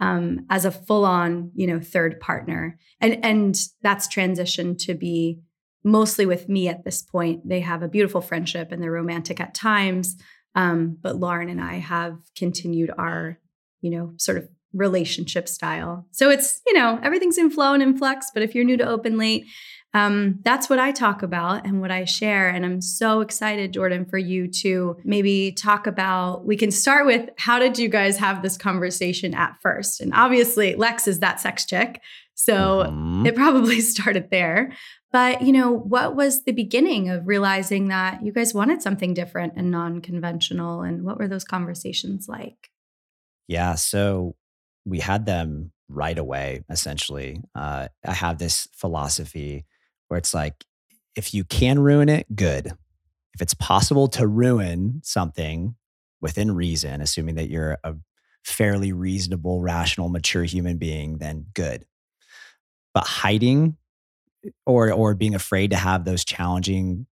um, 0.00 0.46
as 0.50 0.64
a 0.64 0.70
full-on, 0.70 1.50
you 1.54 1.66
know, 1.66 1.78
third 1.78 2.18
partner, 2.18 2.78
and 3.00 3.24
and 3.24 3.56
that's 3.82 4.08
transitioned 4.08 4.78
to 4.86 4.94
be 4.94 5.40
mostly 5.84 6.26
with 6.26 6.48
me 6.48 6.68
at 6.68 6.84
this 6.84 7.02
point. 7.02 7.48
They 7.48 7.60
have 7.60 7.82
a 7.82 7.88
beautiful 7.88 8.20
friendship 8.20 8.72
and 8.72 8.82
they're 8.82 8.90
romantic 8.90 9.40
at 9.40 9.54
times, 9.54 10.16
um, 10.54 10.98
but 11.00 11.16
Lauren 11.16 11.48
and 11.48 11.60
I 11.60 11.74
have 11.74 12.16
continued 12.36 12.90
our, 12.96 13.38
you 13.80 13.90
know, 13.90 14.14
sort 14.16 14.38
of 14.38 14.48
relationship 14.72 15.48
style. 15.48 16.06
So 16.10 16.30
it's 16.30 16.60
you 16.66 16.74
know 16.74 16.98
everything's 17.02 17.38
in 17.38 17.50
flow 17.50 17.74
and 17.74 17.82
in 17.82 17.96
flux. 17.96 18.30
But 18.32 18.42
if 18.42 18.54
you're 18.54 18.64
new 18.64 18.76
to 18.76 18.86
Open 18.86 19.18
Late, 19.18 19.46
um, 19.94 20.38
that's 20.42 20.70
what 20.70 20.78
I 20.78 20.90
talk 20.90 21.22
about 21.22 21.66
and 21.66 21.80
what 21.80 21.90
I 21.90 22.04
share. 22.04 22.48
And 22.48 22.64
I'm 22.64 22.80
so 22.80 23.20
excited, 23.20 23.72
Jordan, 23.72 24.06
for 24.06 24.16
you 24.16 24.48
to 24.48 24.96
maybe 25.04 25.52
talk 25.52 25.86
about. 25.86 26.46
We 26.46 26.56
can 26.56 26.70
start 26.70 27.04
with 27.04 27.28
how 27.36 27.58
did 27.58 27.78
you 27.78 27.88
guys 27.88 28.16
have 28.16 28.42
this 28.42 28.56
conversation 28.56 29.34
at 29.34 29.56
first? 29.60 30.00
And 30.00 30.12
obviously, 30.14 30.74
Lex 30.76 31.06
is 31.06 31.18
that 31.20 31.40
sex 31.40 31.66
chick. 31.66 32.00
So 32.34 32.84
mm-hmm. 32.86 33.26
it 33.26 33.34
probably 33.36 33.80
started 33.80 34.30
there. 34.30 34.72
But, 35.12 35.42
you 35.42 35.52
know, 35.52 35.70
what 35.70 36.16
was 36.16 36.44
the 36.44 36.52
beginning 36.52 37.10
of 37.10 37.26
realizing 37.26 37.88
that 37.88 38.24
you 38.24 38.32
guys 38.32 38.54
wanted 38.54 38.80
something 38.80 39.12
different 39.12 39.54
and 39.56 39.70
non 39.70 40.00
conventional? 40.00 40.80
And 40.80 41.04
what 41.04 41.18
were 41.18 41.28
those 41.28 41.44
conversations 41.44 42.28
like? 42.28 42.70
Yeah. 43.46 43.74
So 43.74 44.36
we 44.84 45.00
had 45.00 45.26
them 45.26 45.72
right 45.88 46.18
away, 46.18 46.64
essentially. 46.70 47.42
Uh, 47.54 47.88
I 48.06 48.12
have 48.12 48.38
this 48.38 48.68
philosophy 48.74 49.64
where 50.08 50.18
it's 50.18 50.34
like, 50.34 50.64
if 51.16 51.34
you 51.34 51.44
can 51.44 51.78
ruin 51.78 52.08
it, 52.08 52.34
good. 52.34 52.66
If 53.34 53.40
it's 53.40 53.54
possible 53.54 54.08
to 54.08 54.26
ruin 54.26 55.00
something 55.04 55.76
within 56.20 56.54
reason, 56.54 57.00
assuming 57.00 57.34
that 57.36 57.50
you're 57.50 57.78
a 57.84 57.94
fairly 58.44 58.92
reasonable, 58.92 59.60
rational, 59.60 60.08
mature 60.08 60.44
human 60.44 60.78
being, 60.78 61.18
then 61.18 61.46
good. 61.54 61.84
But 62.94 63.06
hiding 63.06 63.76
or 64.66 64.92
or 64.92 65.14
being 65.14 65.34
afraid 65.34 65.70
to 65.70 65.76
have 65.76 66.04
those 66.04 66.24
challenging, 66.24 67.06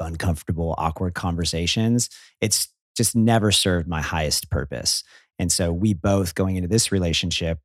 uncomfortable, 0.00 0.74
awkward 0.78 1.14
conversations, 1.14 2.08
it's 2.40 2.68
just 2.96 3.14
never 3.14 3.52
served 3.52 3.86
my 3.86 4.00
highest 4.00 4.50
purpose. 4.50 5.04
And 5.40 5.50
so 5.50 5.72
we 5.72 5.94
both 5.94 6.36
going 6.36 6.54
into 6.54 6.68
this 6.68 6.92
relationship 6.92 7.58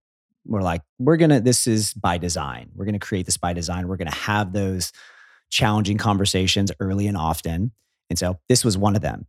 we're 0.45 0.61
like, 0.61 0.81
we're 0.99 1.17
going 1.17 1.31
to, 1.31 1.39
this 1.39 1.67
is 1.67 1.93
by 1.93 2.17
design. 2.17 2.69
We're 2.75 2.85
going 2.85 2.93
to 2.93 3.05
create 3.05 3.25
this 3.25 3.37
by 3.37 3.53
design. 3.53 3.87
We're 3.87 3.97
going 3.97 4.11
to 4.11 4.17
have 4.17 4.53
those 4.53 4.91
challenging 5.49 5.97
conversations 5.97 6.71
early 6.79 7.07
and 7.07 7.17
often. 7.17 7.71
And 8.09 8.19
so 8.19 8.39
this 8.47 8.63
was 8.63 8.77
one 8.77 8.95
of 8.95 9.01
them. 9.01 9.25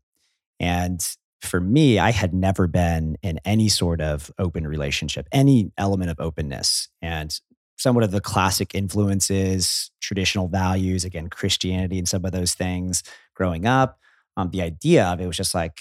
And 0.61 1.01
for 1.41 1.61
me, 1.61 1.99
I 1.99 2.11
had 2.11 2.35
never 2.35 2.67
been 2.67 3.17
in 3.23 3.41
any 3.45 3.69
sort 3.69 4.01
of 4.01 4.31
open 4.39 4.67
relationship, 4.67 5.27
any 5.33 5.71
element 5.79 6.11
of 6.11 6.21
openness. 6.21 6.89
And 7.01 7.39
somewhat 7.79 8.05
of 8.05 8.11
the 8.11 8.21
classic 8.21 8.75
influences, 8.75 9.91
traditional 10.01 10.49
values, 10.49 11.05
again, 11.05 11.29
Christianity 11.29 11.99
and 11.99 12.09
some 12.09 12.25
of 12.25 12.33
those 12.33 12.55
things 12.55 13.03
growing 13.35 13.67
up. 13.67 13.99
Um, 14.37 14.51
the 14.51 14.63
idea 14.63 15.05
of 15.07 15.21
it 15.21 15.27
was 15.27 15.37
just 15.37 15.55
like, 15.55 15.81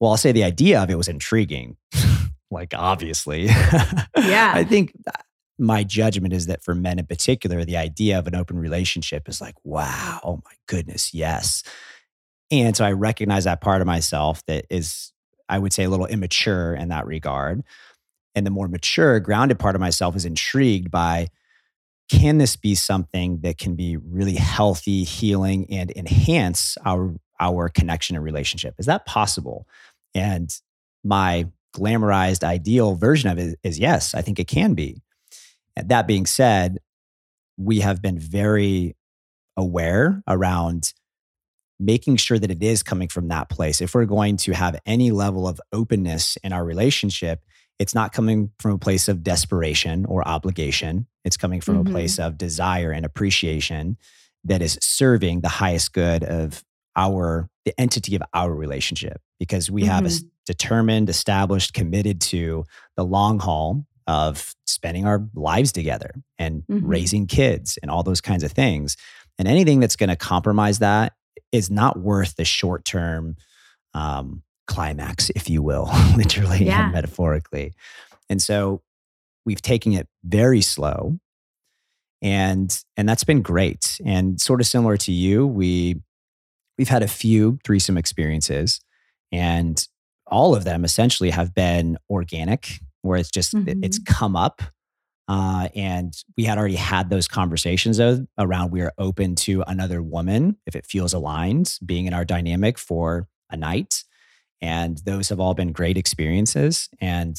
well, 0.00 0.12
I'll 0.12 0.16
say 0.16 0.32
the 0.32 0.44
idea 0.44 0.82
of 0.82 0.90
it 0.90 0.96
was 0.96 1.08
intriguing. 1.08 1.76
like 2.50 2.74
obviously. 2.74 3.44
Yeah. 3.44 4.52
I 4.54 4.64
think 4.64 4.92
my 5.58 5.84
judgment 5.84 6.32
is 6.32 6.46
that 6.46 6.64
for 6.64 6.74
men 6.74 6.98
in 6.98 7.06
particular, 7.06 7.64
the 7.64 7.76
idea 7.76 8.18
of 8.18 8.26
an 8.26 8.34
open 8.34 8.58
relationship 8.58 9.28
is 9.28 9.40
like, 9.40 9.54
wow, 9.62 10.20
oh 10.24 10.36
my 10.44 10.52
goodness, 10.66 11.14
yes. 11.14 11.62
And 12.50 12.76
so 12.76 12.84
I 12.84 12.92
recognize 12.92 13.44
that 13.44 13.60
part 13.60 13.80
of 13.80 13.86
myself 13.86 14.44
that 14.46 14.64
is, 14.70 15.12
I 15.48 15.58
would 15.58 15.72
say, 15.72 15.84
a 15.84 15.90
little 15.90 16.06
immature 16.06 16.74
in 16.74 16.88
that 16.88 17.06
regard. 17.06 17.62
And 18.34 18.46
the 18.46 18.50
more 18.50 18.68
mature, 18.68 19.20
grounded 19.20 19.58
part 19.58 19.74
of 19.74 19.80
myself 19.80 20.16
is 20.16 20.24
intrigued 20.24 20.90
by 20.90 21.28
can 22.10 22.38
this 22.38 22.56
be 22.56 22.74
something 22.74 23.40
that 23.42 23.58
can 23.58 23.76
be 23.76 23.96
really 23.96 24.34
healthy, 24.34 25.04
healing, 25.04 25.66
and 25.70 25.92
enhance 25.94 26.76
our 26.84 27.14
our 27.38 27.68
connection 27.68 28.16
and 28.16 28.24
relationship? 28.24 28.74
Is 28.78 28.86
that 28.86 29.06
possible? 29.06 29.66
And 30.14 30.50
my 31.04 31.46
glamorized 31.74 32.42
ideal 32.42 32.94
version 32.94 33.30
of 33.30 33.38
it 33.38 33.58
is 33.62 33.78
yes, 33.78 34.14
I 34.14 34.22
think 34.22 34.38
it 34.38 34.48
can 34.48 34.74
be. 34.74 35.02
That 35.76 36.06
being 36.06 36.26
said, 36.26 36.78
we 37.56 37.80
have 37.80 38.02
been 38.02 38.18
very 38.18 38.96
aware 39.56 40.22
around 40.26 40.92
making 41.78 42.16
sure 42.16 42.38
that 42.38 42.50
it 42.50 42.62
is 42.62 42.82
coming 42.82 43.08
from 43.08 43.28
that 43.28 43.48
place. 43.48 43.80
If 43.80 43.94
we're 43.94 44.04
going 44.04 44.36
to 44.38 44.52
have 44.52 44.78
any 44.84 45.10
level 45.10 45.48
of 45.48 45.60
openness 45.72 46.36
in 46.42 46.52
our 46.52 46.64
relationship, 46.64 47.42
it's 47.78 47.94
not 47.94 48.12
coming 48.12 48.50
from 48.58 48.72
a 48.72 48.78
place 48.78 49.08
of 49.08 49.22
desperation 49.22 50.04
or 50.04 50.26
obligation. 50.26 51.06
It's 51.24 51.38
coming 51.38 51.62
from 51.62 51.78
mm-hmm. 51.78 51.88
a 51.88 51.90
place 51.90 52.18
of 52.18 52.36
desire 52.36 52.92
and 52.92 53.06
appreciation 53.06 53.96
that 54.44 54.60
is 54.60 54.78
serving 54.82 55.40
the 55.40 55.48
highest 55.48 55.92
good 55.92 56.22
of 56.22 56.62
our 56.96 57.48
the 57.64 57.78
entity 57.80 58.16
of 58.16 58.22
our 58.34 58.52
relationship 58.54 59.20
because 59.40 59.68
we 59.70 59.82
mm-hmm. 59.82 59.90
have 59.90 60.04
a 60.04 60.08
mm-hmm. 60.08 60.28
determined 60.46 61.08
established 61.08 61.74
committed 61.74 62.20
to 62.20 62.64
the 62.96 63.04
long 63.04 63.40
haul 63.40 63.84
of 64.06 64.54
spending 64.66 65.04
our 65.04 65.26
lives 65.34 65.72
together 65.72 66.12
and 66.38 66.62
mm-hmm. 66.70 66.86
raising 66.86 67.26
kids 67.26 67.78
and 67.82 67.90
all 67.90 68.04
those 68.04 68.20
kinds 68.20 68.44
of 68.44 68.52
things 68.52 68.96
and 69.38 69.48
anything 69.48 69.80
that's 69.80 69.96
going 69.96 70.08
to 70.08 70.16
compromise 70.16 70.78
that 70.78 71.14
is 71.50 71.70
not 71.70 71.98
worth 71.98 72.36
the 72.36 72.44
short 72.44 72.84
term 72.84 73.36
um, 73.94 74.42
climax 74.68 75.30
if 75.30 75.50
you 75.50 75.62
will 75.62 75.90
literally 76.16 76.66
yeah. 76.66 76.84
and 76.84 76.92
metaphorically 76.92 77.72
and 78.28 78.40
so 78.40 78.82
we've 79.44 79.62
taken 79.62 79.92
it 79.92 80.06
very 80.22 80.60
slow 80.60 81.18
and 82.22 82.84
and 82.96 83.08
that's 83.08 83.24
been 83.24 83.42
great 83.42 84.00
and 84.04 84.40
sort 84.40 84.60
of 84.60 84.66
similar 84.66 84.96
to 84.96 85.10
you 85.10 85.46
we 85.46 85.96
we've 86.80 86.88
had 86.88 87.02
a 87.02 87.08
few 87.08 87.58
threesome 87.62 87.98
experiences, 87.98 88.80
and 89.32 89.86
all 90.26 90.54
of 90.54 90.64
them 90.64 90.84
essentially 90.84 91.30
have 91.30 91.54
been 91.54 91.98
organic, 92.08 92.80
where 93.02 93.18
it's 93.18 93.30
just 93.30 93.54
mm-hmm. 93.54 93.82
it's 93.82 93.98
come 93.98 94.36
up. 94.36 94.62
Uh, 95.28 95.68
and 95.76 96.12
we 96.36 96.44
had 96.44 96.58
already 96.58 96.74
had 96.74 97.08
those 97.08 97.28
conversations 97.28 97.98
though, 97.98 98.26
around 98.38 98.72
we 98.72 98.80
are 98.80 98.92
open 98.98 99.36
to 99.36 99.62
another 99.68 100.02
woman 100.02 100.56
if 100.66 100.74
it 100.74 100.86
feels 100.86 101.12
aligned, 101.12 101.78
being 101.84 102.06
in 102.06 102.14
our 102.14 102.24
dynamic 102.24 102.78
for 102.78 103.28
a 103.50 103.56
night. 103.56 104.02
And 104.60 104.98
those 105.04 105.28
have 105.28 105.38
all 105.38 105.54
been 105.54 105.72
great 105.72 105.96
experiences. 105.96 106.88
And 107.00 107.36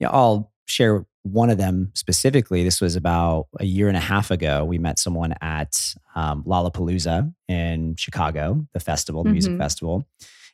you 0.00 0.06
know, 0.06 0.12
I'll 0.12 0.52
share 0.66 1.06
one 1.22 1.50
of 1.50 1.58
them 1.58 1.92
specifically, 1.94 2.64
this 2.64 2.80
was 2.80 2.96
about 2.96 3.46
a 3.60 3.64
year 3.64 3.86
and 3.88 3.96
a 3.96 4.00
half 4.00 4.30
ago. 4.30 4.64
We 4.64 4.78
met 4.78 4.98
someone 4.98 5.34
at 5.40 5.94
um, 6.16 6.42
Lollapalooza 6.44 7.32
in 7.48 7.94
Chicago, 7.96 8.66
the 8.72 8.80
festival, 8.80 9.22
the 9.22 9.28
mm-hmm. 9.28 9.34
music 9.34 9.58
festival. 9.58 10.04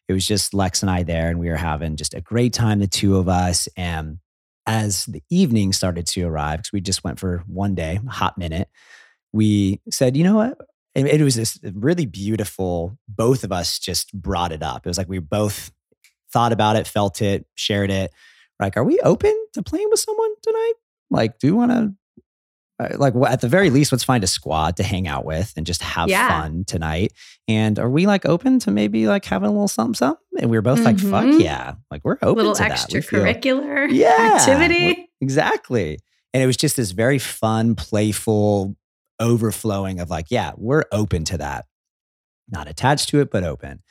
It 0.09 0.15
was 0.15 0.27
just 0.27 0.55
Lex 0.55 0.83
and 0.83 0.91
I 0.91 1.03
there, 1.03 1.29
and 1.29 1.39
we 1.39 1.49
were 1.49 1.57
having 1.57 1.97
just 1.97 2.15
a 2.15 2.21
great 2.21 2.55
time, 2.55 2.81
the 2.81 2.87
two 2.87 3.17
of 3.17 3.29
us. 3.29 3.69
And 3.77 4.19
as 4.67 5.05
the 5.05 5.23
evening 5.31 5.73
started 5.73 6.07
to 6.09 6.23
arrive, 6.23 6.61
because 6.61 6.73
we 6.73 6.81
just 6.81 7.05
went 7.05 7.21
for 7.21 7.45
one 7.47 7.75
day, 7.75 8.01
hot 8.09 8.39
minute, 8.39 8.69
we 9.33 9.81
said, 9.91 10.17
you 10.17 10.25
know 10.25 10.37
what? 10.37 10.59
And 10.95 11.07
it 11.07 11.23
was 11.23 11.37
this 11.37 11.59
really 11.63 12.07
beautiful, 12.07 12.99
both 13.07 13.45
of 13.45 13.53
us 13.53 13.79
just 13.79 14.13
brought 14.13 14.51
it 14.51 14.63
up. 14.63 14.85
It 14.85 14.89
was 14.89 14.99
like 14.99 15.09
we 15.09 15.19
both 15.19 15.71
thought 16.33 16.53
about 16.53 16.77
it, 16.77 16.87
felt 16.87 17.23
it, 17.23 17.47
shared 17.55 17.91
it. 17.91 18.11
Like, 18.59 18.77
are 18.77 18.85
we 18.85 18.99
open 19.01 19.35
to 19.53 19.63
playing 19.63 19.89
with 19.91 20.01
someone 20.01 20.31
tonight? 20.43 20.73
Like, 21.11 21.39
do 21.39 21.47
you 21.47 21.55
want 21.55 21.71
to 21.71 21.95
like 22.97 23.15
at 23.27 23.41
the 23.41 23.49
very 23.49 23.71
least, 23.71 23.91
let's 23.91 24.05
find 24.05 24.23
a 24.23 24.29
squad 24.29 24.77
to 24.77 24.83
hang 24.83 25.09
out 25.09 25.25
with 25.25 25.53
and 25.57 25.67
just 25.67 25.83
have 25.83 26.09
yeah. 26.09 26.29
fun 26.29 26.65
tonight. 26.65 27.13
And 27.49 27.79
are 27.79 27.91
we 27.91 28.07
like 28.07 28.25
open 28.25 28.59
to 28.61 28.71
maybe 28.71 29.09
like 29.09 29.25
having 29.25 29.49
a 29.49 29.53
little 29.53 29.69
something, 29.69 29.95
something? 29.95 30.23
And 30.39 30.51
we 30.51 30.57
were 30.57 30.63
both 30.63 30.81
mm-hmm. 30.81 31.11
like, 31.11 31.31
fuck 31.31 31.41
yeah. 31.41 31.75
Like 31.91 32.05
we're 32.05 32.19
open 32.23 32.25
to. 32.25 32.33
A 32.33 32.37
little 32.37 32.55
to 32.55 32.63
extracurricular 32.63 33.89
yeah, 33.91 34.37
activity. 34.39 35.11
Exactly. 35.21 35.99
And 36.33 36.43
it 36.43 36.47
was 36.47 36.57
just 36.57 36.77
this 36.77 36.93
very 36.93 37.19
fun, 37.19 37.75
playful 37.75 38.77
overflowing 39.19 39.99
of 39.99 40.11
like, 40.11 40.27
yeah, 40.31 40.53
we're 40.57 40.85
open 40.93 41.25
to 41.25 41.39
that. 41.39 41.67
Not 42.49 42.69
attached 42.69 43.09
to 43.11 43.21
it, 43.21 43.31
but 43.31 43.43
open. 43.43 43.83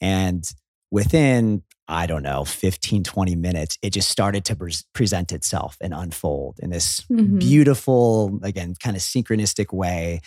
And 0.00 0.48
within 0.90 1.62
I 1.88 2.06
don't 2.06 2.22
know, 2.22 2.44
15, 2.44 3.04
20 3.04 3.36
minutes, 3.36 3.78
it 3.82 3.90
just 3.90 4.08
started 4.08 4.44
to 4.46 4.56
pre- 4.56 4.74
present 4.92 5.32
itself 5.32 5.76
and 5.80 5.94
unfold 5.94 6.58
in 6.60 6.70
this 6.70 7.02
mm-hmm. 7.02 7.38
beautiful, 7.38 8.40
again, 8.42 8.74
kind 8.82 8.96
of 8.96 9.02
synchronistic 9.02 9.72
way. 9.72 10.20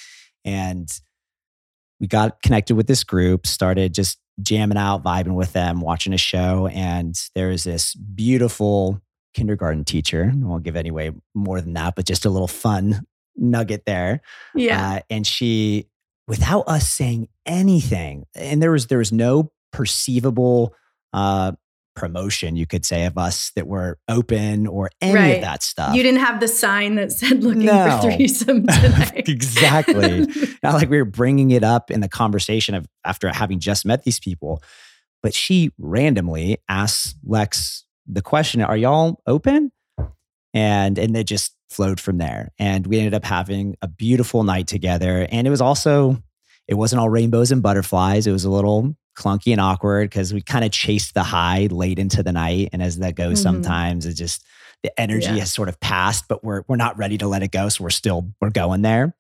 And 0.46 0.90
we 2.00 2.08
got 2.08 2.42
connected 2.42 2.76
with 2.76 2.88
this 2.88 3.04
group, 3.04 3.46
started 3.46 3.94
just 3.94 4.20
jamming 4.42 4.78
out, 4.78 5.04
vibing 5.04 5.36
with 5.36 5.52
them, 5.52 5.82
watching 5.82 6.14
a 6.14 6.18
show. 6.18 6.68
And 6.68 7.20
there 7.36 7.50
was 7.50 7.66
this 7.66 7.94
beautiful 7.94 9.02
kindergarten 9.34 9.84
teacher. 9.84 10.32
I 10.34 10.46
won't 10.46 10.64
give 10.64 10.76
any 10.76 10.92
way 10.92 11.12
more 11.36 11.62
than 11.62 11.74
that, 11.74 11.96
but 11.96 12.06
just 12.06 12.26
a 12.26 12.30
little 12.30 12.48
fun 12.48 13.02
nugget 13.36 13.84
there. 13.86 14.22
Yeah. 14.56 14.96
Uh, 14.96 15.00
and 15.10 15.28
she, 15.28 15.90
without 16.28 16.68
us 16.68 16.88
saying 16.88 17.28
anything, 17.46 18.26
and 18.34 18.62
there 18.62 18.72
was 18.72 18.88
there 18.88 19.00
was 19.00 19.12
no 19.12 19.52
perceivable 19.72 20.74
uh, 21.14 21.54
promotion, 21.96 22.56
you 22.56 22.66
could 22.66 22.86
say, 22.86 23.06
of 23.06 23.18
us 23.18 23.52
that 23.56 23.68
were 23.68 24.00
open 24.08 24.68
or 24.68 24.90
any 25.02 25.14
right. 25.14 25.36
of 25.36 25.42
that 25.42 25.62
stuff. 25.62 25.94
You 25.94 26.02
didn't 26.02 26.22
have 26.22 26.40
the 26.40 26.48
sign 26.48 26.96
that 26.96 27.12
said 27.12 27.44
looking 27.44 27.66
no. 27.66 28.00
for 28.02 28.12
threesome 28.12 28.66
tonight. 28.68 29.28
exactly. 29.28 30.26
Not 30.64 30.76
like 30.76 30.90
we 30.90 30.98
were 30.98 31.06
bringing 31.06 31.52
it 31.52 31.64
up 31.64 31.92
in 31.92 32.00
the 32.00 32.10
conversation 32.10 32.74
of 32.74 32.88
after 33.06 33.28
having 33.30 33.60
just 33.60 33.86
met 33.86 34.04
these 34.04 34.20
people. 34.20 34.64
But 35.22 35.34
she 35.34 35.72
randomly 35.78 36.60
asks 36.70 37.16
Lex 37.24 37.86
the 38.08 38.22
question, 38.22 38.62
Are 38.62 38.78
y'all 38.78 39.22
open? 39.28 39.72
And 40.54 40.98
and 40.98 41.16
it 41.16 41.26
just 41.26 41.54
flowed 41.70 42.00
from 42.00 42.18
there. 42.18 42.50
And 42.58 42.88
we 42.88 42.98
ended 42.98 43.14
up 43.14 43.26
having 43.26 43.76
a 43.82 43.88
beautiful 43.88 44.44
night 44.44 44.68
together. 44.68 45.28
And 45.30 45.46
it 45.46 45.50
was 45.50 45.62
also, 45.62 46.24
it 46.68 46.76
wasn't 46.76 47.02
all 47.02 47.10
rainbows 47.10 47.52
and 47.52 47.62
butterflies. 47.62 48.26
It 48.26 48.32
was 48.32 48.46
a 48.46 48.50
little 48.50 48.96
clunky 49.20 49.52
and 49.52 49.62
awkward 49.62 50.10
because 50.10 50.34
we 50.34 50.42
kind 50.42 50.64
of 50.64 50.72
chased 50.72 51.14
the 51.14 51.24
high 51.24 51.68
late 51.70 52.00
into 52.00 52.24
the 52.24 52.32
night. 52.32 52.70
And 52.74 52.82
as 52.82 52.98
that 53.00 53.16
goes, 53.16 53.40
mm-hmm. 53.40 53.56
sometimes 53.56 54.06
it 54.06 54.14
just 54.14 54.44
the 54.84 54.98
energy 55.00 55.28
yeah. 55.28 55.40
has 55.40 55.54
sort 55.54 55.70
of 55.70 55.80
passed, 55.80 56.26
but 56.28 56.44
we're 56.44 56.64
we're 56.68 56.78
not 56.78 56.98
ready 56.98 57.18
to 57.18 57.28
let 57.28 57.44
it 57.44 57.52
go. 57.52 57.70
So 57.70 57.84
we're 57.84 57.90
still 57.90 58.32
we're 58.42 58.50
going 58.50 58.82
there. 58.82 59.16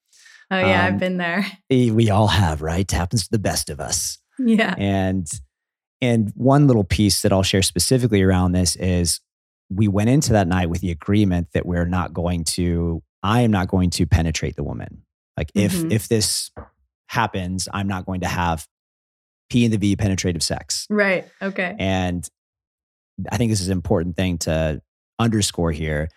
Oh 0.51 0.57
yeah, 0.57 0.85
um, 0.85 0.93
I've 0.93 0.99
been 0.99 1.17
there. 1.17 1.45
We 1.69 2.09
all 2.09 2.27
have, 2.27 2.62
right? 2.62 2.91
It 2.91 2.91
happens 2.91 3.23
to 3.23 3.31
the 3.31 3.39
best 3.39 3.69
of 3.69 3.79
us. 3.79 4.17
Yeah. 4.39 4.73
And 4.77 5.27
and 6.01 6.31
one 6.35 6.67
little 6.67 6.85
piece 6.85 7.21
that 7.21 7.33
I'll 7.33 7.43
share 7.43 7.62
specifically 7.62 8.21
around 8.21 8.53
this 8.53 8.75
is 8.77 9.19
we 9.69 9.88
went 9.88 10.09
into 10.09 10.31
that 10.33 10.47
night 10.47 10.69
with 10.69 10.81
the 10.81 10.91
agreement 10.91 11.49
that 11.53 11.65
we're 11.65 11.85
not 11.85 12.13
going 12.13 12.45
to 12.45 13.03
I 13.21 13.41
am 13.41 13.51
not 13.51 13.67
going 13.67 13.89
to 13.91 14.05
penetrate 14.05 14.55
the 14.55 14.63
woman. 14.63 15.03
Like 15.38 15.51
if 15.53 15.73
mm-hmm. 15.73 15.91
if 15.91 16.07
this 16.07 16.51
happens, 17.07 17.67
I'm 17.73 17.88
not 17.88 18.05
going 18.05 18.21
to 18.21 18.27
have 18.27 18.65
P 19.49 19.65
and 19.65 19.73
the 19.73 19.77
V 19.77 19.95
penetrative 19.95 20.43
sex. 20.43 20.85
Right. 20.89 21.27
Okay. 21.41 21.75
And 21.79 22.27
I 23.31 23.38
think 23.38 23.51
this 23.51 23.62
is 23.62 23.67
an 23.67 23.73
important 23.73 24.15
thing 24.15 24.38
to 24.39 24.81
underscore 25.17 25.71
here. 25.71 26.09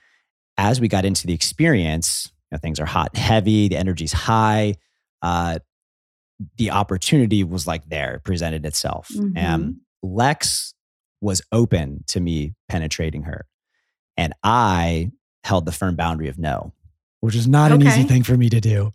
As 0.58 0.80
we 0.80 0.88
got 0.88 1.04
into 1.04 1.26
the 1.26 1.32
experience, 1.32 2.30
you 2.50 2.56
know, 2.56 2.58
things 2.58 2.78
are 2.78 2.86
hot 2.86 3.10
and 3.14 3.18
heavy, 3.18 3.68
the 3.68 3.76
energy's 3.76 4.12
high. 4.12 4.74
Uh, 5.22 5.58
the 6.56 6.70
opportunity 6.70 7.44
was 7.44 7.66
like 7.66 7.88
there, 7.88 8.20
presented 8.24 8.66
itself. 8.66 9.08
Mm-hmm. 9.14 9.36
And 9.36 9.76
Lex 10.02 10.74
was 11.20 11.42
open 11.52 12.04
to 12.08 12.20
me 12.20 12.54
penetrating 12.68 13.22
her. 13.22 13.46
And 14.16 14.34
I 14.42 15.10
held 15.44 15.66
the 15.66 15.72
firm 15.72 15.96
boundary 15.96 16.28
of 16.28 16.38
no, 16.38 16.72
which 17.20 17.34
is 17.34 17.48
not 17.48 17.72
okay. 17.72 17.80
an 17.82 17.88
easy 17.88 18.02
thing 18.04 18.22
for 18.22 18.36
me 18.36 18.50
to 18.50 18.60
do. 18.60 18.92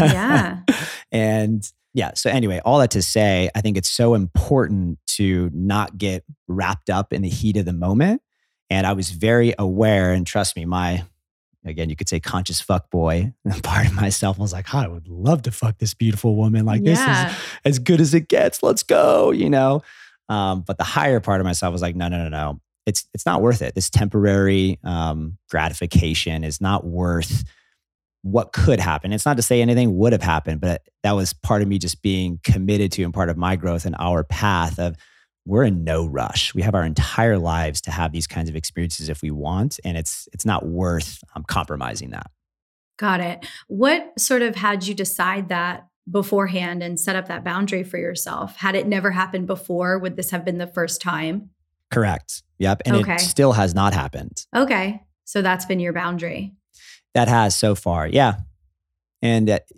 yeah. 0.00 0.60
and 1.12 1.70
yeah. 1.94 2.10
So, 2.14 2.28
anyway, 2.28 2.60
all 2.64 2.80
that 2.80 2.90
to 2.90 3.02
say, 3.02 3.48
I 3.54 3.60
think 3.60 3.76
it's 3.76 3.88
so 3.88 4.14
important 4.14 4.98
to 5.16 5.48
not 5.54 5.96
get 5.96 6.24
wrapped 6.48 6.90
up 6.90 7.12
in 7.12 7.22
the 7.22 7.28
heat 7.28 7.56
of 7.56 7.64
the 7.64 7.72
moment. 7.72 8.20
And 8.68 8.86
I 8.86 8.92
was 8.92 9.10
very 9.10 9.54
aware, 9.58 10.12
and 10.12 10.26
trust 10.26 10.56
me, 10.56 10.64
my, 10.64 11.04
again, 11.64 11.88
you 11.88 11.96
could 11.96 12.08
say 12.08 12.18
conscious 12.18 12.60
fuck 12.60 12.90
boy 12.90 13.32
part 13.62 13.86
of 13.86 13.94
myself 13.94 14.38
was 14.38 14.52
like, 14.52 14.74
oh, 14.74 14.78
I 14.78 14.88
would 14.88 15.06
love 15.06 15.42
to 15.42 15.52
fuck 15.52 15.78
this 15.78 15.94
beautiful 15.94 16.34
woman. 16.34 16.64
Like, 16.64 16.82
yeah. 16.82 17.28
this 17.28 17.32
is 17.32 17.42
as 17.64 17.78
good 17.78 18.00
as 18.00 18.12
it 18.12 18.28
gets. 18.28 18.62
Let's 18.62 18.82
go, 18.82 19.30
you 19.30 19.48
know? 19.48 19.82
Um, 20.28 20.62
but 20.62 20.78
the 20.78 20.84
higher 20.84 21.20
part 21.20 21.40
of 21.40 21.44
myself 21.44 21.72
was 21.72 21.82
like, 21.82 21.94
no, 21.94 22.08
no, 22.08 22.24
no, 22.24 22.28
no. 22.28 22.60
It's, 22.86 23.06
it's 23.14 23.24
not 23.24 23.40
worth 23.40 23.62
it. 23.62 23.74
This 23.74 23.88
temporary 23.88 24.78
um, 24.82 25.38
gratification 25.48 26.42
is 26.42 26.60
not 26.60 26.84
worth 26.84 27.44
what 28.24 28.54
could 28.54 28.80
happen. 28.80 29.12
It's 29.12 29.26
not 29.26 29.36
to 29.36 29.42
say 29.42 29.60
anything 29.60 29.98
would 29.98 30.12
have 30.12 30.22
happened, 30.22 30.62
but 30.62 30.80
that 31.02 31.12
was 31.12 31.34
part 31.34 31.60
of 31.60 31.68
me 31.68 31.78
just 31.78 32.00
being 32.00 32.40
committed 32.42 32.90
to 32.92 33.02
and 33.04 33.12
part 33.12 33.28
of 33.28 33.36
my 33.36 33.54
growth 33.54 33.84
and 33.84 33.94
our 33.98 34.24
path 34.24 34.78
of 34.78 34.96
we're 35.44 35.64
in 35.64 35.84
no 35.84 36.06
rush. 36.06 36.54
We 36.54 36.62
have 36.62 36.74
our 36.74 36.84
entire 36.84 37.36
lives 37.36 37.82
to 37.82 37.90
have 37.90 38.12
these 38.12 38.26
kinds 38.26 38.48
of 38.48 38.56
experiences 38.56 39.10
if 39.10 39.20
we 39.20 39.30
want, 39.30 39.78
and 39.84 39.98
it's 39.98 40.26
it's 40.32 40.46
not 40.46 40.64
worth 40.64 41.22
um, 41.36 41.44
compromising 41.46 42.10
that. 42.10 42.30
Got 42.96 43.20
it. 43.20 43.46
What 43.68 44.18
sort 44.18 44.40
of 44.40 44.56
had 44.56 44.86
you 44.86 44.94
decide 44.94 45.50
that 45.50 45.86
beforehand 46.10 46.82
and 46.82 46.98
set 46.98 47.16
up 47.16 47.28
that 47.28 47.44
boundary 47.44 47.82
for 47.82 47.98
yourself? 47.98 48.56
Had 48.56 48.74
it 48.74 48.86
never 48.86 49.10
happened 49.10 49.46
before, 49.46 49.98
would 49.98 50.16
this 50.16 50.30
have 50.30 50.46
been 50.46 50.56
the 50.56 50.66
first 50.66 51.02
time? 51.02 51.50
Correct. 51.90 52.42
Yep. 52.58 52.82
And 52.86 52.96
okay. 52.96 53.16
it 53.16 53.20
still 53.20 53.52
has 53.52 53.74
not 53.74 53.92
happened. 53.92 54.46
Okay. 54.56 55.02
So 55.24 55.42
that's 55.42 55.66
been 55.66 55.80
your 55.80 55.92
boundary. 55.92 56.54
That 57.14 57.28
has 57.28 57.56
so 57.56 57.74
far. 57.74 58.06
Yeah. 58.06 58.36
And 59.22 59.48
that, 59.48 59.68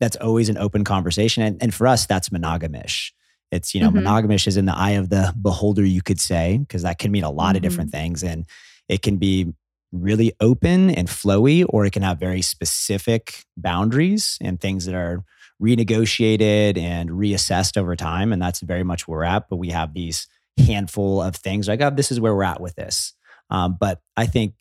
that's 0.00 0.16
always 0.16 0.48
an 0.48 0.58
open 0.58 0.84
conversation. 0.84 1.42
And, 1.42 1.62
and 1.62 1.72
for 1.72 1.86
us, 1.86 2.06
that's 2.06 2.28
monogamish. 2.28 3.12
It's, 3.50 3.74
you 3.74 3.80
know, 3.80 3.90
mm-hmm. 3.90 4.06
monogamish 4.06 4.46
is 4.46 4.56
in 4.56 4.66
the 4.66 4.76
eye 4.76 4.92
of 4.92 5.10
the 5.10 5.34
beholder, 5.40 5.84
you 5.84 6.02
could 6.02 6.20
say, 6.20 6.58
because 6.58 6.82
that 6.82 6.98
can 6.98 7.12
mean 7.12 7.24
a 7.24 7.30
lot 7.30 7.48
mm-hmm. 7.48 7.56
of 7.56 7.62
different 7.62 7.90
things. 7.90 8.22
And 8.22 8.46
it 8.88 9.02
can 9.02 9.16
be 9.18 9.52
really 9.92 10.32
open 10.40 10.90
and 10.90 11.06
flowy, 11.06 11.64
or 11.68 11.84
it 11.84 11.92
can 11.92 12.02
have 12.02 12.18
very 12.18 12.42
specific 12.42 13.44
boundaries 13.56 14.38
and 14.40 14.60
things 14.60 14.86
that 14.86 14.94
are 14.94 15.22
renegotiated 15.62 16.78
and 16.78 17.10
reassessed 17.10 17.76
over 17.76 17.94
time. 17.94 18.32
And 18.32 18.40
that's 18.40 18.60
very 18.60 18.82
much 18.82 19.06
where 19.06 19.18
we're 19.18 19.24
at. 19.24 19.48
But 19.48 19.56
we 19.56 19.68
have 19.68 19.94
these 19.94 20.26
handful 20.58 21.22
of 21.22 21.36
things 21.36 21.68
like, 21.68 21.80
oh, 21.80 21.90
this 21.90 22.10
is 22.10 22.20
where 22.20 22.34
we're 22.34 22.42
at 22.42 22.60
with 22.60 22.74
this. 22.74 23.12
Um, 23.50 23.76
but 23.78 24.00
I 24.16 24.26
think 24.26 24.54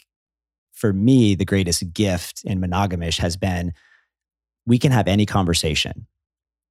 for 0.81 0.91
me, 0.91 1.35
the 1.35 1.45
greatest 1.45 1.93
gift 1.93 2.41
in 2.43 2.59
monogamish 2.59 3.19
has 3.19 3.37
been 3.37 3.73
we 4.65 4.79
can 4.79 4.91
have 4.91 5.07
any 5.07 5.27
conversation. 5.27 6.07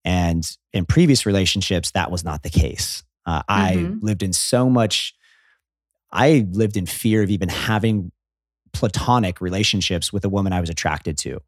And 0.05 0.45
in 0.73 0.85
previous 0.85 1.27
relationships, 1.27 1.93
that 1.93 2.11
was 2.11 2.25
not 2.25 2.43
the 2.43 2.51
case. 2.51 3.05
Uh, 3.25 3.43
mm-hmm. 3.43 3.45
I 3.49 3.97
lived 4.01 4.23
in 4.23 4.33
so 4.33 4.69
much, 4.69 5.15
I 6.11 6.47
lived 6.51 6.77
in 6.77 6.87
fear 6.87 7.23
of 7.23 7.31
even 7.31 7.49
having 7.49 8.11
platonic 8.73 9.41
relationships 9.41 10.13
with 10.13 10.25
a 10.25 10.29
woman 10.29 10.53
I 10.53 10.61
was 10.61 10.71
attracted 10.71 11.17
to. 11.19 11.41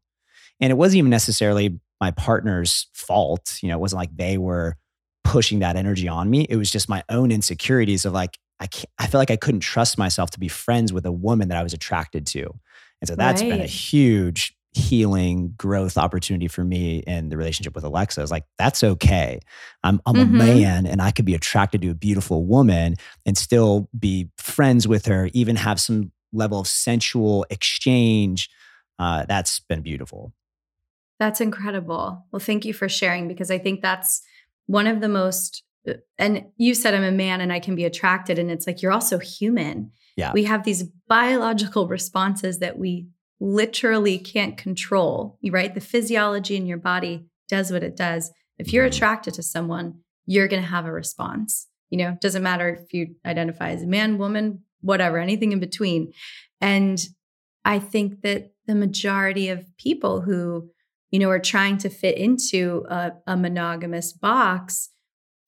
And 0.61 0.71
it 0.71 0.75
wasn't 0.75 0.99
even 0.99 1.09
necessarily 1.09 1.79
my 1.99 2.11
partner's 2.11 2.87
fault. 2.93 3.59
You 3.61 3.69
know, 3.69 3.75
it 3.75 3.81
wasn't 3.81 3.99
like 3.99 4.15
they 4.15 4.37
were 4.37 4.77
pushing 5.25 5.59
that 5.59 5.75
energy 5.75 6.07
on 6.07 6.29
me. 6.29 6.45
It 6.49 6.55
was 6.55 6.71
just 6.71 6.87
my 6.87 7.03
own 7.09 7.31
insecurities 7.31 8.05
of 8.05 8.13
like, 8.13 8.37
I 8.59 8.67
can't, 8.67 8.89
I 8.97 9.07
feel 9.07 9.19
like 9.19 9.31
I 9.31 9.35
couldn't 9.35 9.61
trust 9.61 9.97
myself 9.97 10.31
to 10.31 10.39
be 10.39 10.47
friends 10.47 10.93
with 10.93 11.05
a 11.05 11.11
woman 11.11 11.49
that 11.49 11.57
I 11.57 11.63
was 11.63 11.73
attracted 11.73 12.25
to. 12.27 12.53
And 13.01 13.07
so 13.07 13.15
that's 13.15 13.41
right. 13.41 13.51
been 13.51 13.61
a 13.61 13.65
huge 13.65 14.55
healing 14.71 15.53
growth 15.57 15.97
opportunity 15.97 16.47
for 16.47 16.63
me 16.63 17.03
in 17.05 17.29
the 17.29 17.37
relationship 17.37 17.75
with 17.75 17.83
Alexa. 17.83 18.19
I 18.19 18.23
was 18.23 18.31
like, 18.31 18.45
that's 18.57 18.83
okay. 18.83 19.39
I'm, 19.83 20.01
I'm 20.05 20.15
mm-hmm. 20.15 20.35
a 20.35 20.37
man 20.37 20.85
and 20.87 21.01
I 21.01 21.11
could 21.11 21.25
be 21.25 21.35
attracted 21.35 21.81
to 21.83 21.89
a 21.89 21.95
beautiful 21.95 22.45
woman 22.45 22.95
and 23.25 23.37
still 23.37 23.89
be 23.97 24.29
friends 24.37 24.87
with 24.87 25.05
her, 25.05 25.29
even 25.33 25.57
have 25.57 25.79
some 25.79 26.11
level 26.31 26.59
of 26.59 26.67
sensual 26.67 27.45
exchange. 27.49 28.49
Uh, 28.97 29.25
that's 29.27 29.59
been 29.59 29.81
beautiful. 29.81 30.33
That's 31.19 31.39
incredible. 31.39 32.25
Well, 32.31 32.39
thank 32.39 32.65
you 32.65 32.73
for 32.73 32.89
sharing 32.89 33.27
because 33.27 33.51
I 33.51 33.59
think 33.59 33.81
that's 33.81 34.21
one 34.65 34.87
of 34.87 35.01
the 35.01 35.09
most 35.09 35.63
and 36.17 36.45
you 36.57 36.73
said 36.73 36.93
I'm 36.93 37.03
a 37.03 37.11
man 37.11 37.41
and 37.41 37.51
I 37.51 37.59
can 37.59 37.75
be 37.75 37.85
attracted 37.85 38.39
and 38.39 38.49
it's 38.49 38.67
like 38.67 38.81
you're 38.81 38.91
also 38.91 39.19
human. 39.19 39.91
Yeah. 40.15 40.31
We 40.33 40.43
have 40.45 40.63
these 40.63 40.83
biological 41.07 41.87
responses 41.87 42.59
that 42.59 42.77
we 42.77 43.07
literally 43.39 44.17
can't 44.17 44.57
control, 44.57 45.37
right? 45.49 45.73
The 45.73 45.81
physiology 45.81 46.55
in 46.55 46.65
your 46.65 46.77
body 46.77 47.25
does 47.49 47.71
what 47.71 47.83
it 47.83 47.95
does. 47.95 48.31
If 48.57 48.71
you're 48.71 48.85
mm-hmm. 48.85 48.95
attracted 48.95 49.33
to 49.35 49.43
someone, 49.43 49.99
you're 50.25 50.47
going 50.47 50.61
to 50.61 50.69
have 50.69 50.85
a 50.85 50.91
response. 50.91 51.67
You 51.89 51.97
know, 51.97 52.17
doesn't 52.21 52.41
matter 52.41 52.69
if 52.69 52.93
you 52.93 53.15
identify 53.25 53.71
as 53.71 53.83
a 53.83 53.87
man, 53.87 54.17
woman, 54.17 54.63
whatever, 54.81 55.19
anything 55.19 55.51
in 55.51 55.59
between. 55.59 56.13
And 56.61 57.03
I 57.65 57.79
think 57.79 58.21
that 58.21 58.51
the 58.65 58.75
majority 58.75 59.49
of 59.49 59.65
people 59.77 60.21
who, 60.21 60.69
you 61.11 61.19
know, 61.19 61.29
are 61.29 61.39
trying 61.39 61.77
to 61.79 61.89
fit 61.89 62.17
into 62.17 62.85
a, 62.89 63.11
a 63.27 63.37
monogamous 63.37 64.13
box 64.13 64.89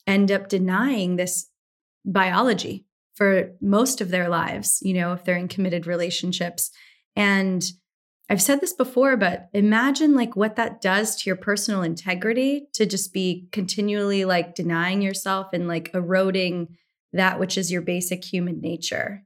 end 0.07 0.31
up 0.31 0.49
denying 0.49 1.15
this 1.15 1.49
biology 2.05 2.85
for 3.15 3.51
most 3.61 4.01
of 4.01 4.09
their 4.09 4.29
lives, 4.29 4.79
you 4.81 4.93
know, 4.93 5.13
if 5.13 5.23
they're 5.23 5.37
in 5.37 5.47
committed 5.47 5.87
relationships. 5.87 6.69
And 7.15 7.63
I've 8.29 8.41
said 8.41 8.59
this 8.59 8.73
before, 8.73 9.17
but 9.17 9.49
imagine 9.53 10.15
like 10.15 10.35
what 10.35 10.55
that 10.55 10.81
does 10.81 11.15
to 11.15 11.29
your 11.29 11.35
personal 11.35 11.81
integrity 11.83 12.67
to 12.73 12.85
just 12.85 13.13
be 13.13 13.47
continually 13.51 14.25
like 14.25 14.55
denying 14.55 15.01
yourself 15.01 15.47
and 15.53 15.67
like 15.67 15.91
eroding 15.93 16.75
that 17.13 17.39
which 17.39 17.57
is 17.57 17.71
your 17.71 17.81
basic 17.81 18.25
human 18.25 18.59
nature. 18.59 19.23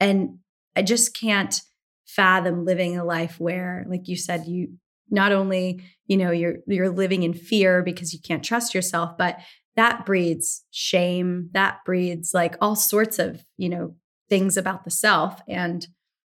And 0.00 0.38
I 0.74 0.82
just 0.82 1.14
can't 1.14 1.60
fathom 2.06 2.64
living 2.64 2.98
a 2.98 3.04
life 3.04 3.38
where 3.38 3.84
like 3.88 4.08
you 4.08 4.16
said 4.16 4.46
you 4.46 4.72
not 5.10 5.32
only, 5.32 5.82
you 6.06 6.16
know, 6.16 6.30
you're 6.30 6.58
you're 6.66 6.88
living 6.88 7.24
in 7.24 7.34
fear 7.34 7.82
because 7.82 8.12
you 8.12 8.20
can't 8.20 8.44
trust 8.44 8.74
yourself, 8.74 9.18
but 9.18 9.38
that 9.76 10.04
breeds 10.04 10.64
shame, 10.70 11.50
that 11.52 11.78
breeds 11.84 12.32
like 12.34 12.56
all 12.60 12.76
sorts 12.76 13.18
of, 13.18 13.44
you 13.56 13.68
know, 13.68 13.94
things 14.28 14.56
about 14.56 14.84
the 14.84 14.90
self 14.90 15.40
and 15.48 15.86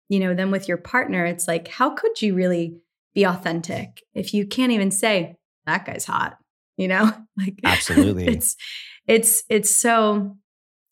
you 0.09 0.19
know, 0.19 0.33
then 0.33 0.51
with 0.51 0.67
your 0.67 0.77
partner, 0.77 1.25
it's 1.25 1.47
like, 1.47 1.67
how 1.67 1.89
could 1.89 2.21
you 2.21 2.35
really 2.35 2.77
be 3.13 3.23
authentic 3.23 4.03
if 4.13 4.33
you 4.33 4.45
can't 4.45 4.71
even 4.71 4.91
say 4.91 5.35
that 5.65 5.85
guy's 5.85 6.05
hot? 6.05 6.37
You 6.77 6.89
know, 6.89 7.09
like 7.37 7.57
absolutely. 7.63 8.27
it's 8.27 8.57
it's 9.07 9.43
it's 9.49 9.71
so 9.71 10.35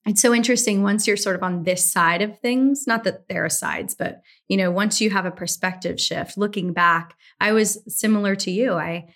it's 0.06 0.22
so 0.22 0.34
interesting 0.34 0.82
once 0.82 1.06
you're 1.06 1.18
sort 1.18 1.36
of 1.36 1.44
on 1.44 1.64
this 1.64 1.92
side 1.92 2.22
of 2.22 2.40
things. 2.40 2.88
Not 2.88 3.04
that 3.04 3.28
there 3.28 3.44
are 3.44 3.50
sides, 3.50 3.94
but 3.94 4.22
you 4.48 4.56
know, 4.56 4.72
once 4.72 5.02
you 5.02 5.10
have 5.10 5.26
a 5.26 5.32
perspective 5.32 6.00
shift, 6.00 6.38
looking 6.38 6.72
back, 6.72 7.18
I 7.42 7.52
was 7.52 7.84
similar 7.94 8.34
to 8.34 8.50
you. 8.50 8.76
I 8.76 9.14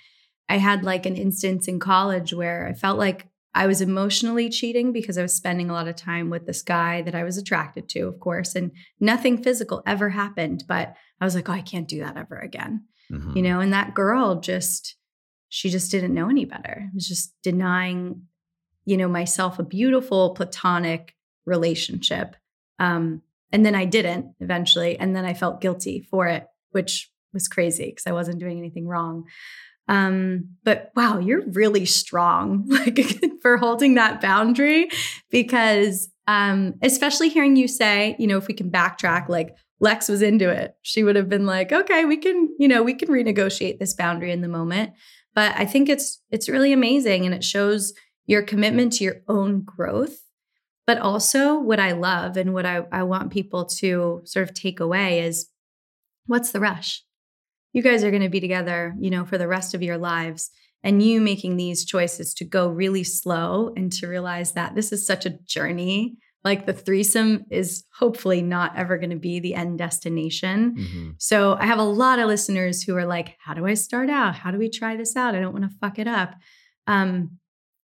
I 0.50 0.58
had 0.58 0.84
like 0.84 1.06
an 1.06 1.16
instance 1.16 1.68
in 1.68 1.80
college 1.80 2.34
where 2.34 2.68
I 2.68 2.74
felt 2.74 2.98
like 2.98 3.28
I 3.54 3.66
was 3.66 3.82
emotionally 3.82 4.50
cheating 4.50 4.92
because 4.94 5.18
I 5.18 5.24
was 5.24 5.34
spending 5.34 5.70
a 5.70 5.74
lot 5.74 5.88
of 5.88 5.96
time 5.96 6.30
with 6.30 6.46
this 6.46 6.62
guy 6.62 7.02
that 7.02 7.16
I 7.16 7.24
was 7.24 7.38
attracted 7.38 7.90
to, 7.90 8.02
of 8.02 8.20
course, 8.20 8.56
and 8.56 8.72
nothing 9.00 9.42
physical 9.42 9.82
ever 9.86 10.10
happened. 10.10 10.64
But 10.68 10.96
I 11.20 11.26
was 11.26 11.34
like, 11.34 11.50
oh, 11.50 11.54
I 11.54 11.62
can't 11.62 11.88
do 11.88 12.02
that 12.02 12.18
ever 12.18 12.38
again. 12.38 12.86
Mm-hmm. 13.12 13.36
You 13.36 13.42
know, 13.42 13.60
and 13.60 13.74
that 13.74 13.96
girl 13.96 14.40
just, 14.40 14.96
she 15.50 15.70
just 15.70 15.90
didn't 15.90 16.14
know 16.14 16.30
any 16.30 16.46
better. 16.46 16.88
It 16.88 16.96
was 16.96 17.08
just 17.08 17.34
denying, 17.42 18.28
you 18.86 18.96
know, 18.96 19.08
myself 19.08 19.58
a 19.58 19.64
beautiful 19.64 20.36
platonic 20.36 21.16
relationship. 21.46 22.36
Um, 22.80 23.24
and 23.52 23.66
then 23.66 23.74
I 23.74 23.86
didn't 23.86 24.36
eventually. 24.40 25.00
And 25.00 25.16
then 25.16 25.26
I 25.26 25.34
felt 25.34 25.62
guilty 25.62 26.06
for 26.12 26.28
it, 26.28 26.46
which 26.72 27.10
was 27.34 27.48
crazy 27.48 27.86
because 27.86 28.06
I 28.06 28.12
wasn't 28.12 28.40
doing 28.40 28.60
anything 28.60 28.88
wrong. 28.88 29.26
Um, 29.88 30.50
but 30.64 30.92
wow, 30.96 31.20
you're 31.20 31.46
really 31.48 31.86
strong 31.86 32.66
like 32.68 33.00
for 33.42 33.58
holding 33.58 33.96
that 33.96 34.22
boundary 34.22 34.90
because 35.30 36.10
um, 36.28 36.76
especially 36.82 37.30
hearing 37.30 37.56
you 37.56 37.68
say, 37.68 38.16
you 38.20 38.28
know, 38.28 38.38
if 38.38 38.48
we 38.48 38.54
can 38.54 38.70
backtrack, 38.70 39.30
like 39.30 39.56
Lex 39.80 40.10
was 40.10 40.22
into 40.22 40.50
it. 40.50 40.76
She 40.82 41.04
would 41.04 41.16
have 41.16 41.30
been 41.30 41.46
like, 41.46 41.72
okay, 41.72 42.06
we 42.06 42.18
can, 42.18 42.50
you 42.60 42.68
know, 42.68 42.84
we 42.84 42.94
can 42.94 43.10
renegotiate 43.10 43.80
this 43.80 43.94
boundary 43.94 44.32
in 44.32 44.42
the 44.42 44.48
moment. 44.48 44.94
But 45.34 45.54
I 45.56 45.66
think 45.66 45.88
it's 45.88 46.22
it's 46.32 46.50
really 46.50 46.74
amazing 46.74 47.26
and 47.26 47.34
it 47.34 47.44
shows 47.44 47.94
your 48.26 48.42
commitment 48.42 48.94
to 48.94 49.04
your 49.04 49.22
own 49.28 49.62
growth. 49.62 50.18
But 50.86 50.98
also 50.98 51.60
what 51.60 51.80
I 51.80 51.92
love 51.92 52.38
and 52.38 52.54
what 52.54 52.66
I, 52.66 52.86
I 52.92 53.04
want 53.04 53.32
people 53.32 53.66
to 53.66 54.22
sort 54.26 54.50
of 54.50 54.56
take 54.56 54.80
away 54.80 55.20
is 55.20 55.48
what's 56.26 56.52
the 56.52 56.60
rush? 56.60 57.04
You 57.78 57.84
guys 57.84 58.04
are 58.04 58.10
going 58.10 58.24
to 58.24 58.30
be 58.30 58.40
together, 58.40 58.96
you 59.00 59.12
know, 59.12 59.24
for 59.24 59.38
the 59.38 59.48
rest 59.48 59.76
of 59.76 59.84
your 59.84 60.00
lives. 60.00 60.50
And 60.82 61.04
you 61.04 61.22
making 61.22 61.58
these 61.58 61.86
choices 61.86 62.34
to 62.36 62.44
go 62.44 62.70
really 62.70 63.04
slow 63.04 63.72
and 63.78 63.92
to 63.94 64.08
realize 64.08 64.54
that 64.54 64.74
this 64.74 64.92
is 64.92 65.06
such 65.06 65.28
a 65.28 65.38
journey. 65.46 66.18
Like 66.44 66.66
the 66.66 66.74
threesome 66.74 67.46
is 67.52 67.84
hopefully 67.94 68.42
not 68.42 68.76
ever 68.76 68.98
going 68.98 69.12
to 69.12 69.16
be 69.16 69.40
the 69.40 69.54
end 69.54 69.78
destination. 69.78 70.76
Mm-hmm. 70.76 71.10
So 71.20 71.56
I 71.60 71.68
have 71.68 71.78
a 71.78 71.84
lot 71.84 72.18
of 72.18 72.26
listeners 72.26 72.82
who 72.82 72.96
are 72.96 73.06
like, 73.06 73.36
How 73.40 73.54
do 73.54 73.68
I 73.68 73.76
start 73.76 74.10
out? 74.10 74.34
How 74.34 74.50
do 74.50 74.58
we 74.58 74.72
try 74.72 74.96
this 74.96 75.16
out? 75.16 75.36
I 75.36 75.40
don't 75.40 75.54
want 75.54 75.70
to 75.70 75.78
fuck 75.80 76.00
it 76.00 76.08
up. 76.08 76.34
Um, 76.88 77.38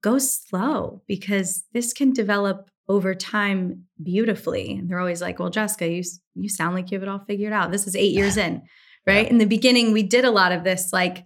go 0.02 0.18
slow 0.18 1.04
because 1.08 1.64
this 1.74 1.94
can 1.94 2.12
develop 2.12 2.72
over 2.88 3.14
time 3.14 3.84
beautifully. 4.02 4.78
And 4.78 4.90
they're 4.90 5.00
always 5.00 5.22
like, 5.22 5.38
Well, 5.38 5.52
Jessica, 5.52 5.88
you, 5.88 6.02
you 6.34 6.50
sound 6.50 6.74
like 6.74 6.90
you 6.90 6.96
have 6.98 7.04
it 7.04 7.10
all 7.10 7.24
figured 7.28 7.54
out. 7.54 7.72
This 7.72 7.86
is 7.86 7.96
eight 7.96 8.16
years 8.16 8.36
in 8.48 8.64
right? 9.06 9.26
Yeah. 9.26 9.32
In 9.32 9.38
the 9.38 9.46
beginning, 9.46 9.92
we 9.92 10.04
did 10.04 10.26
a 10.26 10.32
lot 10.32 10.52
of 10.52 10.64
this 10.64 10.92
like, 10.92 11.26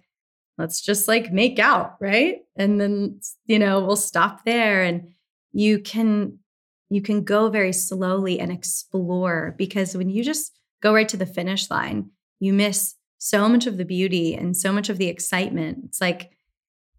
let's 0.58 0.80
just 0.80 1.08
like 1.08 1.32
make 1.32 1.58
out, 1.58 1.96
right? 2.00 2.38
And 2.56 2.80
then, 2.80 3.20
you 3.46 3.58
know, 3.58 3.80
we'll 3.84 3.96
stop 3.96 4.44
there 4.44 4.82
and 4.82 5.12
you 5.52 5.80
can 5.80 6.38
you 6.90 7.00
can 7.00 7.22
go 7.22 7.48
very 7.48 7.72
slowly 7.72 8.40
and 8.40 8.50
explore 8.50 9.54
because 9.56 9.96
when 9.96 10.10
you 10.10 10.24
just 10.24 10.52
go 10.82 10.92
right 10.92 11.08
to 11.08 11.16
the 11.16 11.26
finish 11.26 11.70
line, 11.70 12.10
you 12.40 12.52
miss 12.52 12.96
so 13.18 13.48
much 13.48 13.66
of 13.66 13.76
the 13.76 13.84
beauty 13.84 14.34
and 14.34 14.56
so 14.56 14.72
much 14.72 14.88
of 14.88 14.98
the 14.98 15.06
excitement. 15.06 15.78
It's 15.84 16.00
like 16.00 16.32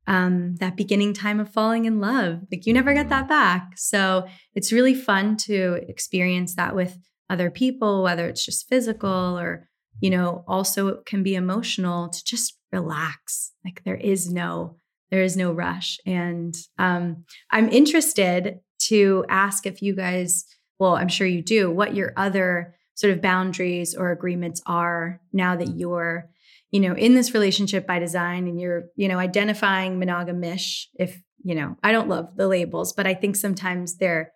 um, 0.08 0.56
that 0.56 0.78
beginning 0.78 1.14
time 1.14 1.40
of 1.40 1.50
falling 1.50 1.86
in 1.86 2.00
love. 2.00 2.42
Like 2.52 2.66
you 2.66 2.74
never 2.74 2.94
get 2.94 3.10
that 3.10 3.28
back. 3.28 3.74
So 3.76 4.28
it's 4.56 4.72
really 4.72 4.96
fun 4.96 5.36
to 5.38 5.84
experience 5.88 6.56
that 6.56 6.76
with 6.76 6.98
other 7.30 7.52
people, 7.52 8.04
whether 8.04 8.28
it's 8.28 8.46
just 8.46 8.70
physical 8.70 9.38
or 9.38 9.68
you 10.00 10.10
know, 10.10 10.44
also 10.48 10.88
it 10.88 11.06
can 11.06 11.24
be 11.24 11.36
emotional 11.36 12.10
to 12.10 12.24
just 12.24 12.58
relax. 12.72 13.52
Like 13.66 13.84
there 13.84 13.96
is 13.96 14.32
no 14.32 14.78
there 15.12 15.22
is 15.22 15.36
no 15.36 15.52
rush. 15.52 16.00
And 16.06 16.56
um, 16.80 17.26
I'm 17.52 17.68
interested 17.68 18.62
to 18.84 19.26
ask 19.28 19.68
if 19.68 19.82
you 19.82 19.94
guys, 19.94 20.46
well, 20.80 20.96
I'm 20.96 21.10
sure 21.10 21.28
you 21.28 21.42
do, 21.42 21.70
what 21.70 21.96
your 21.96 22.14
other 22.16 22.76
sort 22.96 23.12
of 23.12 23.22
boundaries 23.22 23.94
or 23.94 24.12
agreements 24.12 24.62
are 24.66 25.20
now 25.34 25.58
that 25.58 25.76
you're, 25.76 26.30
you 26.72 26.80
know, 26.80 26.96
in 26.96 27.14
this 27.14 27.34
relationship 27.34 27.86
by 27.86 28.00
design 28.00 28.48
and 28.48 28.60
you're, 28.60 28.86
you 28.96 29.10
know, 29.10 29.20
identifying 29.20 30.00
monogamish. 30.00 30.86
If 30.98 31.22
you 31.44 31.56
know, 31.56 31.76
I 31.84 31.92
don't 31.92 32.10
love 32.10 32.36
the 32.36 32.48
labels, 32.48 32.94
but 32.94 33.08
I 33.08 33.14
think 33.14 33.36
sometimes 33.36 33.98
they're 33.98 34.32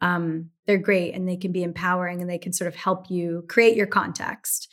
um, 0.00 0.50
they're 0.66 0.78
great 0.78 1.14
and 1.14 1.28
they 1.28 1.36
can 1.36 1.52
be 1.52 1.62
empowering 1.62 2.20
and 2.20 2.30
they 2.30 2.38
can 2.38 2.52
sort 2.52 2.68
of 2.68 2.76
help 2.76 3.10
you 3.10 3.44
create 3.48 3.76
your 3.76 3.86
context. 3.86 4.68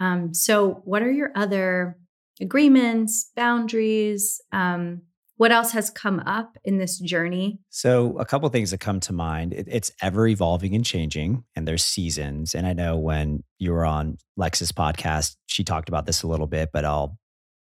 Um, 0.00 0.34
so, 0.34 0.82
what 0.84 1.02
are 1.02 1.10
your 1.10 1.32
other 1.34 1.98
agreements, 2.40 3.30
boundaries? 3.34 4.40
Um, 4.52 5.02
what 5.36 5.52
else 5.52 5.70
has 5.70 5.88
come 5.88 6.20
up 6.20 6.58
in 6.64 6.78
this 6.78 6.98
journey? 6.98 7.60
So, 7.70 8.18
a 8.18 8.24
couple 8.24 8.48
things 8.48 8.70
that 8.72 8.78
come 8.78 9.00
to 9.00 9.12
mind. 9.12 9.52
It, 9.52 9.66
it's 9.68 9.92
ever 10.02 10.26
evolving 10.26 10.74
and 10.74 10.84
changing, 10.84 11.44
and 11.56 11.66
there's 11.66 11.84
seasons. 11.84 12.54
And 12.54 12.66
I 12.66 12.72
know 12.72 12.96
when 12.96 13.44
you 13.58 13.72
were 13.72 13.84
on 13.84 14.18
Lex's 14.36 14.72
podcast, 14.72 15.36
she 15.46 15.64
talked 15.64 15.88
about 15.88 16.06
this 16.06 16.22
a 16.22 16.26
little 16.26 16.46
bit, 16.46 16.70
but 16.72 16.84
I'll 16.84 17.18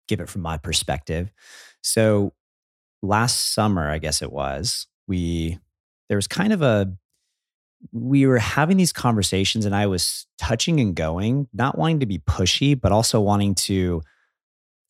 give 0.08 0.20
it 0.20 0.30
from 0.30 0.42
my 0.42 0.58
perspective. 0.58 1.32
So, 1.82 2.34
last 3.02 3.54
summer, 3.54 3.90
I 3.90 4.00
guess 4.00 4.22
it 4.22 4.32
was, 4.32 4.88
we 5.08 5.60
there 6.10 6.18
was 6.18 6.28
kind 6.28 6.54
of 6.54 6.62
a 6.62 6.92
we 7.92 8.26
were 8.26 8.40
having 8.40 8.78
these 8.78 8.94
conversations 8.94 9.66
and 9.66 9.76
I 9.76 9.88
was 9.88 10.28
touching 10.38 10.80
and 10.80 10.96
going, 10.96 11.48
not 11.54 11.78
wanting 11.78 12.02
to 12.02 12.06
be 12.06 12.20
pushy, 12.20 12.80
but 12.80 12.92
also 12.92 13.20
wanting 13.22 13.56
to 13.56 14.02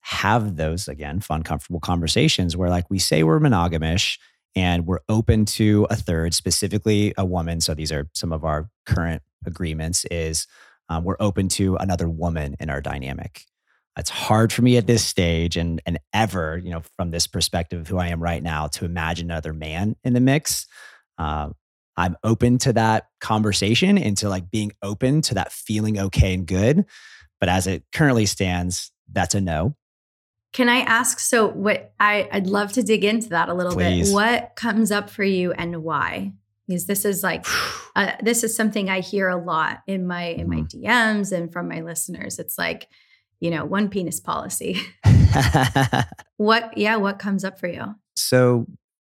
have 0.01 0.55
those 0.55 0.87
again, 0.87 1.19
fun, 1.19 1.43
comfortable 1.43 1.79
conversations 1.79 2.57
where 2.57 2.69
like 2.69 2.89
we 2.89 2.99
say 2.99 3.23
we're 3.23 3.39
monogamish 3.39 4.17
and 4.55 4.87
we're 4.87 4.99
open 5.07 5.45
to 5.45 5.85
a 5.89 5.95
third, 5.95 6.33
specifically 6.33 7.13
a 7.17 7.25
woman. 7.25 7.61
So 7.61 7.73
these 7.73 7.91
are 7.91 8.09
some 8.13 8.33
of 8.33 8.43
our 8.43 8.69
current 8.85 9.21
agreements 9.45 10.05
is 10.05 10.47
um, 10.89 11.03
we're 11.03 11.17
open 11.19 11.47
to 11.49 11.75
another 11.75 12.09
woman 12.09 12.55
in 12.59 12.69
our 12.69 12.81
dynamic. 12.81 13.45
It's 13.97 14.09
hard 14.09 14.51
for 14.53 14.61
me 14.61 14.77
at 14.77 14.87
this 14.87 15.03
stage 15.03 15.57
and 15.57 15.81
and 15.85 15.99
ever, 16.13 16.57
you 16.57 16.71
know, 16.71 16.81
from 16.95 17.11
this 17.11 17.27
perspective 17.27 17.81
of 17.81 17.87
who 17.87 17.97
I 17.97 18.07
am 18.07 18.23
right 18.23 18.41
now, 18.41 18.67
to 18.67 18.85
imagine 18.85 19.29
another 19.29 19.53
man 19.53 19.95
in 20.03 20.13
the 20.13 20.21
mix. 20.21 20.67
Uh, 21.17 21.49
I'm 21.99 22.15
open 22.23 22.57
to 22.59 22.73
that 22.73 23.07
conversation 23.19 23.97
and 23.97 24.17
to 24.17 24.29
like 24.29 24.49
being 24.49 24.71
open 24.81 25.21
to 25.23 25.33
that 25.35 25.51
feeling 25.51 25.99
okay 25.99 26.33
and 26.33 26.47
good. 26.47 26.85
But 27.39 27.49
as 27.49 27.67
it 27.67 27.83
currently 27.93 28.25
stands, 28.25 28.91
that's 29.11 29.35
a 29.35 29.41
no. 29.41 29.75
Can 30.53 30.67
I 30.69 30.77
ask? 30.79 31.19
So, 31.19 31.47
what 31.47 31.93
I, 31.99 32.27
I'd 32.31 32.47
love 32.47 32.71
to 32.73 32.83
dig 32.83 33.03
into 33.03 33.29
that 33.29 33.49
a 33.49 33.53
little 33.53 33.73
Please. 33.73 34.09
bit. 34.09 34.13
What 34.15 34.55
comes 34.55 34.91
up 34.91 35.09
for 35.09 35.23
you 35.23 35.51
and 35.51 35.83
why? 35.83 36.33
Because 36.67 36.87
this 36.87 37.05
is 37.05 37.21
like, 37.21 37.45
uh, 37.95 38.13
this 38.23 38.43
is 38.43 38.55
something 38.55 38.89
I 38.89 39.01
hear 39.01 39.27
a 39.27 39.37
lot 39.37 39.79
in 39.85 40.07
my 40.07 40.23
in 40.23 40.49
my 40.49 40.61
Mm-hmm. 40.61 40.85
DMs 40.85 41.31
and 41.31 41.51
from 41.53 41.67
my 41.67 41.81
listeners. 41.81 42.39
It's 42.39 42.57
like, 42.57 42.87
you 43.39 43.51
know, 43.51 43.63
one 43.65 43.89
penis 43.89 44.19
policy. 44.19 44.81
what? 46.37 46.77
Yeah, 46.77 46.95
what 46.95 47.19
comes 47.19 47.43
up 47.43 47.59
for 47.59 47.67
you? 47.67 47.95
so, 48.15 48.65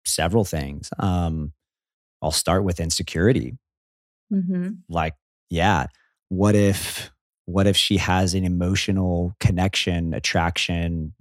several 0.07 0.45
things. 0.45 0.91
Um, 0.99 1.53
I'll 2.25 2.31
start 2.31 2.65
with 2.65 2.81
insecurity. 2.81 3.59
Mm-hmm. 4.33 4.71
Like, 4.89 5.15
yeah, 5.51 5.87
what 6.31 6.55
if 6.57 7.11
what 7.45 7.67
if 7.67 7.77
she 7.77 7.99
has 7.99 8.33
an 8.33 8.45
emotional 8.45 9.35
connection, 9.39 10.15
attraction, 10.15 11.13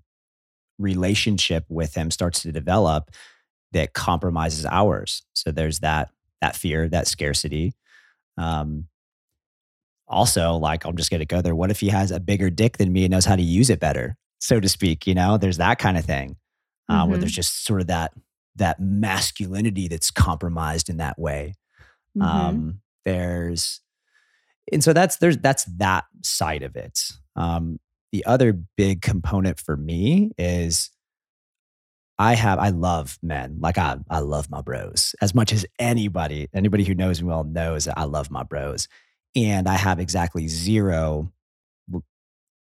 relationship 0.79 1.65
with 1.67 1.93
him 1.95 2.09
starts 2.09 2.41
to 2.43 2.51
develop 2.53 3.11
that 3.73 3.93
compromises 3.93 4.65
ours? 4.65 5.23
So 5.33 5.51
there's 5.51 5.79
that 5.79 6.09
that 6.41 6.55
fear, 6.55 6.87
that 6.89 7.07
scarcity. 7.07 7.73
Um, 8.37 8.87
also, 10.07 10.53
like 10.53 10.85
I'm 10.85 10.95
just 10.95 11.11
gonna 11.11 11.25
go 11.25 11.41
there. 11.41 11.55
What 11.55 11.69
if 11.71 11.81
he 11.81 11.89
has 11.89 12.11
a 12.11 12.19
bigger 12.19 12.49
dick 12.49 12.77
than 12.77 12.93
me 12.93 13.03
and 13.03 13.11
knows 13.11 13.25
how 13.25 13.35
to 13.35 13.41
use 13.43 13.69
it 13.69 13.79
better, 13.81 14.15
so 14.39 14.59
to 14.61 14.69
speak? 14.69 15.05
You 15.05 15.15
know, 15.15 15.37
there's 15.37 15.57
that 15.57 15.79
kind 15.79 15.97
of 15.97 16.05
thing 16.05 16.37
uh, 16.89 17.05
where 17.05 17.17
Mhm. 17.17 17.21
there's 17.21 17.31
just 17.33 17.65
sort 17.65 17.81
of 17.81 17.87
that 17.87 18.13
that 18.55 18.79
masculinity 18.79 19.87
that's 19.87 20.11
compromised 20.11 20.89
in 20.89 20.97
that 20.97 21.17
way. 21.17 21.55
Mm-hmm. 22.17 22.27
Um, 22.27 22.81
there's, 23.05 23.81
and 24.71 24.83
so 24.83 24.93
that's 24.93 25.17
there's 25.17 25.37
that's 25.37 25.65
that 25.65 26.05
side 26.21 26.63
of 26.63 26.75
it. 26.75 27.11
Um, 27.35 27.79
the 28.11 28.25
other 28.25 28.53
big 28.77 29.01
component 29.01 29.59
for 29.59 29.75
me 29.75 30.31
is 30.37 30.91
I 32.19 32.35
have 32.35 32.59
I 32.59 32.69
love 32.69 33.17
men 33.23 33.57
like 33.59 33.77
I 33.77 33.97
I 34.09 34.19
love 34.19 34.49
my 34.49 34.61
bros 34.61 35.15
as 35.19 35.33
much 35.33 35.51
as 35.51 35.65
anybody 35.79 36.47
anybody 36.53 36.83
who 36.83 36.93
knows 36.93 37.21
me 37.21 37.27
well 37.27 37.43
knows 37.43 37.85
that 37.85 37.97
I 37.97 38.03
love 38.03 38.29
my 38.29 38.43
bros, 38.43 38.87
and 39.35 39.67
I 39.67 39.75
have 39.75 39.99
exactly 39.99 40.47
zero 40.47 41.31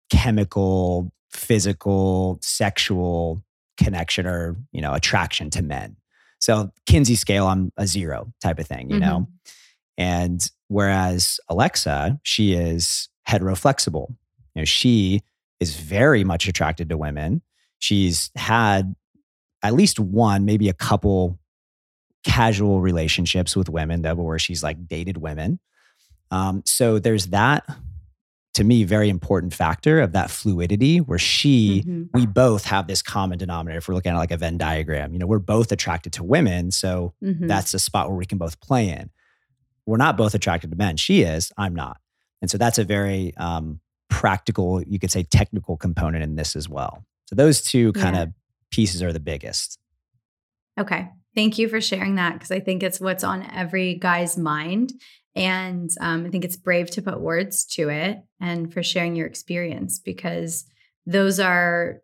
chemical, 0.09 1.11
physical, 1.31 2.39
sexual 2.41 3.43
connection 3.83 4.27
or 4.27 4.55
you 4.71 4.81
know 4.81 4.93
attraction 4.93 5.49
to 5.51 5.63
men. 5.63 5.95
So 6.39 6.71
Kinsey 6.85 7.15
scale, 7.15 7.47
I'm 7.47 7.71
a 7.77 7.85
zero 7.85 8.31
type 8.41 8.59
of 8.59 8.67
thing, 8.67 8.89
you 8.89 8.99
know. 8.99 9.27
And 9.97 10.49
whereas 10.69 11.39
Alexa, 11.49 12.19
she 12.23 12.53
is 12.53 13.09
heteroflexible. 13.27 14.07
You 14.55 14.61
know, 14.61 14.65
she 14.65 15.21
is 15.59 15.75
very 15.75 16.23
much 16.23 16.47
attracted 16.47 16.87
to 16.89 16.97
women. 16.97 17.41
She's 17.79 18.31
had 18.35 18.95
at 19.61 19.73
least 19.73 19.99
one, 19.99 20.45
maybe 20.45 20.69
a 20.69 20.73
couple 20.73 21.37
casual 22.23 22.79
relationships 22.81 23.55
with 23.55 23.67
women 23.69 24.03
that 24.03 24.17
where 24.17 24.39
she's 24.39 24.63
like 24.63 24.87
dated 24.87 25.17
women. 25.17 25.59
Um, 26.31 26.63
so 26.65 26.99
there's 26.99 27.27
that 27.27 27.65
to 28.59 28.63
me 28.65 28.83
very 28.83 29.09
important 29.09 29.53
factor 29.53 29.99
of 30.01 30.11
that 30.11 30.29
fluidity 30.29 30.99
where 30.99 31.17
she 31.17 31.83
Mhm. 31.87 32.09
we 32.13 32.25
both 32.25 32.65
have 32.65 32.87
this 32.87 33.01
common 33.01 33.37
denominator 33.37 33.77
if 33.79 33.87
we're 33.87 33.95
looking 33.95 34.11
at 34.11 34.17
like 34.17 34.31
a 34.31 34.37
venn 34.37 34.57
diagram 34.57 35.13
you 35.13 35.19
know 35.19 35.25
we're 35.27 35.39
both 35.39 35.71
attracted 35.71 36.11
to 36.13 36.23
women 36.23 36.69
so 36.71 37.13
Mhm. 37.23 37.47
that's 37.47 37.73
a 37.73 37.79
spot 37.79 38.07
where 38.09 38.17
we 38.17 38.25
can 38.25 38.37
both 38.37 38.59
play 38.59 38.89
in. 38.89 39.09
We're 39.85 39.97
not 39.97 40.17
both 40.17 40.35
attracted 40.35 40.69
to 40.71 40.77
men. 40.77 40.97
She 40.97 41.21
is, 41.23 41.51
I'm 41.57 41.73
not. 41.73 41.97
And 42.41 42.51
so 42.51 42.57
that's 42.59 42.77
a 42.77 42.83
very 42.83 43.33
um, 43.37 43.79
practical, 44.09 44.83
you 44.83 44.99
could 44.99 45.09
say 45.09 45.23
technical 45.23 45.77
component 45.77 46.23
in 46.23 46.35
this 46.35 46.55
as 46.55 46.67
well. 46.69 47.03
So 47.27 47.35
those 47.35 47.61
two 47.61 47.93
kind 47.93 48.15
Yeah. 48.15 48.21
of 48.23 48.33
pieces 48.71 49.01
are 49.01 49.11
the 49.13 49.19
biggest. 49.19 49.79
Okay. 50.79 51.09
Thank 51.35 51.57
you 51.57 51.69
for 51.69 51.79
sharing 51.81 52.15
that 52.15 52.33
because 52.33 52.51
I 52.51 52.59
think 52.59 52.83
it's 52.83 52.99
what's 52.99 53.23
on 53.23 53.43
every 53.51 53.95
guy's 53.95 54.37
mind. 54.37 54.93
And 55.35 55.89
um, 56.01 56.25
I 56.25 56.29
think 56.29 56.43
it's 56.43 56.57
brave 56.57 56.89
to 56.91 57.01
put 57.01 57.21
words 57.21 57.65
to 57.75 57.89
it 57.89 58.19
and 58.41 58.73
for 58.73 58.83
sharing 58.83 59.15
your 59.15 59.27
experience 59.27 59.99
because 59.99 60.65
those 61.05 61.39
are, 61.39 62.01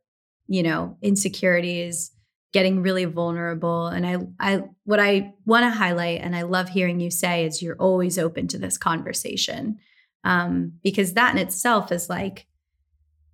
you 0.48 0.64
know, 0.64 0.98
insecurities, 1.02 2.12
getting 2.54 2.82
really 2.82 3.06
vulnerable. 3.06 3.88
And 3.88 4.06
I, 4.08 4.18
I, 4.40 4.64
what 4.86 5.00
I 5.00 5.34
want 5.46 5.64
to 5.64 5.78
highlight, 5.78 6.22
and 6.22 6.36
I 6.36 6.44
love 6.44 6.70
hearing 6.70 7.00
you 7.00 7.12
say, 7.12 7.46
is 7.46 7.62
you're 7.62 7.76
always 7.76 8.18
open 8.18 8.48
to 8.50 8.58
this 8.58 8.78
conversation 8.78 9.78
um, 10.24 10.74
because 10.84 11.14
that 11.14 11.36
in 11.36 11.38
itself 11.38 11.92
is 11.92 12.10
like, 12.10 12.48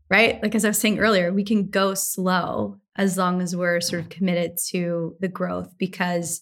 right? 0.09 0.41
Like 0.41 0.55
as 0.55 0.65
I 0.65 0.69
was 0.69 0.79
saying 0.79 0.99
earlier, 0.99 1.31
we 1.31 1.43
can 1.43 1.69
go 1.69 1.93
slow 1.93 2.77
as 2.95 3.17
long 3.17 3.41
as 3.41 3.55
we're 3.55 3.79
sort 3.79 4.01
of 4.01 4.09
committed 4.09 4.57
to 4.69 5.15
the 5.19 5.27
growth. 5.27 5.77
Because 5.77 6.41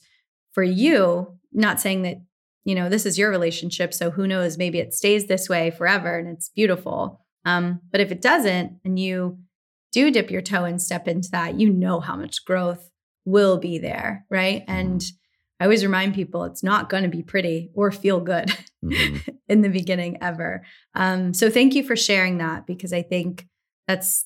for 0.54 0.64
you, 0.64 1.38
not 1.52 1.80
saying 1.82 2.04
that, 2.04 2.18
you 2.66 2.76
know, 2.76 2.90
this 2.90 3.06
is 3.06 3.18
your 3.18 3.30
relationship. 3.30 3.94
So 3.94 4.12
who 4.12 4.28
knows, 4.28 4.58
maybe 4.58 4.80
it 4.80 4.94
stays 4.94 5.26
this 5.28 5.50
way 5.50 5.72
forever 5.72 6.18
and 6.18 6.28
it's 6.28 6.50
beautiful. 6.50 7.26
Um, 7.46 7.82
but 7.92 8.02
if 8.02 8.12
it 8.12 8.22
doesn't 8.22 8.80
and 8.84 9.00
you 9.00 9.40
do 9.92 10.12
dip 10.12 10.30
your 10.30 10.42
toe 10.42 10.66
and 10.66 10.82
step 10.82 11.08
into 11.08 11.30
that, 11.32 11.60
you 11.60 11.70
know 11.70 12.00
how 12.00 12.16
much 12.16 12.46
growth 12.46 12.90
will 13.26 13.58
be 13.58 13.80
there. 13.80 14.26
Right. 14.30 14.64
And 14.68 15.04
I 15.60 15.64
always 15.66 15.84
remind 15.84 16.14
people 16.14 16.44
it's 16.44 16.64
not 16.64 16.90
going 16.90 17.04
to 17.04 17.10
be 17.10 17.24
pretty 17.24 17.72
or 17.74 17.92
feel 17.92 18.20
good 18.20 18.52
Mhm. 18.84 19.38
in 19.50 19.62
the 19.62 19.70
beginning 19.70 20.18
ever. 20.22 20.64
Um, 20.96 21.34
so 21.34 21.50
thank 21.50 21.76
you 21.76 21.84
for 21.84 21.96
sharing 21.96 22.38
that 22.38 22.66
because 22.68 22.94
I 22.94 23.02
think 23.02 23.48
that's 23.88 24.26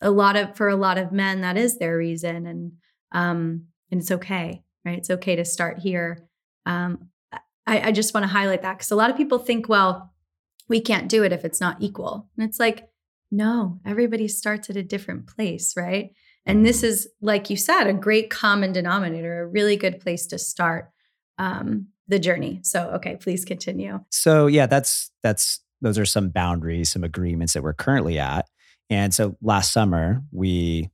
a 0.00 0.10
lot 0.10 0.36
of 0.36 0.56
for 0.56 0.68
a 0.68 0.76
lot 0.76 0.98
of 0.98 1.12
men 1.12 1.42
that 1.42 1.56
is 1.56 1.78
their 1.78 1.96
reason 1.96 2.44
and 2.46 2.72
um 3.12 3.66
and 3.92 4.00
it's 4.00 4.10
okay 4.10 4.64
right 4.84 4.98
it's 4.98 5.10
okay 5.10 5.36
to 5.36 5.44
start 5.44 5.78
here 5.78 6.26
um 6.66 7.08
i, 7.66 7.88
I 7.88 7.92
just 7.92 8.14
want 8.14 8.24
to 8.24 8.28
highlight 8.28 8.62
that 8.62 8.78
because 8.78 8.90
a 8.90 8.96
lot 8.96 9.10
of 9.10 9.16
people 9.16 9.38
think 9.38 9.68
well 9.68 10.12
we 10.68 10.80
can't 10.80 11.08
do 11.08 11.22
it 11.22 11.32
if 11.32 11.44
it's 11.44 11.60
not 11.60 11.76
equal. 11.80 12.28
And 12.36 12.48
it's 12.48 12.58
like 12.58 12.88
no 13.30 13.78
everybody 13.84 14.28
starts 14.28 14.70
at 14.70 14.76
a 14.76 14.82
different 14.82 15.26
place 15.26 15.74
right? 15.76 16.10
And 16.44 16.66
this 16.66 16.82
is 16.82 17.08
like 17.20 17.50
you 17.50 17.56
said 17.56 17.84
a 17.84 17.92
great 17.92 18.30
common 18.30 18.72
denominator 18.72 19.42
a 19.42 19.46
really 19.46 19.76
good 19.76 20.00
place 20.00 20.26
to 20.28 20.38
start 20.38 20.90
um 21.38 21.88
the 22.08 22.18
journey. 22.18 22.60
So 22.62 22.90
okay 22.92 23.16
please 23.16 23.44
continue. 23.44 24.00
So 24.10 24.46
yeah, 24.46 24.66
that's 24.66 25.10
that's 25.22 25.60
those 25.80 25.98
are 25.98 26.06
some 26.06 26.30
boundaries, 26.30 26.90
some 26.90 27.04
agreements 27.04 27.54
that 27.54 27.62
we're 27.62 27.74
currently 27.74 28.18
at. 28.18 28.48
And 28.88 29.12
so 29.12 29.36
last 29.42 29.72
summer 29.72 30.22
we 30.30 30.90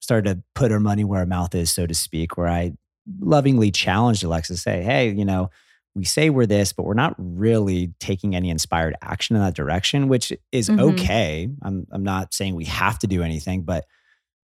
started 0.00 0.34
to 0.34 0.42
put 0.54 0.72
our 0.72 0.80
money 0.80 1.04
where 1.04 1.20
our 1.20 1.26
mouth 1.26 1.54
is, 1.54 1.70
so 1.70 1.86
to 1.86 1.94
speak, 1.94 2.36
where 2.36 2.48
I 2.48 2.72
lovingly 3.20 3.70
challenged 3.70 4.24
Alexa 4.24 4.56
say, 4.56 4.82
hey, 4.82 5.10
you 5.10 5.24
know, 5.24 5.50
we 5.94 6.04
say 6.04 6.30
we're 6.30 6.46
this, 6.46 6.72
but 6.72 6.84
we're 6.84 6.94
not 6.94 7.14
really 7.18 7.92
taking 7.98 8.34
any 8.36 8.48
inspired 8.50 8.94
action 9.02 9.34
in 9.36 9.42
that 9.42 9.54
direction, 9.54 10.08
which 10.08 10.32
is 10.52 10.68
Mhm. 10.68 10.80
okay. 10.92 11.48
I'm 11.62 11.86
I'm 11.90 12.04
not 12.04 12.32
saying 12.32 12.54
we 12.54 12.66
have 12.66 12.98
to 13.00 13.06
do 13.06 13.22
anything, 13.22 13.62
but 13.62 13.84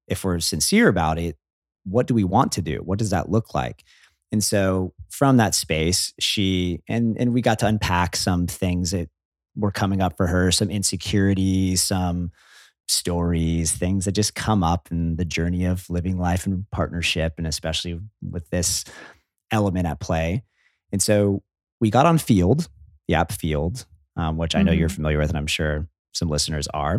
if 0.09 0.25
we're 0.25 0.41
sincere 0.41 0.89
about 0.89 1.19
it, 1.19 1.37
what 1.85 2.07
do 2.07 2.15
we 2.15 2.25
want 2.25 2.53
to 2.53 2.63
do? 2.63 2.79
What 2.85 2.99
does 2.99 3.11
that 3.11 3.31
look 3.31 3.55
like? 3.55 3.85
And 4.33 4.43
so 4.43 4.93
from 5.09 5.37
that 5.37 5.55
space, 5.55 6.13
she 6.19 6.83
and 6.89 7.17
and 7.19 7.33
we 7.33 7.43
got 7.43 7.61
to 7.61 7.67
unpack 7.67 8.17
some 8.17 8.47
things 8.49 8.91
that 8.91 9.09
were 9.55 9.71
coming 9.71 10.03
up 10.03 10.17
for 10.17 10.27
her, 10.27 10.51
some 10.51 10.69
insecurities, 10.71 11.83
some 11.83 12.31
stories, 12.89 13.73
things 13.73 14.05
that 14.05 14.13
just 14.13 14.35
come 14.35 14.63
up 14.63 14.89
in 14.91 15.17
the 15.17 15.25
journey 15.25 15.65
of 15.65 15.89
living 15.91 16.19
life 16.19 16.47
in 16.47 16.67
partnership, 16.71 17.35
and 17.39 17.47
especially 17.47 17.99
with 18.23 18.49
this 18.51 18.85
element 19.51 19.87
at 19.87 20.01
play. 20.01 20.43
And 20.93 21.03
so 21.03 21.43
we 21.80 21.91
got 21.91 22.07
on 22.07 22.18
Feeld, 22.18 22.68
the 23.09 23.14
app 23.14 23.30
Feeld, 23.32 23.87
um, 24.16 24.37
which 24.39 24.55
I 24.55 24.62
know 24.62 24.72
you're 24.72 24.89
Mhm. 24.89 24.95
familiar 24.95 25.18
with, 25.18 25.28
and 25.30 25.39
I'm 25.39 25.47
sure 25.47 25.89
some 26.14 26.28
listeners 26.28 26.66
are. 26.68 26.95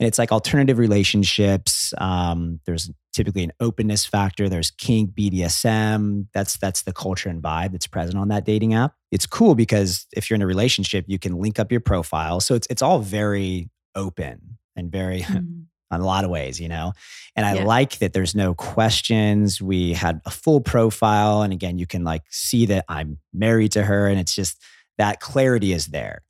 And 0.00 0.06
it's 0.06 0.18
like 0.18 0.32
alternative 0.32 0.78
relationships. 0.78 1.92
Um, 1.98 2.60
there's 2.64 2.90
typically 3.12 3.44
an 3.44 3.52
openness 3.60 4.06
factor. 4.06 4.48
There's 4.48 4.70
kink, 4.70 5.14
BDSM. 5.14 6.28
That's 6.32 6.56
that's 6.56 6.82
the 6.82 6.92
culture 6.94 7.28
and 7.28 7.42
vibe 7.42 7.72
that's 7.72 7.86
present 7.86 8.16
on 8.16 8.28
that 8.28 8.46
dating 8.46 8.72
app. 8.72 8.94
It's 9.10 9.26
cool 9.26 9.54
because 9.54 10.06
if 10.16 10.30
you're 10.30 10.36
in 10.36 10.42
a 10.42 10.46
relationship, 10.46 11.04
you 11.08 11.18
can 11.18 11.36
link 11.38 11.58
up 11.58 11.70
your 11.70 11.80
profile. 11.82 12.40
So 12.40 12.54
it's 12.54 12.66
it's 12.70 12.80
all 12.80 13.00
very 13.00 13.68
open 13.94 14.56
and 14.74 14.90
very 14.90 15.20
Mhm. 15.20 15.64
On 15.92 16.00
a 16.00 16.04
lot 16.04 16.24
of 16.24 16.30
ways, 16.30 16.58
you 16.60 16.68
know? 16.68 16.92
And 17.36 17.46
I 17.46 17.54
Yeah. 17.56 17.64
like 17.64 17.98
that 17.98 18.12
there's 18.12 18.34
no 18.34 18.54
questions. 18.54 19.62
We 19.62 19.92
had 19.92 20.20
a 20.26 20.30
full 20.30 20.60
profile. 20.60 21.42
And 21.42 21.52
again, 21.52 21.78
you 21.78 21.86
can 21.86 22.02
like 22.02 22.22
see 22.30 22.66
that 22.66 22.84
I'm 22.88 23.18
married 23.32 23.72
to 23.72 23.84
her. 23.84 24.08
And 24.08 24.18
it's 24.18 24.34
just 24.34 24.60
that 24.98 25.20
clarity 25.20 25.72
is 25.72 25.86
there. 25.86 26.22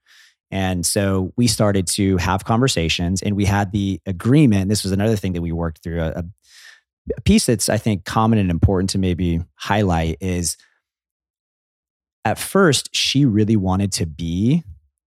And 0.51 0.85
so 0.85 1.33
we 1.37 1.47
started 1.47 1.87
to 1.89 2.19
have 2.19 2.45
conversations 2.45 3.23
and 3.23 3.35
we 3.37 3.47
had 3.47 3.73
the 3.73 4.01
agreement. 4.05 4.69
This 4.69 4.83
was 4.83 4.93
another 4.93 5.17
thing 5.17 5.33
that 5.33 5.41
we 5.43 5.51
worked 5.53 5.83
through. 5.83 6.03
A, 6.03 6.25
a 7.17 7.21
piece 7.23 7.47
that's, 7.47 7.69
I 7.71 7.79
think, 7.79 8.05
common 8.05 8.39
and 8.39 8.51
important 8.51 8.91
to 8.91 8.99
maybe 8.99 9.41
highlight 9.55 10.19
is 10.21 10.57
at 12.25 12.39
first 12.39 12.95
she 12.95 13.25
really 13.25 13.57
wanted 13.57 13.93
to 13.93 14.07
be 14.07 14.63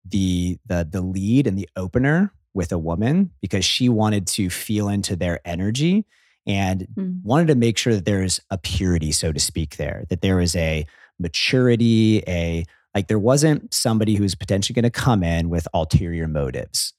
the 0.05 0.57
the 0.65 0.87
the 0.89 1.01
lead 1.01 1.47
and 1.47 1.57
the 1.57 1.69
opener 1.75 2.31
with 2.53 2.71
a 2.71 2.77
woman 2.77 3.31
because 3.41 3.65
she 3.65 3.89
wanted 3.89 4.27
to 4.27 4.49
feel 4.49 4.87
into 4.87 5.15
their 5.15 5.39
energy 5.45 6.05
and 6.45 6.87
mm. 6.95 7.19
wanted 7.23 7.47
to 7.47 7.55
make 7.55 7.77
sure 7.77 7.93
that 7.93 8.05
there 8.05 8.23
is 8.23 8.41
a 8.49 8.57
purity 8.57 9.11
so 9.11 9.31
to 9.31 9.39
speak 9.39 9.77
there 9.77 10.05
that 10.09 10.21
there 10.21 10.39
is 10.39 10.55
a 10.55 10.85
maturity 11.19 12.23
a 12.27 12.63
like 12.95 13.07
there 13.07 13.19
wasn't 13.19 13.73
somebody 13.73 14.15
who's 14.15 14.35
potentially 14.35 14.73
going 14.73 14.83
to 14.83 14.89
come 14.89 15.23
in 15.23 15.49
with 15.49 15.67
ulterior 15.73 16.27
motives 16.27 16.93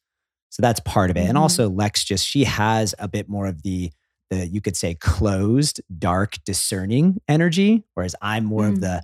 so 0.51 0.63
that's 0.63 0.81
part 0.81 1.11
of 1.11 1.17
it 1.17 1.21
mm-hmm. 1.21 1.31
and 1.31 1.39
also 1.39 1.69
lex 1.69 2.05
just 2.05 2.27
she 2.27 2.45
has 2.45 2.95
a 2.99 3.09
bit 3.09 3.29
more 3.29 3.47
of 3.47 3.63
the 3.63 3.91
the 4.31 4.47
you 4.47 4.61
could 4.61 4.77
say 4.77 4.95
closed 4.95 5.81
dark 5.99 6.37
discerning 6.47 7.21
energy 7.29 7.85
whereas 7.95 8.15
i'm 8.23 8.45
more 8.45 8.65
mm. 8.65 8.73
of 8.73 8.81
the 8.81 9.03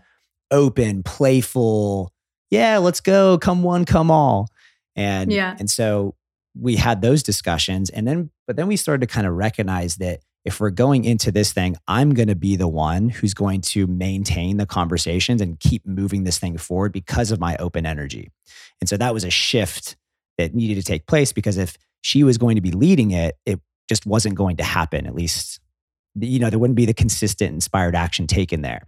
open 0.51 1.03
playful 1.03 2.13
yeah 2.51 2.79
let's 2.79 3.01
go 3.01 3.39
come 3.39 3.63
one 3.63 3.85
come 3.85 4.11
all 4.11 4.49
and 4.97 5.31
yeah 5.31 5.55
and 5.59 5.69
so 5.69 6.15
we 6.59 6.77
had 6.77 7.03
those 7.03 7.23
discussions 7.23 7.91
and 7.91 8.07
then 8.07 8.31
but 8.47 8.57
then 8.57 8.67
we 8.67 8.77
started 8.77 9.07
to 9.07 9.13
kind 9.13 9.27
of 9.27 9.35
recognize 9.35 9.97
that 9.97 10.21
if 10.45 10.59
we're 10.59 10.71
going 10.71 11.05
into 11.05 11.31
this 11.31 11.53
thing 11.53 11.77
i'm 11.87 12.13
going 12.15 12.29
to 12.29 12.35
be 12.35 12.57
the 12.57 12.69
one 12.69 13.09
who's 13.09 13.35
going 13.35 13.61
to 13.61 13.87
maintain 13.87 14.57
the 14.57 14.67
conversations 14.67 15.41
and 15.41 15.61
keep 15.61 15.87
moving 15.87 16.25
this 16.25 16.39
thing 16.39 16.59
forward 16.59 16.93
because 16.93 17.31
of 17.31 17.39
my 17.39 17.57
open 17.57 17.87
energy. 17.87 18.31
And 18.81 18.89
so 18.89 18.97
that 18.97 19.15
was 19.15 19.25
a 19.25 19.31
shift 19.31 19.97
that 20.39 20.55
needed 20.55 20.77
to 20.77 20.83
take 20.83 21.07
place 21.07 21.33
because 21.33 21.59
if 21.59 21.77
she 22.03 22.25
was 22.25 22.39
going 22.39 22.57
to 22.57 22.63
be 22.63 22.73
leading 22.73 23.11
it 23.11 23.37
it 23.45 23.61
just 23.89 24.07
wasn't 24.07 24.35
going 24.35 24.57
to 24.57 24.65
happen 24.65 25.07
at 25.07 25.15
least 25.15 25.61
you 26.19 26.39
know 26.39 26.49
there 26.49 26.59
wouldn't 26.59 26.77
be 26.77 26.87
the 26.87 26.95
consistent 26.95 27.53
inspired 27.53 27.95
action 27.95 28.27
taken 28.27 28.63
there 28.63 28.83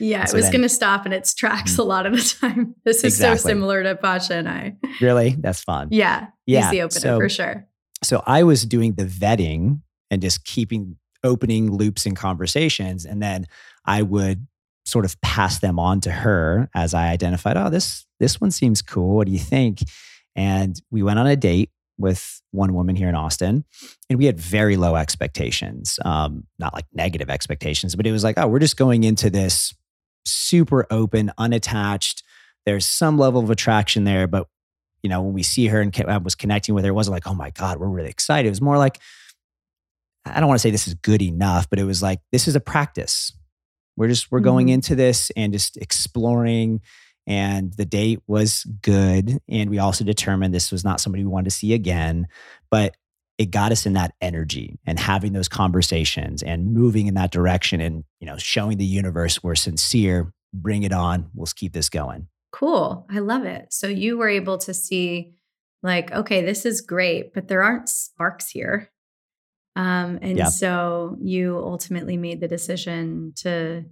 yeah, 0.00 0.24
so 0.24 0.36
it 0.36 0.40
was 0.40 0.50
going 0.50 0.62
to 0.62 0.68
stop 0.68 1.06
in 1.06 1.12
its 1.12 1.34
tracks 1.34 1.76
mm. 1.76 1.80
a 1.80 1.82
lot 1.82 2.06
of 2.06 2.12
the 2.12 2.36
time. 2.40 2.74
This 2.84 2.98
is 2.98 3.14
exactly. 3.14 3.38
so 3.38 3.48
similar 3.48 3.82
to 3.82 3.96
Pasha 3.96 4.34
and 4.34 4.48
I. 4.48 4.76
Really? 5.00 5.36
That's 5.38 5.62
fun. 5.62 5.88
Yeah. 5.90 6.28
Yeah. 6.46 6.62
He's 6.62 6.70
the 6.70 6.82
opener 6.82 7.00
so, 7.00 7.18
for 7.18 7.28
sure. 7.28 7.68
So 8.02 8.22
I 8.26 8.42
was 8.44 8.64
doing 8.64 8.94
the 8.94 9.04
vetting 9.04 9.80
and 10.10 10.22
just 10.22 10.44
keeping 10.44 10.96
opening 11.24 11.70
loops 11.70 12.06
in 12.06 12.14
conversations. 12.14 13.04
And 13.04 13.22
then 13.22 13.46
I 13.84 14.02
would 14.02 14.46
sort 14.84 15.04
of 15.04 15.20
pass 15.20 15.58
them 15.58 15.78
on 15.78 16.00
to 16.00 16.10
her 16.10 16.70
as 16.74 16.94
I 16.94 17.08
identified, 17.08 17.56
oh, 17.56 17.70
this 17.70 18.06
this 18.20 18.40
one 18.40 18.50
seems 18.50 18.82
cool. 18.82 19.16
What 19.16 19.26
do 19.26 19.32
you 19.32 19.38
think? 19.38 19.80
And 20.34 20.80
we 20.90 21.02
went 21.02 21.18
on 21.18 21.26
a 21.26 21.36
date 21.36 21.70
with 21.98 22.40
one 22.52 22.74
woman 22.74 22.96
here 22.96 23.08
in 23.08 23.14
Austin, 23.14 23.64
and 24.08 24.18
we 24.18 24.26
had 24.26 24.38
very 24.38 24.76
low 24.76 24.94
expectations. 24.96 25.98
Um, 26.04 26.46
not 26.58 26.72
like 26.72 26.86
negative 26.92 27.28
expectations, 27.28 27.96
but 27.96 28.06
it 28.06 28.12
was 28.12 28.24
like, 28.24 28.38
oh, 28.38 28.46
we're 28.46 28.60
just 28.60 28.76
going 28.76 29.04
into 29.04 29.30
this 29.30 29.74
super 30.24 30.86
open, 30.90 31.32
unattached. 31.38 32.22
There's 32.66 32.86
some 32.86 33.18
level 33.18 33.42
of 33.42 33.50
attraction 33.50 34.04
there, 34.04 34.26
but 34.26 34.48
you 35.02 35.10
know, 35.10 35.22
when 35.22 35.32
we 35.32 35.42
see 35.42 35.66
her 35.68 35.80
and 35.80 35.94
I 36.08 36.18
was 36.18 36.34
connecting 36.34 36.74
with 36.74 36.84
her, 36.84 36.90
it 36.90 36.94
wasn't 36.94 37.14
like, 37.14 37.26
oh 37.26 37.34
my 37.34 37.50
God, 37.50 37.78
we're 37.78 37.88
really 37.88 38.10
excited. 38.10 38.46
It 38.46 38.50
was 38.50 38.60
more 38.60 38.78
like, 38.78 38.98
I 40.24 40.40
don't 40.40 40.48
want 40.48 40.58
to 40.58 40.62
say 40.62 40.70
this 40.70 40.88
is 40.88 40.94
good 40.94 41.22
enough, 41.22 41.70
but 41.70 41.78
it 41.78 41.84
was 41.84 42.02
like, 42.02 42.20
this 42.32 42.48
is 42.48 42.56
a 42.56 42.60
practice. 42.60 43.32
We're 43.96 44.08
just, 44.08 44.30
we're 44.30 44.38
mm-hmm. 44.38 44.44
going 44.44 44.68
into 44.68 44.94
this 44.94 45.30
and 45.36 45.52
just 45.52 45.76
exploring. 45.76 46.80
And 47.26 47.72
the 47.74 47.84
date 47.84 48.20
was 48.26 48.64
good. 48.82 49.38
And 49.48 49.70
we 49.70 49.78
also 49.78 50.04
determined 50.04 50.54
this 50.54 50.72
was 50.72 50.84
not 50.84 51.00
somebody 51.00 51.24
we 51.24 51.30
wanted 51.30 51.50
to 51.50 51.56
see 51.56 51.74
again. 51.74 52.26
But 52.70 52.96
it 53.38 53.52
got 53.52 53.70
us 53.70 53.86
in 53.86 53.92
that 53.92 54.14
energy 54.20 54.78
and 54.84 54.98
having 54.98 55.32
those 55.32 55.48
conversations 55.48 56.42
and 56.42 56.74
moving 56.74 57.06
in 57.06 57.14
that 57.14 57.30
direction 57.30 57.80
and 57.80 58.04
you 58.20 58.26
know 58.26 58.36
showing 58.36 58.76
the 58.76 58.84
universe 58.84 59.42
we're 59.42 59.54
sincere 59.54 60.32
bring 60.52 60.82
it 60.82 60.92
on 60.92 61.30
let's 61.34 61.52
keep 61.52 61.72
this 61.72 61.88
going. 61.88 62.26
Cool. 62.50 63.06
I 63.10 63.20
love 63.20 63.44
it. 63.44 63.72
So 63.72 63.86
you 63.86 64.18
were 64.18 64.28
able 64.28 64.58
to 64.58 64.74
see 64.74 65.34
like 65.82 66.10
okay 66.12 66.44
this 66.44 66.66
is 66.66 66.80
great 66.80 67.32
but 67.32 67.48
there 67.48 67.62
aren't 67.62 67.88
sparks 67.88 68.50
here. 68.50 68.90
Um 69.76 70.18
and 70.20 70.36
yeah. 70.36 70.48
so 70.48 71.16
you 71.22 71.56
ultimately 71.56 72.16
made 72.16 72.40
the 72.40 72.48
decision 72.48 73.32
to 73.36 73.84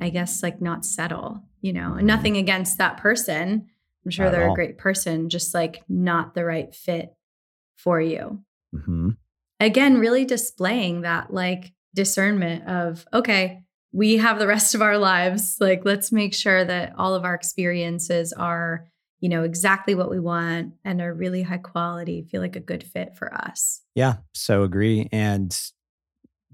i 0.00 0.08
guess 0.08 0.42
like 0.42 0.60
not 0.60 0.84
settle 0.84 1.44
you 1.60 1.72
know 1.72 1.90
and 1.90 1.98
mm-hmm. 1.98 2.06
nothing 2.06 2.36
against 2.36 2.78
that 2.78 2.96
person. 2.96 3.68
I'm 4.04 4.10
sure 4.10 4.26
not 4.26 4.32
they're 4.32 4.50
a 4.50 4.54
great 4.54 4.76
person 4.76 5.30
just 5.30 5.54
like 5.54 5.82
not 5.88 6.34
the 6.34 6.44
right 6.44 6.74
fit 6.74 7.14
for 7.76 8.00
you 8.00 8.44
Mm-hmm. 8.74 9.10
Again, 9.60 9.98
really 9.98 10.24
displaying 10.24 11.02
that 11.02 11.32
like 11.32 11.72
discernment 11.94 12.66
of, 12.68 13.06
okay, 13.12 13.62
we 13.92 14.16
have 14.16 14.38
the 14.38 14.46
rest 14.46 14.74
of 14.74 14.82
our 14.82 14.98
lives. 14.98 15.56
Like, 15.60 15.82
let's 15.84 16.10
make 16.10 16.34
sure 16.34 16.64
that 16.64 16.94
all 16.98 17.14
of 17.14 17.24
our 17.24 17.34
experiences 17.34 18.32
are, 18.32 18.88
you 19.20 19.28
know, 19.28 19.44
exactly 19.44 19.94
what 19.94 20.10
we 20.10 20.18
want 20.18 20.74
and 20.84 21.00
are 21.00 21.14
really 21.14 21.42
high 21.42 21.58
quality, 21.58 22.22
feel 22.22 22.40
like 22.40 22.56
a 22.56 22.60
good 22.60 22.82
fit 22.82 23.16
for 23.16 23.32
us. 23.32 23.80
Yeah. 23.94 24.16
So 24.34 24.64
agree. 24.64 25.08
And 25.12 25.56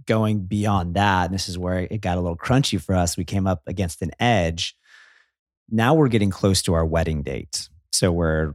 going 0.06 0.44
beyond 0.44 0.94
that, 0.94 1.32
this 1.32 1.48
is 1.48 1.56
where 1.56 1.88
it 1.90 2.02
got 2.02 2.18
a 2.18 2.20
little 2.20 2.36
crunchy 2.36 2.80
for 2.80 2.94
us. 2.94 3.16
We 3.16 3.24
came 3.24 3.46
up 3.46 3.62
against 3.66 4.02
an 4.02 4.10
edge. 4.20 4.76
Now 5.70 5.94
we're 5.94 6.08
getting 6.08 6.30
close 6.30 6.62
to 6.62 6.74
our 6.74 6.84
wedding 6.84 7.22
date. 7.22 7.68
So 7.92 8.12
we're, 8.12 8.52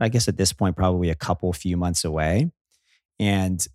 I 0.00 0.08
guess 0.08 0.26
at 0.26 0.36
this 0.36 0.52
point, 0.52 0.76
probably 0.76 1.10
a 1.10 1.14
couple 1.14 1.52
few 1.52 1.76
months 1.76 2.04
away. 2.04 2.50
And 3.24 3.66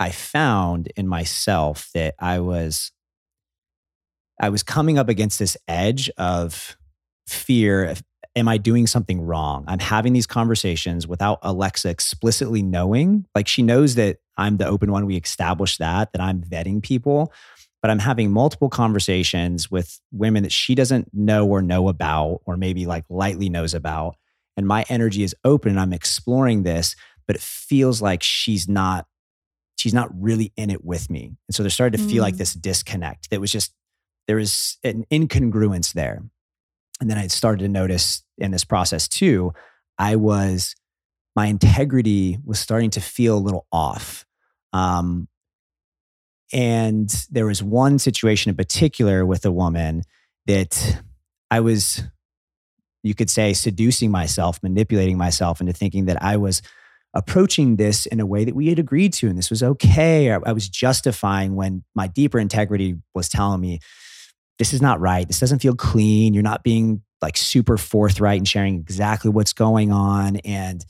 I 0.00 0.10
found 0.10 0.88
in 0.96 1.06
myself 1.06 1.88
that 1.94 2.16
I 2.18 2.40
was 2.40 2.90
I 4.40 4.48
was 4.48 4.64
coming 4.64 4.98
up 4.98 5.08
against 5.08 5.38
this 5.38 5.56
edge 5.68 6.10
of 6.18 6.76
fear 7.28 7.84
of, 7.84 8.02
am 8.34 8.48
I 8.48 8.58
doing 8.58 8.86
something 8.86 9.22
wrong? 9.22 9.64
I'm 9.68 9.78
having 9.78 10.12
these 10.12 10.26
conversations 10.26 11.06
without 11.06 11.38
Alexa 11.42 11.88
explicitly 11.88 12.60
knowing. 12.60 13.24
Like 13.34 13.48
she 13.48 13.62
knows 13.62 13.94
that 13.94 14.18
I'm 14.36 14.56
the 14.56 14.66
open 14.66 14.90
one. 14.90 15.06
We 15.06 15.16
established 15.16 15.78
that, 15.78 16.12
that 16.12 16.20
I'm 16.20 16.42
vetting 16.42 16.82
people, 16.82 17.32
but 17.80 17.90
I'm 17.90 18.00
having 18.00 18.30
multiple 18.32 18.68
conversations 18.68 19.70
with 19.70 20.00
women 20.10 20.42
that 20.42 20.52
she 20.52 20.74
doesn't 20.74 21.08
know 21.14 21.46
or 21.46 21.62
know 21.62 21.88
about, 21.88 22.40
or 22.44 22.56
maybe 22.58 22.84
like 22.84 23.04
lightly 23.08 23.48
knows 23.48 23.72
about. 23.74 24.16
And 24.56 24.66
my 24.66 24.84
energy 24.88 25.22
is 25.22 25.34
open 25.44 25.70
and 25.70 25.80
I'm 25.80 25.94
exploring 25.94 26.64
this 26.64 26.96
but 27.26 27.36
it 27.36 27.42
feels 27.42 28.00
like 28.00 28.22
she's 28.22 28.68
not 28.68 29.06
she's 29.76 29.94
not 29.94 30.10
really 30.18 30.52
in 30.56 30.70
it 30.70 30.84
with 30.84 31.10
me. 31.10 31.36
And 31.48 31.54
so 31.54 31.62
there 31.62 31.70
started 31.70 31.98
to 31.98 32.02
mm. 32.02 32.10
feel 32.10 32.22
like 32.22 32.34
mm. 32.34 32.38
this 32.38 32.54
disconnect. 32.54 33.30
That 33.30 33.40
was 33.40 33.52
just 33.52 33.74
there 34.26 34.36
was 34.36 34.78
an 34.82 35.04
incongruence 35.10 35.92
there. 35.92 36.22
And 37.00 37.10
then 37.10 37.18
I 37.18 37.26
started 37.26 37.62
to 37.62 37.68
notice 37.68 38.22
in 38.38 38.50
this 38.50 38.64
process 38.64 39.06
too, 39.06 39.52
I 39.98 40.16
was 40.16 40.74
my 41.34 41.46
integrity 41.46 42.38
was 42.44 42.58
starting 42.58 42.90
to 42.90 43.00
feel 43.00 43.36
a 43.36 43.38
little 43.38 43.66
off. 43.70 44.24
Um, 44.72 45.28
and 46.52 47.08
there 47.30 47.46
was 47.46 47.62
one 47.62 47.98
situation 47.98 48.50
in 48.50 48.56
particular 48.56 49.26
with 49.26 49.44
a 49.44 49.52
woman 49.52 50.02
that 50.46 51.02
I 51.50 51.60
was, 51.60 52.02
you 53.02 53.14
could 53.14 53.28
say, 53.28 53.52
seducing 53.52 54.10
myself, 54.10 54.62
manipulating 54.62 55.18
myself 55.18 55.60
into 55.60 55.72
thinking 55.72 56.06
that 56.06 56.22
I 56.22 56.36
was 56.36 56.62
approaching 57.16 57.76
this 57.76 58.04
in 58.06 58.20
a 58.20 58.26
way 58.26 58.44
that 58.44 58.54
we 58.54 58.68
had 58.68 58.78
agreed 58.78 59.12
to 59.14 59.26
and 59.26 59.38
this 59.38 59.48
was 59.48 59.62
okay. 59.62 60.30
I, 60.30 60.38
I 60.44 60.52
was 60.52 60.68
justifying 60.68 61.56
when 61.56 61.82
my 61.94 62.06
deeper 62.06 62.38
integrity 62.38 62.96
was 63.14 63.28
telling 63.28 63.60
me, 63.60 63.80
this 64.58 64.72
is 64.72 64.82
not 64.82 65.00
right. 65.00 65.26
This 65.26 65.40
doesn't 65.40 65.60
feel 65.60 65.74
clean. 65.74 66.34
You're 66.34 66.42
not 66.42 66.62
being 66.62 67.02
like 67.22 67.36
super 67.36 67.78
forthright 67.78 68.38
and 68.38 68.46
sharing 68.46 68.76
exactly 68.76 69.30
what's 69.30 69.52
going 69.52 69.92
on. 69.92 70.36
And 70.36 70.84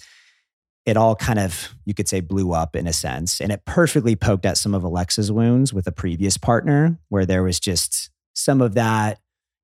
it 0.85 0.97
all 0.97 1.17
kind 1.17 1.39
of, 1.39 1.75
you 1.85 1.95
could 1.95 2.09
say, 2.09 2.21
blew 2.21 2.53
up 2.53 2.77
in 2.77 2.87
a 2.87 2.93
sense. 2.93 3.41
And 3.41 3.51
it 3.53 3.65
perfectly 3.65 4.17
poked 4.17 4.47
at 4.47 4.57
some 4.57 4.75
of 4.75 4.85
Alexa's 4.85 5.33
wounds 5.33 5.73
with 5.73 5.87
a 5.87 5.93
previous 5.93 6.37
partner, 6.37 6.99
where 7.09 7.27
there 7.27 7.43
was 7.43 7.59
just 7.59 8.11
some 8.35 8.61
of 8.61 8.75
that, 8.75 9.19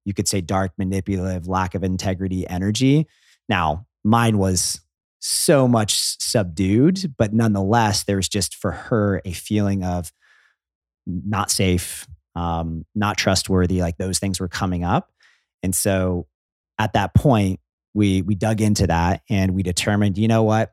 you 0.04 0.14
could 0.14 0.26
say, 0.28 0.40
dark, 0.40 0.72
manipulative, 0.78 1.46
lack 1.46 1.74
of 1.74 1.84
integrity 1.84 2.48
energy. 2.48 3.06
Now, 3.48 3.86
mine 4.04 4.38
was 4.38 4.80
so 5.24 5.68
much 5.68 5.94
subdued, 6.20 7.14
but 7.16 7.32
nonetheless, 7.32 8.02
there's 8.02 8.28
just 8.28 8.56
for 8.56 8.72
her 8.72 9.22
a 9.24 9.32
feeling 9.32 9.84
of 9.84 10.12
not 11.06 11.48
safe, 11.48 12.08
um, 12.34 12.84
not 12.94 13.16
trustworthy. 13.16 13.80
Like 13.80 13.98
those 13.98 14.18
things 14.18 14.40
were 14.40 14.48
coming 14.48 14.82
up, 14.82 15.12
and 15.62 15.74
so 15.74 16.26
at 16.78 16.94
that 16.94 17.14
point, 17.14 17.60
we 17.94 18.22
we 18.22 18.34
dug 18.34 18.60
into 18.60 18.88
that 18.88 19.22
and 19.30 19.54
we 19.54 19.62
determined, 19.62 20.18
you 20.18 20.26
know 20.26 20.42
what? 20.42 20.72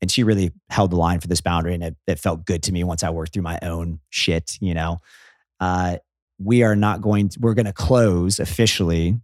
And 0.00 0.10
she 0.10 0.24
really 0.24 0.50
held 0.68 0.90
the 0.90 0.96
line 0.96 1.20
for 1.20 1.28
this 1.28 1.40
boundary, 1.40 1.74
and 1.74 1.84
it, 1.84 1.96
it 2.08 2.18
felt 2.18 2.44
good 2.44 2.64
to 2.64 2.72
me 2.72 2.82
once 2.82 3.04
I 3.04 3.10
worked 3.10 3.34
through 3.34 3.44
my 3.44 3.58
own 3.62 4.00
shit. 4.10 4.58
You 4.60 4.74
know, 4.74 4.98
uh, 5.60 5.98
we 6.38 6.64
are 6.64 6.76
not 6.76 7.00
going. 7.02 7.28
To, 7.28 7.38
we're 7.40 7.54
going 7.54 7.66
to 7.66 7.72
close 7.72 8.40
officially 8.40 9.20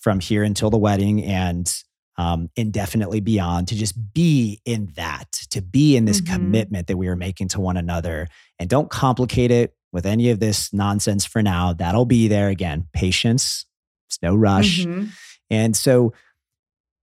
from 0.00 0.18
here 0.18 0.42
until 0.42 0.70
the 0.70 0.78
wedding, 0.78 1.22
and 1.24 1.70
um, 2.16 2.50
indefinitely 2.56 3.20
beyond 3.20 3.68
to 3.68 3.74
just 3.74 3.94
be 4.12 4.60
in 4.64 4.92
that, 4.96 5.32
to 5.50 5.62
be 5.62 5.96
in 5.96 6.04
this 6.04 6.20
mm-hmm. 6.20 6.34
commitment 6.34 6.86
that 6.86 6.96
we 6.96 7.08
are 7.08 7.16
making 7.16 7.48
to 7.48 7.60
one 7.60 7.76
another. 7.76 8.28
And 8.58 8.68
don't 8.68 8.90
complicate 8.90 9.50
it 9.50 9.74
with 9.92 10.06
any 10.06 10.30
of 10.30 10.40
this 10.40 10.72
nonsense 10.72 11.24
for 11.24 11.42
now. 11.42 11.72
That'll 11.72 12.04
be 12.04 12.28
there 12.28 12.48
again. 12.48 12.86
Patience, 12.92 13.66
it's 14.08 14.18
no 14.22 14.34
rush. 14.34 14.80
Mm-hmm. 14.80 15.06
And 15.50 15.76
so 15.76 16.12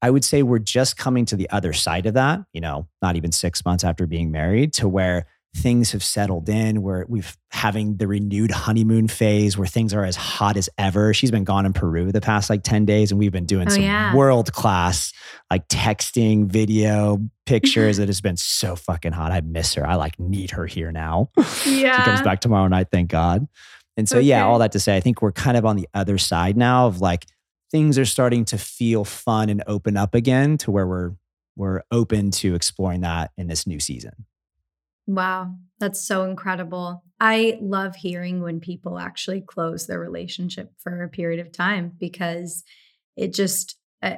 I 0.02 0.10
would 0.10 0.24
say 0.24 0.44
we're 0.44 0.60
just 0.60 0.98
coming 0.98 1.26
to 1.26 1.36
the 1.36 1.50
other 1.50 1.74
side 1.74 2.06
of 2.06 2.14
that, 2.14 2.40
you 2.54 2.62
know, 2.62 2.88
not 3.02 3.16
even 3.16 3.32
six 3.32 3.66
months 3.66 3.84
after 3.84 4.08
being 4.08 4.32
married, 4.32 4.74
to 4.74 4.88
where 4.88 5.26
things 5.56 5.92
have 5.92 6.04
settled 6.04 6.48
in, 6.48 6.82
where 6.82 7.06
we've 7.10 7.36
having 7.52 7.98
the 7.98 8.08
renewed 8.08 8.52
honeymoon 8.52 9.08
phase 9.08 9.58
where 9.58 9.68
things 9.68 9.94
are 9.94 10.06
as 10.06 10.16
hot 10.16 10.56
as 10.56 10.70
ever. 10.78 11.14
She's 11.14 11.32
been 11.32 11.44
gone 11.44 11.66
in 11.66 11.74
Peru 11.74 12.12
the 12.12 12.22
past 12.22 12.50
like 12.50 12.64
10 12.64 12.86
days, 12.86 13.12
and 13.12 13.20
we've 13.20 13.32
been 13.32 13.46
doing 13.46 13.68
oh, 13.68 13.72
some 13.72 13.84
yeah. 13.84 14.16
world 14.16 14.54
class 14.54 15.12
like 15.50 15.68
texting, 15.68 16.46
video, 16.46 17.20
pictures. 17.46 18.00
it 18.00 18.08
has 18.08 18.22
been 18.22 18.38
so 18.38 18.76
fucking 18.76 19.12
hot. 19.12 19.32
I 19.32 19.42
miss 19.42 19.74
her. 19.74 19.86
I 19.86 19.96
like 19.96 20.20
need 20.20 20.52
her 20.52 20.66
here 20.66 20.92
now. 20.92 21.32
Yeah. 21.66 21.98
she 21.98 22.04
comes 22.04 22.22
back 22.22 22.42
tomorrow 22.42 22.68
night, 22.68 22.88
thank 22.92 23.10
God. 23.10 23.48
And 23.98 24.08
so, 24.08 24.18
okay. 24.18 24.28
yeah, 24.28 24.46
all 24.46 24.60
that 24.60 24.72
to 24.74 24.80
say, 24.80 24.96
I 24.96 25.02
think 25.02 25.22
we're 25.22 25.32
kind 25.32 25.58
of 25.58 25.66
on 25.66 25.76
the 25.76 25.90
other 25.94 26.18
side 26.18 26.56
now 26.56 26.88
of 26.88 27.02
like 27.02 27.26
things 27.72 27.98
are 27.98 28.06
starting 28.06 28.46
to 28.46 28.58
feel 28.58 29.04
fun 29.04 29.50
and 29.50 29.64
open 29.68 29.98
up 29.98 30.16
again 30.16 30.58
to 30.60 30.72
where 30.72 30.88
we're 30.88 31.12
we're 31.56 31.82
open 31.92 32.32
to 32.32 32.56
exploring 32.56 33.02
that 33.02 33.32
in 33.38 33.48
this 33.48 33.68
new 33.68 33.82
season. 33.82 34.26
Wow, 35.10 35.56
that's 35.80 36.06
so 36.06 36.24
incredible. 36.24 37.04
I 37.20 37.58
love 37.62 37.96
hearing 37.96 38.44
when 38.44 38.60
people 38.60 39.00
actually 39.00 39.42
close 39.42 39.88
their 39.88 40.00
relationship 40.00 40.72
for 40.78 41.02
a 41.02 41.10
period 41.10 41.40
of 41.40 41.52
time 41.52 41.94
because 42.00 42.64
it 43.18 43.34
just 43.34 43.76
uh, 44.04 44.18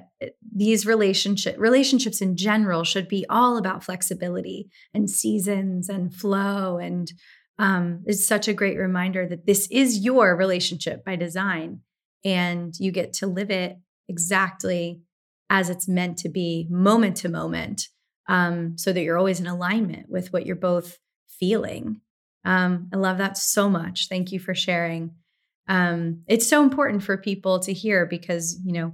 these 0.54 0.86
relationship 0.86 1.56
relationships 1.58 2.20
in 2.20 2.36
general 2.36 2.84
should 2.84 3.08
be 3.08 3.26
all 3.30 3.56
about 3.56 3.86
flexibility 3.86 4.68
and 4.94 5.10
seasons 5.10 5.88
and 5.88 6.14
flow 6.14 6.78
and 6.78 7.14
um, 7.58 8.04
it's 8.06 8.28
such 8.28 8.50
a 8.50 8.54
great 8.54 8.78
reminder 8.78 9.26
that 9.26 9.46
this 9.46 9.70
is 9.72 10.00
your 10.00 10.36
relationship 10.36 11.06
by 11.06 11.16
design 11.16 11.80
and 12.26 12.74
you 12.80 12.92
get 12.92 13.14
to 13.14 13.28
live 13.28 13.50
it 13.50 13.78
exactly 14.10 15.00
as 15.50 15.70
it's 15.70 15.88
meant 15.88 16.18
to 16.18 16.30
be 16.30 16.68
moment 16.70 17.16
to 17.18 17.30
moment 17.30 17.88
um, 18.32 18.78
so 18.78 18.94
that 18.94 19.02
you're 19.02 19.18
always 19.18 19.42
in 19.42 19.48
alignment 19.48 20.10
with 20.10 20.32
what 20.32 20.46
you're 20.46 20.56
both 20.56 20.98
feeling. 21.28 22.00
Um, 22.46 22.90
i 22.94 22.96
love 22.96 23.18
that 23.18 23.38
so 23.38 23.70
much. 23.70 24.08
Thank 24.08 24.32
you 24.32 24.40
for 24.40 24.56
sharing. 24.56 25.12
Um, 25.68 26.24
it's 26.28 26.48
so 26.48 26.64
important 26.64 27.04
for 27.04 27.18
people 27.18 27.60
to 27.60 27.74
hear 27.74 28.06
because 28.06 28.58
you 28.66 28.74
know 28.74 28.94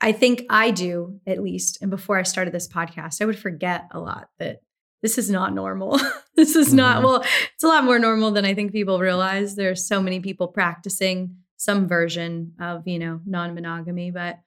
i 0.00 0.12
think 0.12 0.44
i 0.50 0.70
do 0.70 1.20
at 1.26 1.42
least 1.42 1.78
and 1.80 1.90
before 1.90 2.18
i 2.18 2.22
started 2.22 2.52
this 2.52 2.68
podcast 2.68 3.20
i 3.20 3.24
would 3.24 3.38
forget 3.38 3.86
a 3.90 4.00
lot 4.00 4.28
that 4.38 4.60
this 5.02 5.18
is 5.18 5.28
not 5.30 5.54
normal. 5.54 6.00
This 6.36 6.56
is 6.56 6.68
mm-hmm. 6.68 6.76
not 6.76 7.02
well 7.02 7.24
it's 7.54 7.64
a 7.64 7.68
lot 7.68 7.84
more 7.84 7.98
normal 7.98 8.32
than 8.32 8.44
i 8.44 8.54
think 8.54 8.72
people 8.72 8.98
realize. 8.98 9.56
There's 9.56 9.86
so 9.86 10.02
many 10.02 10.20
people 10.20 10.48
practicing 10.48 11.36
some 11.56 11.88
version 11.88 12.52
of 12.60 12.86
you 12.86 12.98
know 12.98 13.20
non-monogamy 13.24 14.10
but 14.10 14.40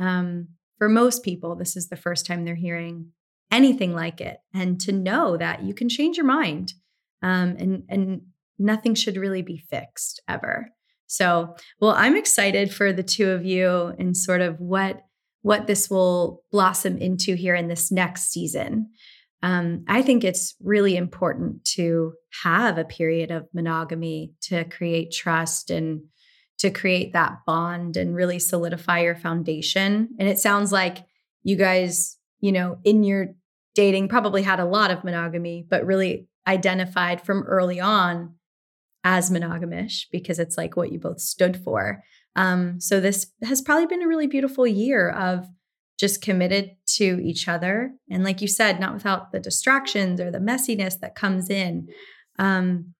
um, 0.00 0.48
for 0.78 0.88
most 0.88 1.22
people 1.22 1.54
this 1.54 1.76
is 1.76 1.88
the 1.88 1.96
first 1.96 2.24
time 2.24 2.44
they're 2.44 2.54
hearing 2.54 3.12
anything 3.50 3.94
like 3.94 4.20
it 4.20 4.38
and 4.52 4.80
to 4.80 4.92
know 4.92 5.36
that 5.36 5.62
you 5.62 5.74
can 5.74 5.88
change 5.88 6.16
your 6.16 6.26
mind 6.26 6.72
um, 7.22 7.56
and 7.58 7.82
and 7.88 8.22
nothing 8.58 8.94
should 8.94 9.16
really 9.16 9.42
be 9.42 9.58
fixed 9.58 10.22
ever 10.28 10.68
so 11.06 11.54
well 11.80 11.92
i'm 11.96 12.16
excited 12.16 12.72
for 12.72 12.92
the 12.92 13.02
two 13.02 13.30
of 13.30 13.44
you 13.44 13.92
and 13.98 14.16
sort 14.16 14.40
of 14.40 14.58
what 14.60 15.00
what 15.42 15.66
this 15.66 15.90
will 15.90 16.42
blossom 16.50 16.96
into 16.98 17.34
here 17.34 17.54
in 17.54 17.68
this 17.68 17.92
next 17.92 18.30
season 18.30 18.88
um, 19.44 19.84
I 19.86 20.00
think 20.00 20.24
it's 20.24 20.54
really 20.58 20.96
important 20.96 21.66
to 21.76 22.14
have 22.42 22.78
a 22.78 22.84
period 22.84 23.30
of 23.30 23.46
monogamy 23.52 24.32
to 24.44 24.64
create 24.64 25.12
trust 25.12 25.68
and 25.68 26.00
to 26.60 26.70
create 26.70 27.12
that 27.12 27.40
bond 27.46 27.98
and 27.98 28.16
really 28.16 28.38
solidify 28.38 29.00
your 29.00 29.14
foundation. 29.14 30.08
And 30.18 30.30
it 30.30 30.38
sounds 30.38 30.72
like 30.72 31.04
you 31.42 31.56
guys, 31.56 32.16
you 32.44 32.52
know, 32.52 32.76
in 32.84 33.02
your 33.02 33.28
dating 33.74 34.06
probably 34.06 34.42
had 34.42 34.60
a 34.60 34.66
lot 34.66 34.90
of 34.90 35.02
monogamy, 35.02 35.66
but 35.66 35.86
really 35.86 36.28
identified 36.46 37.22
from 37.22 37.42
early 37.44 37.80
on 37.80 38.34
as 39.02 39.30
monogamish 39.30 40.02
because 40.12 40.38
it's 40.38 40.58
like 40.58 40.76
what 40.76 40.92
you 40.92 40.98
both 40.98 41.20
stood 41.20 41.56
for. 41.56 42.02
Um, 42.36 42.78
so 42.82 43.00
this 43.00 43.32
has 43.42 43.62
probably 43.62 43.86
been 43.86 44.02
a 44.02 44.06
really 44.06 44.26
beautiful 44.26 44.66
year 44.66 45.08
of 45.08 45.46
just 45.98 46.20
committed 46.20 46.72
to 46.96 47.18
each 47.24 47.48
other. 47.48 47.94
And 48.10 48.24
like 48.24 48.42
you 48.42 48.48
said, 48.48 48.78
not 48.78 48.92
without 48.92 49.32
the 49.32 49.40
distractions 49.40 50.20
or 50.20 50.30
the 50.30 50.38
messiness 50.38 51.00
that 51.00 51.14
comes 51.14 51.48
in. 51.48 51.88
Um, 52.38 52.92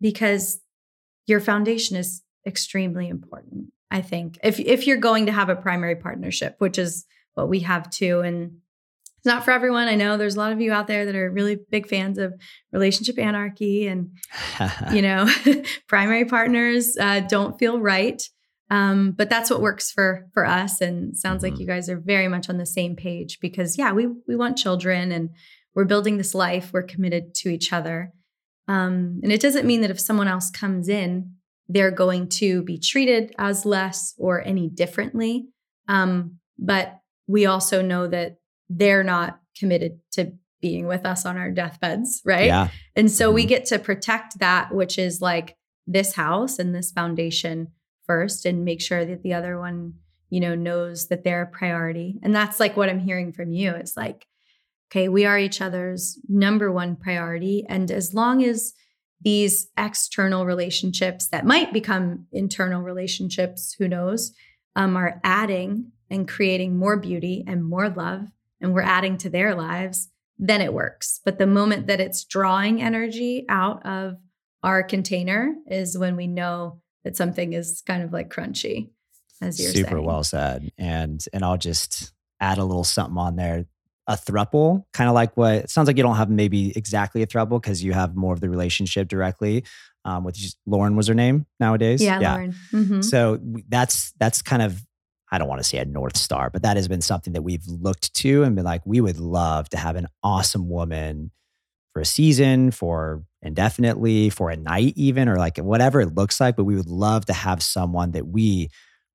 because 0.00 0.60
your 1.26 1.40
foundation 1.40 1.96
is 1.96 2.22
extremely 2.46 3.08
important. 3.08 3.72
I 3.90 4.00
think 4.00 4.38
if 4.44 4.60
if 4.60 4.86
you're 4.86 4.98
going 4.98 5.26
to 5.26 5.32
have 5.32 5.48
a 5.48 5.56
primary 5.56 5.96
partnership, 5.96 6.54
which 6.58 6.78
is 6.78 7.04
what 7.34 7.48
we 7.48 7.60
have 7.60 7.90
too, 7.90 8.20
and 8.20 8.58
it's 9.26 9.34
not 9.34 9.44
for 9.44 9.50
everyone. 9.50 9.88
I 9.88 9.96
know 9.96 10.16
there's 10.16 10.36
a 10.36 10.38
lot 10.38 10.52
of 10.52 10.60
you 10.60 10.72
out 10.72 10.86
there 10.86 11.04
that 11.04 11.16
are 11.16 11.28
really 11.28 11.58
big 11.68 11.88
fans 11.88 12.16
of 12.16 12.32
relationship 12.70 13.18
anarchy, 13.18 13.88
and 13.88 14.10
you 14.92 15.02
know, 15.02 15.28
primary 15.88 16.24
partners 16.24 16.96
uh, 17.00 17.20
don't 17.20 17.58
feel 17.58 17.80
right. 17.80 18.22
Um, 18.70 19.10
but 19.10 19.28
that's 19.28 19.50
what 19.50 19.60
works 19.60 19.90
for 19.90 20.28
for 20.32 20.46
us, 20.46 20.80
and 20.80 21.16
sounds 21.16 21.42
mm-hmm. 21.42 21.54
like 21.54 21.60
you 21.60 21.66
guys 21.66 21.90
are 21.90 21.98
very 21.98 22.28
much 22.28 22.48
on 22.48 22.58
the 22.58 22.66
same 22.66 22.94
page 22.94 23.38
because 23.40 23.76
yeah, 23.76 23.90
we 23.90 24.06
we 24.28 24.36
want 24.36 24.58
children, 24.58 25.10
and 25.10 25.30
we're 25.74 25.84
building 25.84 26.18
this 26.18 26.32
life. 26.32 26.70
We're 26.72 26.84
committed 26.84 27.34
to 27.36 27.48
each 27.48 27.72
other, 27.72 28.12
um, 28.68 29.18
and 29.24 29.32
it 29.32 29.40
doesn't 29.40 29.66
mean 29.66 29.80
that 29.80 29.90
if 29.90 29.98
someone 29.98 30.28
else 30.28 30.50
comes 30.50 30.88
in 30.88 31.32
they're 31.68 31.90
going 31.90 32.28
to 32.28 32.62
be 32.62 32.78
treated 32.78 33.34
as 33.38 33.66
less 33.66 34.14
or 34.18 34.40
any 34.46 34.68
differently. 34.68 35.48
Um, 35.88 36.38
but 36.56 37.00
we 37.26 37.44
also 37.44 37.82
know 37.82 38.06
that 38.06 38.36
they're 38.68 39.04
not 39.04 39.40
committed 39.58 40.00
to 40.12 40.32
being 40.60 40.86
with 40.86 41.04
us 41.04 41.24
on 41.26 41.36
our 41.36 41.50
deathbeds, 41.50 42.22
right? 42.24 42.46
Yeah. 42.46 42.68
And 42.94 43.10
so 43.10 43.28
mm-hmm. 43.28 43.34
we 43.34 43.44
get 43.46 43.66
to 43.66 43.78
protect 43.78 44.38
that, 44.38 44.74
which 44.74 44.98
is 44.98 45.20
like 45.20 45.56
this 45.86 46.14
house 46.14 46.58
and 46.58 46.74
this 46.74 46.90
foundation 46.90 47.68
first, 48.06 48.46
and 48.46 48.64
make 48.64 48.80
sure 48.80 49.04
that 49.04 49.22
the 49.22 49.34
other 49.34 49.58
one, 49.58 49.94
you 50.30 50.40
know, 50.40 50.54
knows 50.54 51.08
that 51.08 51.24
they're 51.24 51.42
a 51.42 51.46
priority. 51.46 52.18
And 52.22 52.34
that's 52.34 52.58
like 52.58 52.76
what 52.76 52.88
I'm 52.88 53.00
hearing 53.00 53.32
from 53.32 53.52
you. 53.52 53.70
It's 53.72 53.96
like, 53.96 54.26
okay, 54.90 55.08
we 55.08 55.24
are 55.24 55.38
each 55.38 55.60
other's 55.60 56.18
number 56.28 56.72
one 56.72 56.96
priority. 56.96 57.64
And 57.68 57.90
as 57.90 58.14
long 58.14 58.42
as 58.44 58.72
these 59.20 59.68
external 59.76 60.46
relationships 60.46 61.28
that 61.28 61.44
might 61.44 61.72
become 61.72 62.26
internal 62.32 62.82
relationships, 62.82 63.74
who 63.78 63.88
knows, 63.88 64.32
um, 64.74 64.96
are 64.96 65.20
adding 65.24 65.92
and 66.10 66.28
creating 66.28 66.76
more 66.76 66.96
beauty 66.96 67.44
and 67.46 67.64
more 67.64 67.88
love, 67.88 68.28
and 68.60 68.74
we're 68.74 68.82
adding 68.82 69.18
to 69.18 69.30
their 69.30 69.54
lives, 69.54 70.10
then 70.38 70.60
it 70.60 70.72
works. 70.72 71.20
But 71.24 71.38
the 71.38 71.46
moment 71.46 71.86
that 71.86 72.00
it's 72.00 72.24
drawing 72.24 72.82
energy 72.82 73.44
out 73.48 73.84
of 73.86 74.16
our 74.62 74.82
container 74.82 75.54
is 75.66 75.96
when 75.96 76.16
we 76.16 76.26
know 76.26 76.80
that 77.04 77.16
something 77.16 77.52
is 77.52 77.82
kind 77.86 78.02
of 78.02 78.12
like 78.12 78.30
crunchy, 78.30 78.90
as 79.40 79.60
you're 79.60 79.72
Super 79.72 79.90
saying. 79.90 80.04
well 80.04 80.24
said. 80.24 80.70
And 80.76 81.24
and 81.32 81.44
I'll 81.44 81.58
just 81.58 82.12
add 82.40 82.58
a 82.58 82.64
little 82.64 82.84
something 82.84 83.18
on 83.18 83.36
there 83.36 83.66
a 84.08 84.14
thruple, 84.14 84.84
kind 84.92 85.08
of 85.08 85.14
like 85.14 85.36
what 85.36 85.54
it 85.54 85.70
sounds 85.70 85.88
like 85.88 85.96
you 85.96 86.02
don't 86.02 86.16
have 86.16 86.30
maybe 86.30 86.72
exactly 86.76 87.22
a 87.22 87.26
thruple 87.26 87.60
because 87.60 87.82
you 87.82 87.92
have 87.92 88.14
more 88.14 88.32
of 88.32 88.40
the 88.40 88.48
relationship 88.48 89.08
directly. 89.08 89.64
Um, 90.04 90.22
with 90.22 90.36
just, 90.36 90.56
Lauren 90.66 90.94
was 90.94 91.08
her 91.08 91.14
name 91.14 91.46
nowadays. 91.58 92.00
Yeah, 92.00 92.20
yeah. 92.20 92.34
Lauren. 92.34 92.54
Mm-hmm. 92.72 93.00
So 93.00 93.40
that's 93.68 94.12
that's 94.20 94.42
kind 94.42 94.62
of 94.62 94.85
I 95.30 95.38
don't 95.38 95.48
want 95.48 95.60
to 95.60 95.68
say 95.68 95.78
a 95.78 95.84
north 95.84 96.16
star, 96.16 96.50
but 96.50 96.62
that 96.62 96.76
has 96.76 96.88
been 96.88 97.00
something 97.00 97.32
that 97.32 97.42
we've 97.42 97.66
looked 97.66 98.14
to 98.14 98.42
and 98.44 98.54
been 98.54 98.64
like, 98.64 98.86
we 98.86 99.00
would 99.00 99.18
love 99.18 99.68
to 99.70 99.76
have 99.76 99.96
an 99.96 100.06
awesome 100.22 100.68
woman 100.68 101.32
for 101.92 102.00
a 102.00 102.04
season, 102.04 102.70
for 102.70 103.24
indefinitely, 103.42 104.30
for 104.30 104.50
a 104.50 104.56
night, 104.56 104.92
even, 104.96 105.28
or 105.28 105.36
like 105.36 105.58
whatever 105.58 106.00
it 106.00 106.14
looks 106.14 106.40
like. 106.40 106.54
But 106.56 106.64
we 106.64 106.76
would 106.76 106.88
love 106.88 107.26
to 107.26 107.32
have 107.32 107.62
someone 107.62 108.12
that 108.12 108.26
we 108.26 108.68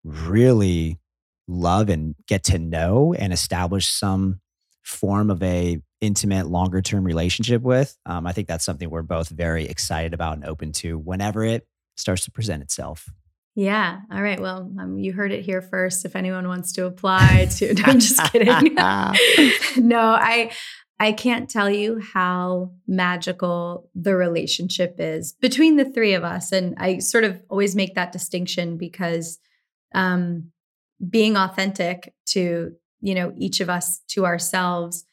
really 0.04 1.00
love 1.48 1.90
and 1.90 2.16
get 2.28 2.44
to 2.46 2.60
know 2.60 3.14
and 3.14 3.34
establish 3.34 3.88
some 3.88 4.40
form 4.84 5.30
of 5.30 5.42
a 5.44 5.80
intimate 6.00 6.48
longer 6.48 6.82
term 6.82 7.04
relationship 7.04 7.62
with 7.62 7.96
um, 8.08 8.26
i 8.26 8.32
think 8.32 8.48
that's 8.48 8.66
something 8.66 8.90
we're 8.90 9.04
both 9.04 9.30
very 9.30 9.68
excited 9.68 10.14
about 10.14 10.34
and 10.34 10.46
open 10.46 10.72
to 10.72 10.98
whenever 10.98 11.44
it 11.44 11.68
starts 11.96 12.26
to 12.26 12.32
present 12.32 12.64
itself 12.64 13.08
yeah. 13.56 14.00
All 14.12 14.22
right. 14.22 14.40
Well 14.40 14.72
um, 14.80 14.98
you 14.98 15.14
heard 15.14 15.32
it 15.32 15.44
here 15.44 15.62
first. 15.62 16.06
If 16.06 16.16
anyone 16.16 16.48
wants 16.48 16.72
to 16.74 16.86
apply 16.86 17.48
to 17.58 17.74
no, 17.76 17.84
i'm 17.86 18.00
just 18.00 18.32
kidding. 18.32 18.76
No 19.78 20.00
i 20.00 20.52
i 21.00 21.12
can't 21.12 21.50
tell 21.50 21.70
you 21.70 22.00
how 22.14 22.72
magical 22.88 23.90
the 23.96 24.16
relationship 24.16 24.96
is 25.00 25.34
between 25.34 25.76
the 25.76 25.86
three 25.86 26.14
of 26.14 26.24
us. 26.24 26.52
And 26.52 26.76
i 26.78 27.00
sort 27.00 27.24
of 27.24 27.42
always 27.50 27.76
make 27.76 27.96
that 27.96 28.12
distinction 28.12 28.78
because 28.78 29.40
um 29.94 30.52
being 31.10 31.36
authentic 31.36 32.14
to 32.28 32.74
you 33.02 33.16
know, 33.16 33.34
each 33.36 33.60
of 33.60 33.70
us 33.70 34.02
to 34.10 34.26
ourselves, 34.26 35.04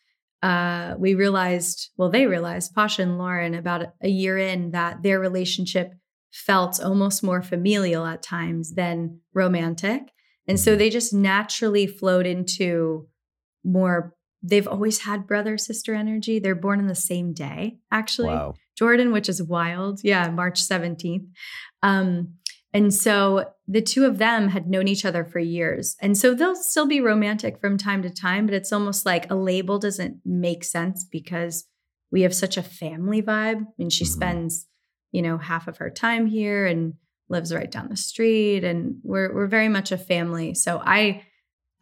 uh, 0.42 0.94
we 0.98 1.14
realized, 1.14 1.90
well, 1.96 2.10
they 2.10 2.26
realized, 2.26 2.74
Pasha 2.74 3.02
and 3.02 3.18
Lauren, 3.18 3.54
about 3.54 3.94
a 4.00 4.08
year 4.08 4.38
in, 4.38 4.70
that 4.70 5.02
their 5.02 5.18
relationship 5.18 5.94
felt 6.32 6.80
almost 6.82 7.22
more 7.22 7.42
familial 7.42 8.06
at 8.06 8.22
times 8.22 8.74
than 8.74 9.20
romantic. 9.34 10.12
And 10.46 10.58
so 10.58 10.76
they 10.76 10.90
just 10.90 11.12
naturally 11.12 11.86
flowed 11.86 12.26
into 12.26 13.08
more 13.64 14.14
they've 14.42 14.68
always 14.68 15.00
had 15.00 15.26
brother 15.26 15.58
sister 15.58 15.94
energy. 15.94 16.38
They're 16.38 16.54
born 16.54 16.78
on 16.78 16.86
the 16.86 16.94
same 16.94 17.32
day, 17.32 17.78
actually. 17.90 18.28
Wow. 18.28 18.54
Jordan, 18.76 19.12
which 19.12 19.28
is 19.28 19.42
wild. 19.42 20.00
Yeah, 20.04 20.30
March 20.30 20.62
17th. 20.62 21.26
Um, 21.82 22.34
and 22.72 22.92
so 22.92 23.50
the 23.66 23.80
two 23.80 24.04
of 24.04 24.18
them 24.18 24.48
had 24.48 24.68
known 24.68 24.88
each 24.88 25.04
other 25.04 25.24
for 25.24 25.38
years. 25.38 25.96
And 26.00 26.16
so 26.16 26.34
they'll 26.34 26.54
still 26.54 26.86
be 26.86 27.00
romantic 27.00 27.60
from 27.60 27.78
time 27.78 28.02
to 28.02 28.10
time, 28.10 28.46
but 28.46 28.54
it's 28.54 28.72
almost 28.72 29.06
like 29.06 29.30
a 29.30 29.34
label 29.34 29.78
doesn't 29.78 30.18
make 30.24 30.64
sense 30.64 31.04
because 31.10 31.66
we 32.12 32.22
have 32.22 32.34
such 32.34 32.56
a 32.56 32.62
family 32.62 33.22
vibe. 33.22 33.62
I 33.62 33.66
mean, 33.78 33.90
she 33.90 34.04
mm-hmm. 34.04 34.12
spends, 34.12 34.66
you 35.12 35.22
know, 35.22 35.38
half 35.38 35.68
of 35.68 35.78
her 35.78 35.90
time 35.90 36.26
here 36.26 36.66
and 36.66 36.94
lives 37.28 37.54
right 37.54 37.70
down 37.70 37.88
the 37.88 37.96
street 37.96 38.64
and 38.64 38.96
we're 39.02 39.34
we're 39.34 39.46
very 39.46 39.68
much 39.68 39.92
a 39.92 39.98
family. 39.98 40.54
So 40.54 40.80
I 40.84 41.22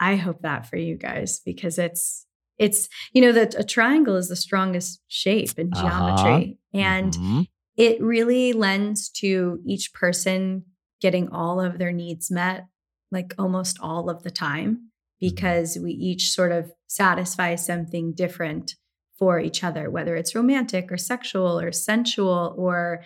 I 0.00 0.16
hope 0.16 0.42
that 0.42 0.66
for 0.66 0.76
you 0.76 0.96
guys 0.96 1.40
because 1.44 1.78
it's 1.78 2.26
it's 2.58 2.88
you 3.12 3.22
know 3.22 3.32
that 3.32 3.54
a 3.54 3.64
triangle 3.64 4.16
is 4.16 4.28
the 4.28 4.36
strongest 4.36 5.00
shape 5.08 5.58
in 5.58 5.70
uh-huh. 5.72 5.82
geometry 5.82 6.58
uh-huh. 6.74 6.84
and 6.84 7.12
mm-hmm. 7.12 7.40
it 7.76 8.00
really 8.00 8.52
lends 8.52 9.10
to 9.10 9.60
each 9.66 9.92
person 9.92 10.64
getting 11.00 11.28
all 11.30 11.60
of 11.60 11.78
their 11.78 11.92
needs 11.92 12.30
met 12.30 12.66
like 13.10 13.34
almost 13.38 13.78
all 13.80 14.08
of 14.08 14.22
the 14.22 14.30
time 14.30 14.74
mm-hmm. 14.74 14.84
because 15.20 15.78
we 15.80 15.92
each 15.92 16.30
sort 16.30 16.52
of 16.52 16.72
satisfy 16.86 17.54
something 17.54 18.12
different 18.12 18.74
for 19.18 19.40
each 19.40 19.64
other 19.64 19.90
whether 19.90 20.16
it's 20.16 20.34
romantic 20.34 20.90
or 20.92 20.96
sexual 20.96 21.58
or 21.58 21.72
sensual 21.72 22.54
or 22.56 23.02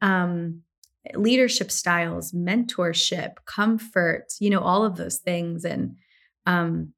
um 0.00 0.62
leadership 1.14 1.70
styles 1.70 2.32
mentorship 2.32 3.36
comfort 3.46 4.26
you 4.38 4.50
know 4.50 4.60
all 4.60 4.84
of 4.84 4.96
those 4.96 5.18
things. 5.18 5.64
And 5.64 5.96
um 6.46 6.92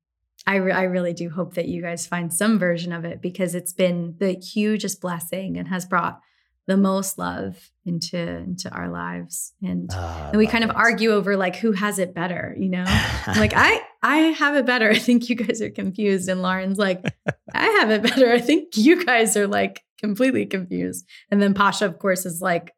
I, 0.44 0.56
re- 0.56 0.72
I 0.72 0.82
really 0.84 1.12
do 1.12 1.30
hope 1.30 1.54
that 1.54 1.68
you 1.68 1.82
guys 1.82 2.06
find 2.06 2.32
some 2.32 2.58
version 2.58 2.92
of 2.92 3.04
it 3.04 3.22
because 3.22 3.54
it's 3.54 3.72
been 3.72 4.16
the 4.18 4.32
hugest 4.32 5.00
blessing 5.00 5.56
and 5.56 5.68
has 5.68 5.86
brought 5.86 6.20
the 6.66 6.76
most 6.76 7.18
love 7.18 7.70
into 7.84 8.18
into 8.18 8.70
our 8.70 8.88
lives. 8.88 9.52
And, 9.62 9.90
uh, 9.92 10.28
and 10.30 10.38
we 10.38 10.46
kind 10.46 10.64
of 10.64 10.70
argue 10.70 11.10
over 11.10 11.36
like 11.36 11.56
who 11.56 11.72
has 11.72 11.98
it 11.98 12.14
better 12.14 12.54
you 12.58 12.68
know? 12.68 12.84
Like 13.26 13.52
i 13.54 13.80
i 14.02 14.16
have 14.16 14.54
it 14.56 14.66
better. 14.66 14.90
I 14.98 14.98
think 14.98 15.28
you 15.28 15.36
guys 15.36 15.60
are 15.60 15.70
confused. 15.70 16.28
And 16.28 16.42
lauren's 16.42 16.78
like 16.78 17.04
i 17.54 17.64
have 17.80 17.90
it 17.90 18.02
better. 18.02 18.30
I 18.32 18.40
think 18.40 18.76
you 18.76 19.04
guys 19.04 19.36
are 19.36 19.46
like 19.46 19.82
completely 19.98 20.46
confused. 20.46 21.06
And 21.30 21.42
then 21.42 21.54
pasha 21.54 21.86
of 21.86 21.98
course 21.98 22.26
is 22.26 22.40
like 22.40 22.72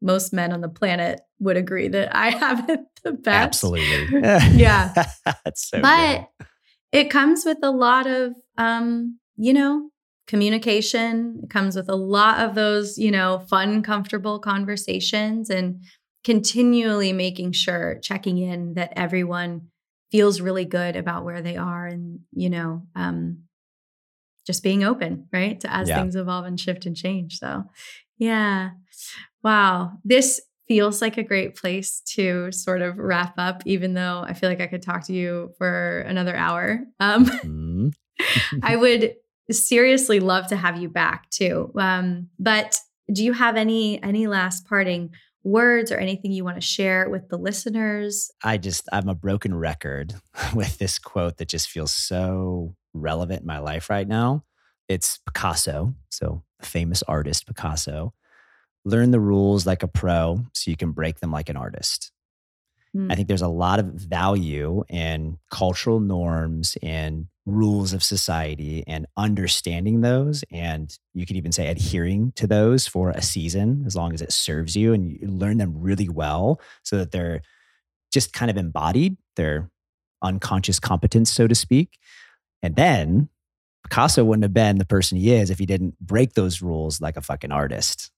most 0.00 0.32
men 0.32 0.52
on 0.52 0.60
the 0.60 0.68
planet 0.68 1.20
would 1.40 1.56
agree 1.56 1.88
that 1.88 2.16
i 2.16 2.30
have 2.30 2.68
it 2.70 2.80
the 3.02 3.12
best. 3.12 3.64
Absolutely. 3.64 4.20
Yeah. 4.58 4.92
That's 5.24 5.68
so 5.68 5.80
but 5.80 6.28
good. 6.38 6.46
it 6.92 7.10
comes 7.10 7.44
with 7.44 7.58
a 7.62 7.70
lot 7.70 8.06
of, 8.06 8.34
um, 8.56 9.18
you 9.36 9.52
know, 9.52 9.90
communication. 10.28 11.40
It 11.42 11.50
comes 11.50 11.74
with 11.74 11.88
a 11.88 11.96
lot 11.96 12.40
of 12.40 12.54
those, 12.54 12.98
you 12.98 13.10
know, 13.10 13.40
fun, 13.48 13.82
comfortable 13.82 14.38
conversations 14.38 15.50
and 15.50 15.82
continually 16.22 17.12
making 17.12 17.52
sure, 17.52 17.98
checking 18.02 18.38
in 18.38 18.74
that 18.74 18.92
everyone 18.94 19.68
feels 20.12 20.40
really 20.40 20.66
good 20.66 20.94
about 20.94 21.24
where 21.24 21.42
they 21.42 21.56
are 21.56 21.86
and, 21.86 22.20
you 22.32 22.50
know, 22.50 22.82
um, 22.94 23.44
just 24.46 24.62
being 24.62 24.84
open, 24.84 25.26
right? 25.32 25.58
To 25.60 25.74
as 25.74 25.88
yeah. 25.88 25.98
things 25.98 26.14
evolve 26.14 26.44
and 26.44 26.60
shift 26.60 26.86
and 26.86 26.96
change. 26.96 27.38
So, 27.38 27.64
yeah. 28.18 28.70
Wow. 29.42 29.92
This 30.04 30.40
feels 30.66 31.00
like 31.00 31.16
a 31.16 31.22
great 31.22 31.56
place 31.56 32.02
to 32.14 32.52
sort 32.52 32.82
of 32.82 32.98
wrap 32.98 33.34
up, 33.38 33.62
even 33.64 33.94
though 33.94 34.24
I 34.26 34.34
feel 34.34 34.50
like 34.50 34.60
I 34.60 34.66
could 34.66 34.82
talk 34.82 35.06
to 35.06 35.14
you 35.14 35.52
for 35.56 36.00
another 36.00 36.36
hour. 36.36 36.80
Um, 37.00 37.24
mm. 37.24 37.94
I 38.62 38.76
would 38.76 39.14
seriously 39.50 40.20
love 40.20 40.46
to 40.48 40.56
have 40.56 40.76
you 40.80 40.88
back 40.88 41.30
too. 41.30 41.72
Um, 41.76 42.28
but 42.38 42.78
do 43.12 43.24
you 43.24 43.32
have 43.32 43.56
any 43.56 44.02
any 44.02 44.26
last 44.26 44.66
parting 44.66 45.10
words 45.44 45.90
or 45.90 45.96
anything 45.96 46.32
you 46.32 46.44
want 46.44 46.56
to 46.56 46.66
share 46.66 47.08
with 47.08 47.28
the 47.28 47.38
listeners? 47.38 48.30
I 48.42 48.58
just 48.58 48.88
I'm 48.92 49.08
a 49.08 49.14
broken 49.14 49.54
record 49.54 50.14
with 50.54 50.78
this 50.78 50.98
quote 50.98 51.38
that 51.38 51.48
just 51.48 51.68
feels 51.68 51.92
so 51.92 52.74
relevant 52.92 53.40
in 53.42 53.46
my 53.46 53.58
life 53.58 53.88
right 53.88 54.06
now. 54.06 54.44
It's 54.88 55.18
Picasso, 55.26 55.94
so 56.10 56.42
famous 56.60 57.02
artist 57.04 57.46
Picasso 57.46 58.14
learn 58.88 59.10
the 59.10 59.20
rules 59.20 59.66
like 59.66 59.82
a 59.82 59.88
pro 59.88 60.40
so 60.54 60.70
you 60.70 60.76
can 60.76 60.92
break 60.92 61.20
them 61.20 61.30
like 61.30 61.48
an 61.48 61.56
artist. 61.56 62.10
Mm. 62.96 63.12
I 63.12 63.14
think 63.14 63.28
there's 63.28 63.42
a 63.42 63.48
lot 63.48 63.78
of 63.78 63.86
value 63.86 64.82
in 64.88 65.38
cultural 65.50 66.00
norms 66.00 66.76
and 66.82 67.26
rules 67.48 67.92
of 67.92 68.02
society 68.02 68.84
and 68.86 69.06
understanding 69.16 70.00
those. 70.00 70.44
And 70.50 70.96
you 71.14 71.26
could 71.26 71.36
even 71.36 71.52
say 71.52 71.68
adhering 71.68 72.32
to 72.36 72.46
those 72.46 72.86
for 72.86 73.10
a 73.10 73.22
season 73.22 73.84
as 73.86 73.96
long 73.96 74.12
as 74.12 74.22
it 74.22 74.32
serves 74.32 74.76
you 74.76 74.92
and 74.92 75.06
you 75.06 75.26
learn 75.26 75.58
them 75.58 75.80
really 75.80 76.08
well 76.08 76.60
so 76.82 76.98
that 76.98 77.10
they're 77.10 77.42
just 78.12 78.32
kind 78.32 78.50
of 78.50 78.56
embodied, 78.56 79.16
their 79.36 79.70
unconscious 80.22 80.78
competence, 80.80 81.30
so 81.30 81.46
to 81.46 81.54
speak. 81.54 81.98
And 82.62 82.76
then 82.76 83.28
Picasso 83.84 84.24
wouldn't 84.24 84.44
have 84.44 84.54
been 84.54 84.78
the 84.78 84.84
person 84.84 85.18
he 85.18 85.32
is 85.32 85.50
if 85.50 85.58
he 85.58 85.66
didn't 85.66 85.98
break 86.00 86.34
those 86.34 86.60
rules 86.60 87.00
like 87.00 87.16
a 87.16 87.22
fucking 87.22 87.52
artist. 87.52 88.10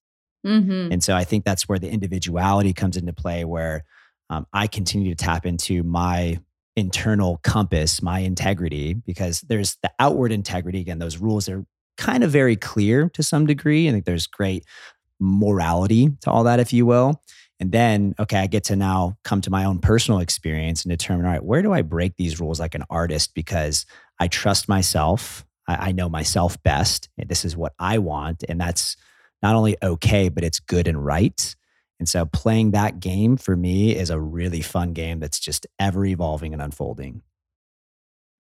Mm-hmm. 0.47 0.93
And 0.93 1.05
so 1.05 1.15
I 1.15 1.25
think 1.25 1.45
that's 1.45 1.69
where 1.69 1.79
the 1.79 1.91
individuality 1.91 2.73
comes 2.73 2.97
into 2.97 3.13
play, 3.13 3.45
where 3.45 3.85
um, 4.31 4.47
I 4.53 4.67
continue 4.67 5.15
to 5.15 5.25
tap 5.25 5.45
into 5.45 5.83
my 5.83 6.41
internal 6.81 7.39
compass, 7.45 8.03
my 8.03 8.21
integrity, 8.21 8.95
because 8.95 9.43
there's 9.43 9.77
the 9.83 9.91
outward 9.99 10.33
integrity. 10.33 10.81
Again, 10.81 10.99
those 10.99 11.19
rules 11.19 11.49
are 11.49 11.65
kind 11.97 12.25
of 12.25 12.31
very 12.31 12.57
clear 12.57 13.09
to 13.11 13.23
some 13.23 13.47
degree. 13.47 13.89
I 13.89 13.93
think 13.93 14.07
there's 14.07 14.27
great 14.27 14.65
morality 15.21 16.09
to 16.23 16.31
all 16.31 16.45
that, 16.45 16.59
if 16.59 16.73
you 16.73 16.87
will. 16.87 17.23
And 17.61 17.73
then, 17.73 18.15
okay, 18.19 18.39
I 18.39 18.47
get 18.47 18.65
to 18.65 18.77
now 18.77 19.19
come 19.23 19.43
to 19.43 19.51
my 19.51 19.65
own 19.65 19.81
personal 19.81 20.21
experience 20.21 20.83
and 20.83 20.91
determine, 20.91 21.27
all 21.27 21.33
right, 21.33 21.45
where 21.45 21.61
do 21.61 21.75
I 21.75 21.83
break 21.83 22.17
these 22.17 22.41
rules 22.41 22.59
like 22.59 22.75
an 22.75 22.85
artist? 22.89 23.35
Because 23.35 23.85
I 24.19 24.29
trust 24.29 24.67
myself. 24.67 25.45
I, 25.69 25.89
I 25.89 25.93
know 25.93 26.09
myself 26.09 26.61
best. 26.63 27.11
This 27.19 27.45
is 27.45 27.55
what 27.55 27.75
I 27.79 27.99
want. 27.99 28.45
And 28.49 28.59
that's 28.59 28.97
not 29.43 29.55
only 29.55 29.77
okay, 29.83 30.31
but 30.31 30.43
it's 30.43 30.59
good 30.59 30.89
and 30.89 31.05
right. 31.05 31.55
And 32.01 32.09
so 32.09 32.25
playing 32.25 32.73
that 32.73 32.99
game 32.99 33.37
for 33.37 33.55
me 33.55 33.95
is 33.95 34.11
a 34.11 34.19
really 34.19 34.63
fun 34.63 34.95
game 34.95 35.21
that's 35.21 35.39
just 35.39 35.67
ever 35.79 36.05
evolving 36.05 36.53
and 36.55 36.63
unfolding. 36.63 37.23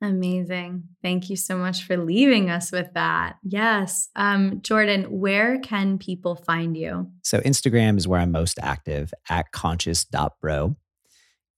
Amazing. 0.03 0.85
Thank 1.03 1.29
you 1.29 1.37
so 1.37 1.59
much 1.59 1.85
for 1.85 1.99
leaving 1.99 2.49
us 2.49 2.73
with 2.73 2.95
that. 2.95 3.37
Yes. 3.45 4.09
Um, 4.17 4.63
Jordan, 4.63 5.05
where 5.21 5.59
can 5.59 5.99
people 5.99 6.37
find 6.37 6.75
you? 6.75 7.11
So 7.23 7.39
Instagram 7.41 7.99
is 7.99 8.09
where 8.09 8.21
I'm 8.21 8.33
most 8.33 8.59
active 8.63 9.13
at 9.29 9.53
conscious.bro. 9.53 10.75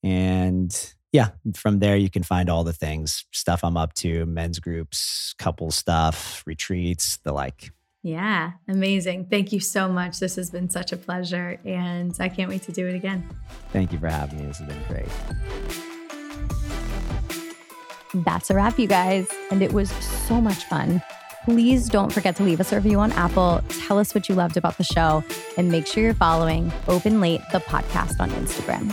And 0.03 0.95
yeah, 1.13 1.29
from 1.55 1.79
there 1.79 1.97
you 1.97 2.11
can 2.11 2.25
find 2.25 2.51
all 2.51 2.65
the 2.65 2.73
things, 2.73 3.25
stuff 3.31 3.63
I'm 3.63 3.77
up 3.77 3.93
to, 3.95 4.27
men's 4.27 4.59
groups, 4.59 5.37
couple 5.39 5.71
stuff, 5.71 6.43
retreats, 6.45 7.19
the 7.19 7.33
like. 7.33 7.71
Yeah, 8.05 8.53
amazing. 8.67 9.27
Thank 9.27 9.53
you 9.53 9.61
so 9.61 9.89
much. 9.89 10.19
This 10.19 10.35
has 10.35 10.51
been 10.51 10.69
such 10.69 10.91
a 10.91 10.97
pleasure, 10.97 11.61
and 11.65 12.13
I 12.19 12.29
can't 12.29 12.49
wait 12.49 12.63
to 12.63 12.73
do 12.73 12.89
it 12.89 12.97
again. 12.97 13.29
Thank 13.73 13.93
you 13.93 13.99
for 13.99 14.09
having 14.09 14.41
me. 14.41 14.47
This 14.47 14.59
has 14.59 14.67
been 14.67 14.83
great. 14.89 15.07
That's 18.25 18.51
a 18.51 18.55
wrap, 18.55 18.79
you 18.79 18.89
guys. 18.89 19.29
And 19.53 19.63
it 19.63 19.73
was 19.73 19.91
so 19.91 20.41
much 20.41 20.65
fun. 20.65 21.01
Please 21.45 21.89
don't 21.89 22.13
forget 22.13 22.37
to 22.37 22.43
leave 22.43 22.61
us 22.61 22.73
a 22.73 22.77
review 22.77 22.99
on 22.99 23.13
Apple. 23.13 23.63
Tell 23.87 23.99
us 23.99 24.15
what 24.15 24.29
you 24.29 24.35
loved 24.35 24.57
about 24.57 24.79
the 24.79 24.85
show, 24.85 25.23
and 25.57 25.71
make 25.71 25.87
sure 25.87 26.03
you're 26.03 26.15
following 26.15 26.73
Open 26.89 27.21
Late, 27.21 27.41
the 27.53 27.61
podcast 27.61 28.21
on 28.21 28.31
Instagram. 28.31 28.93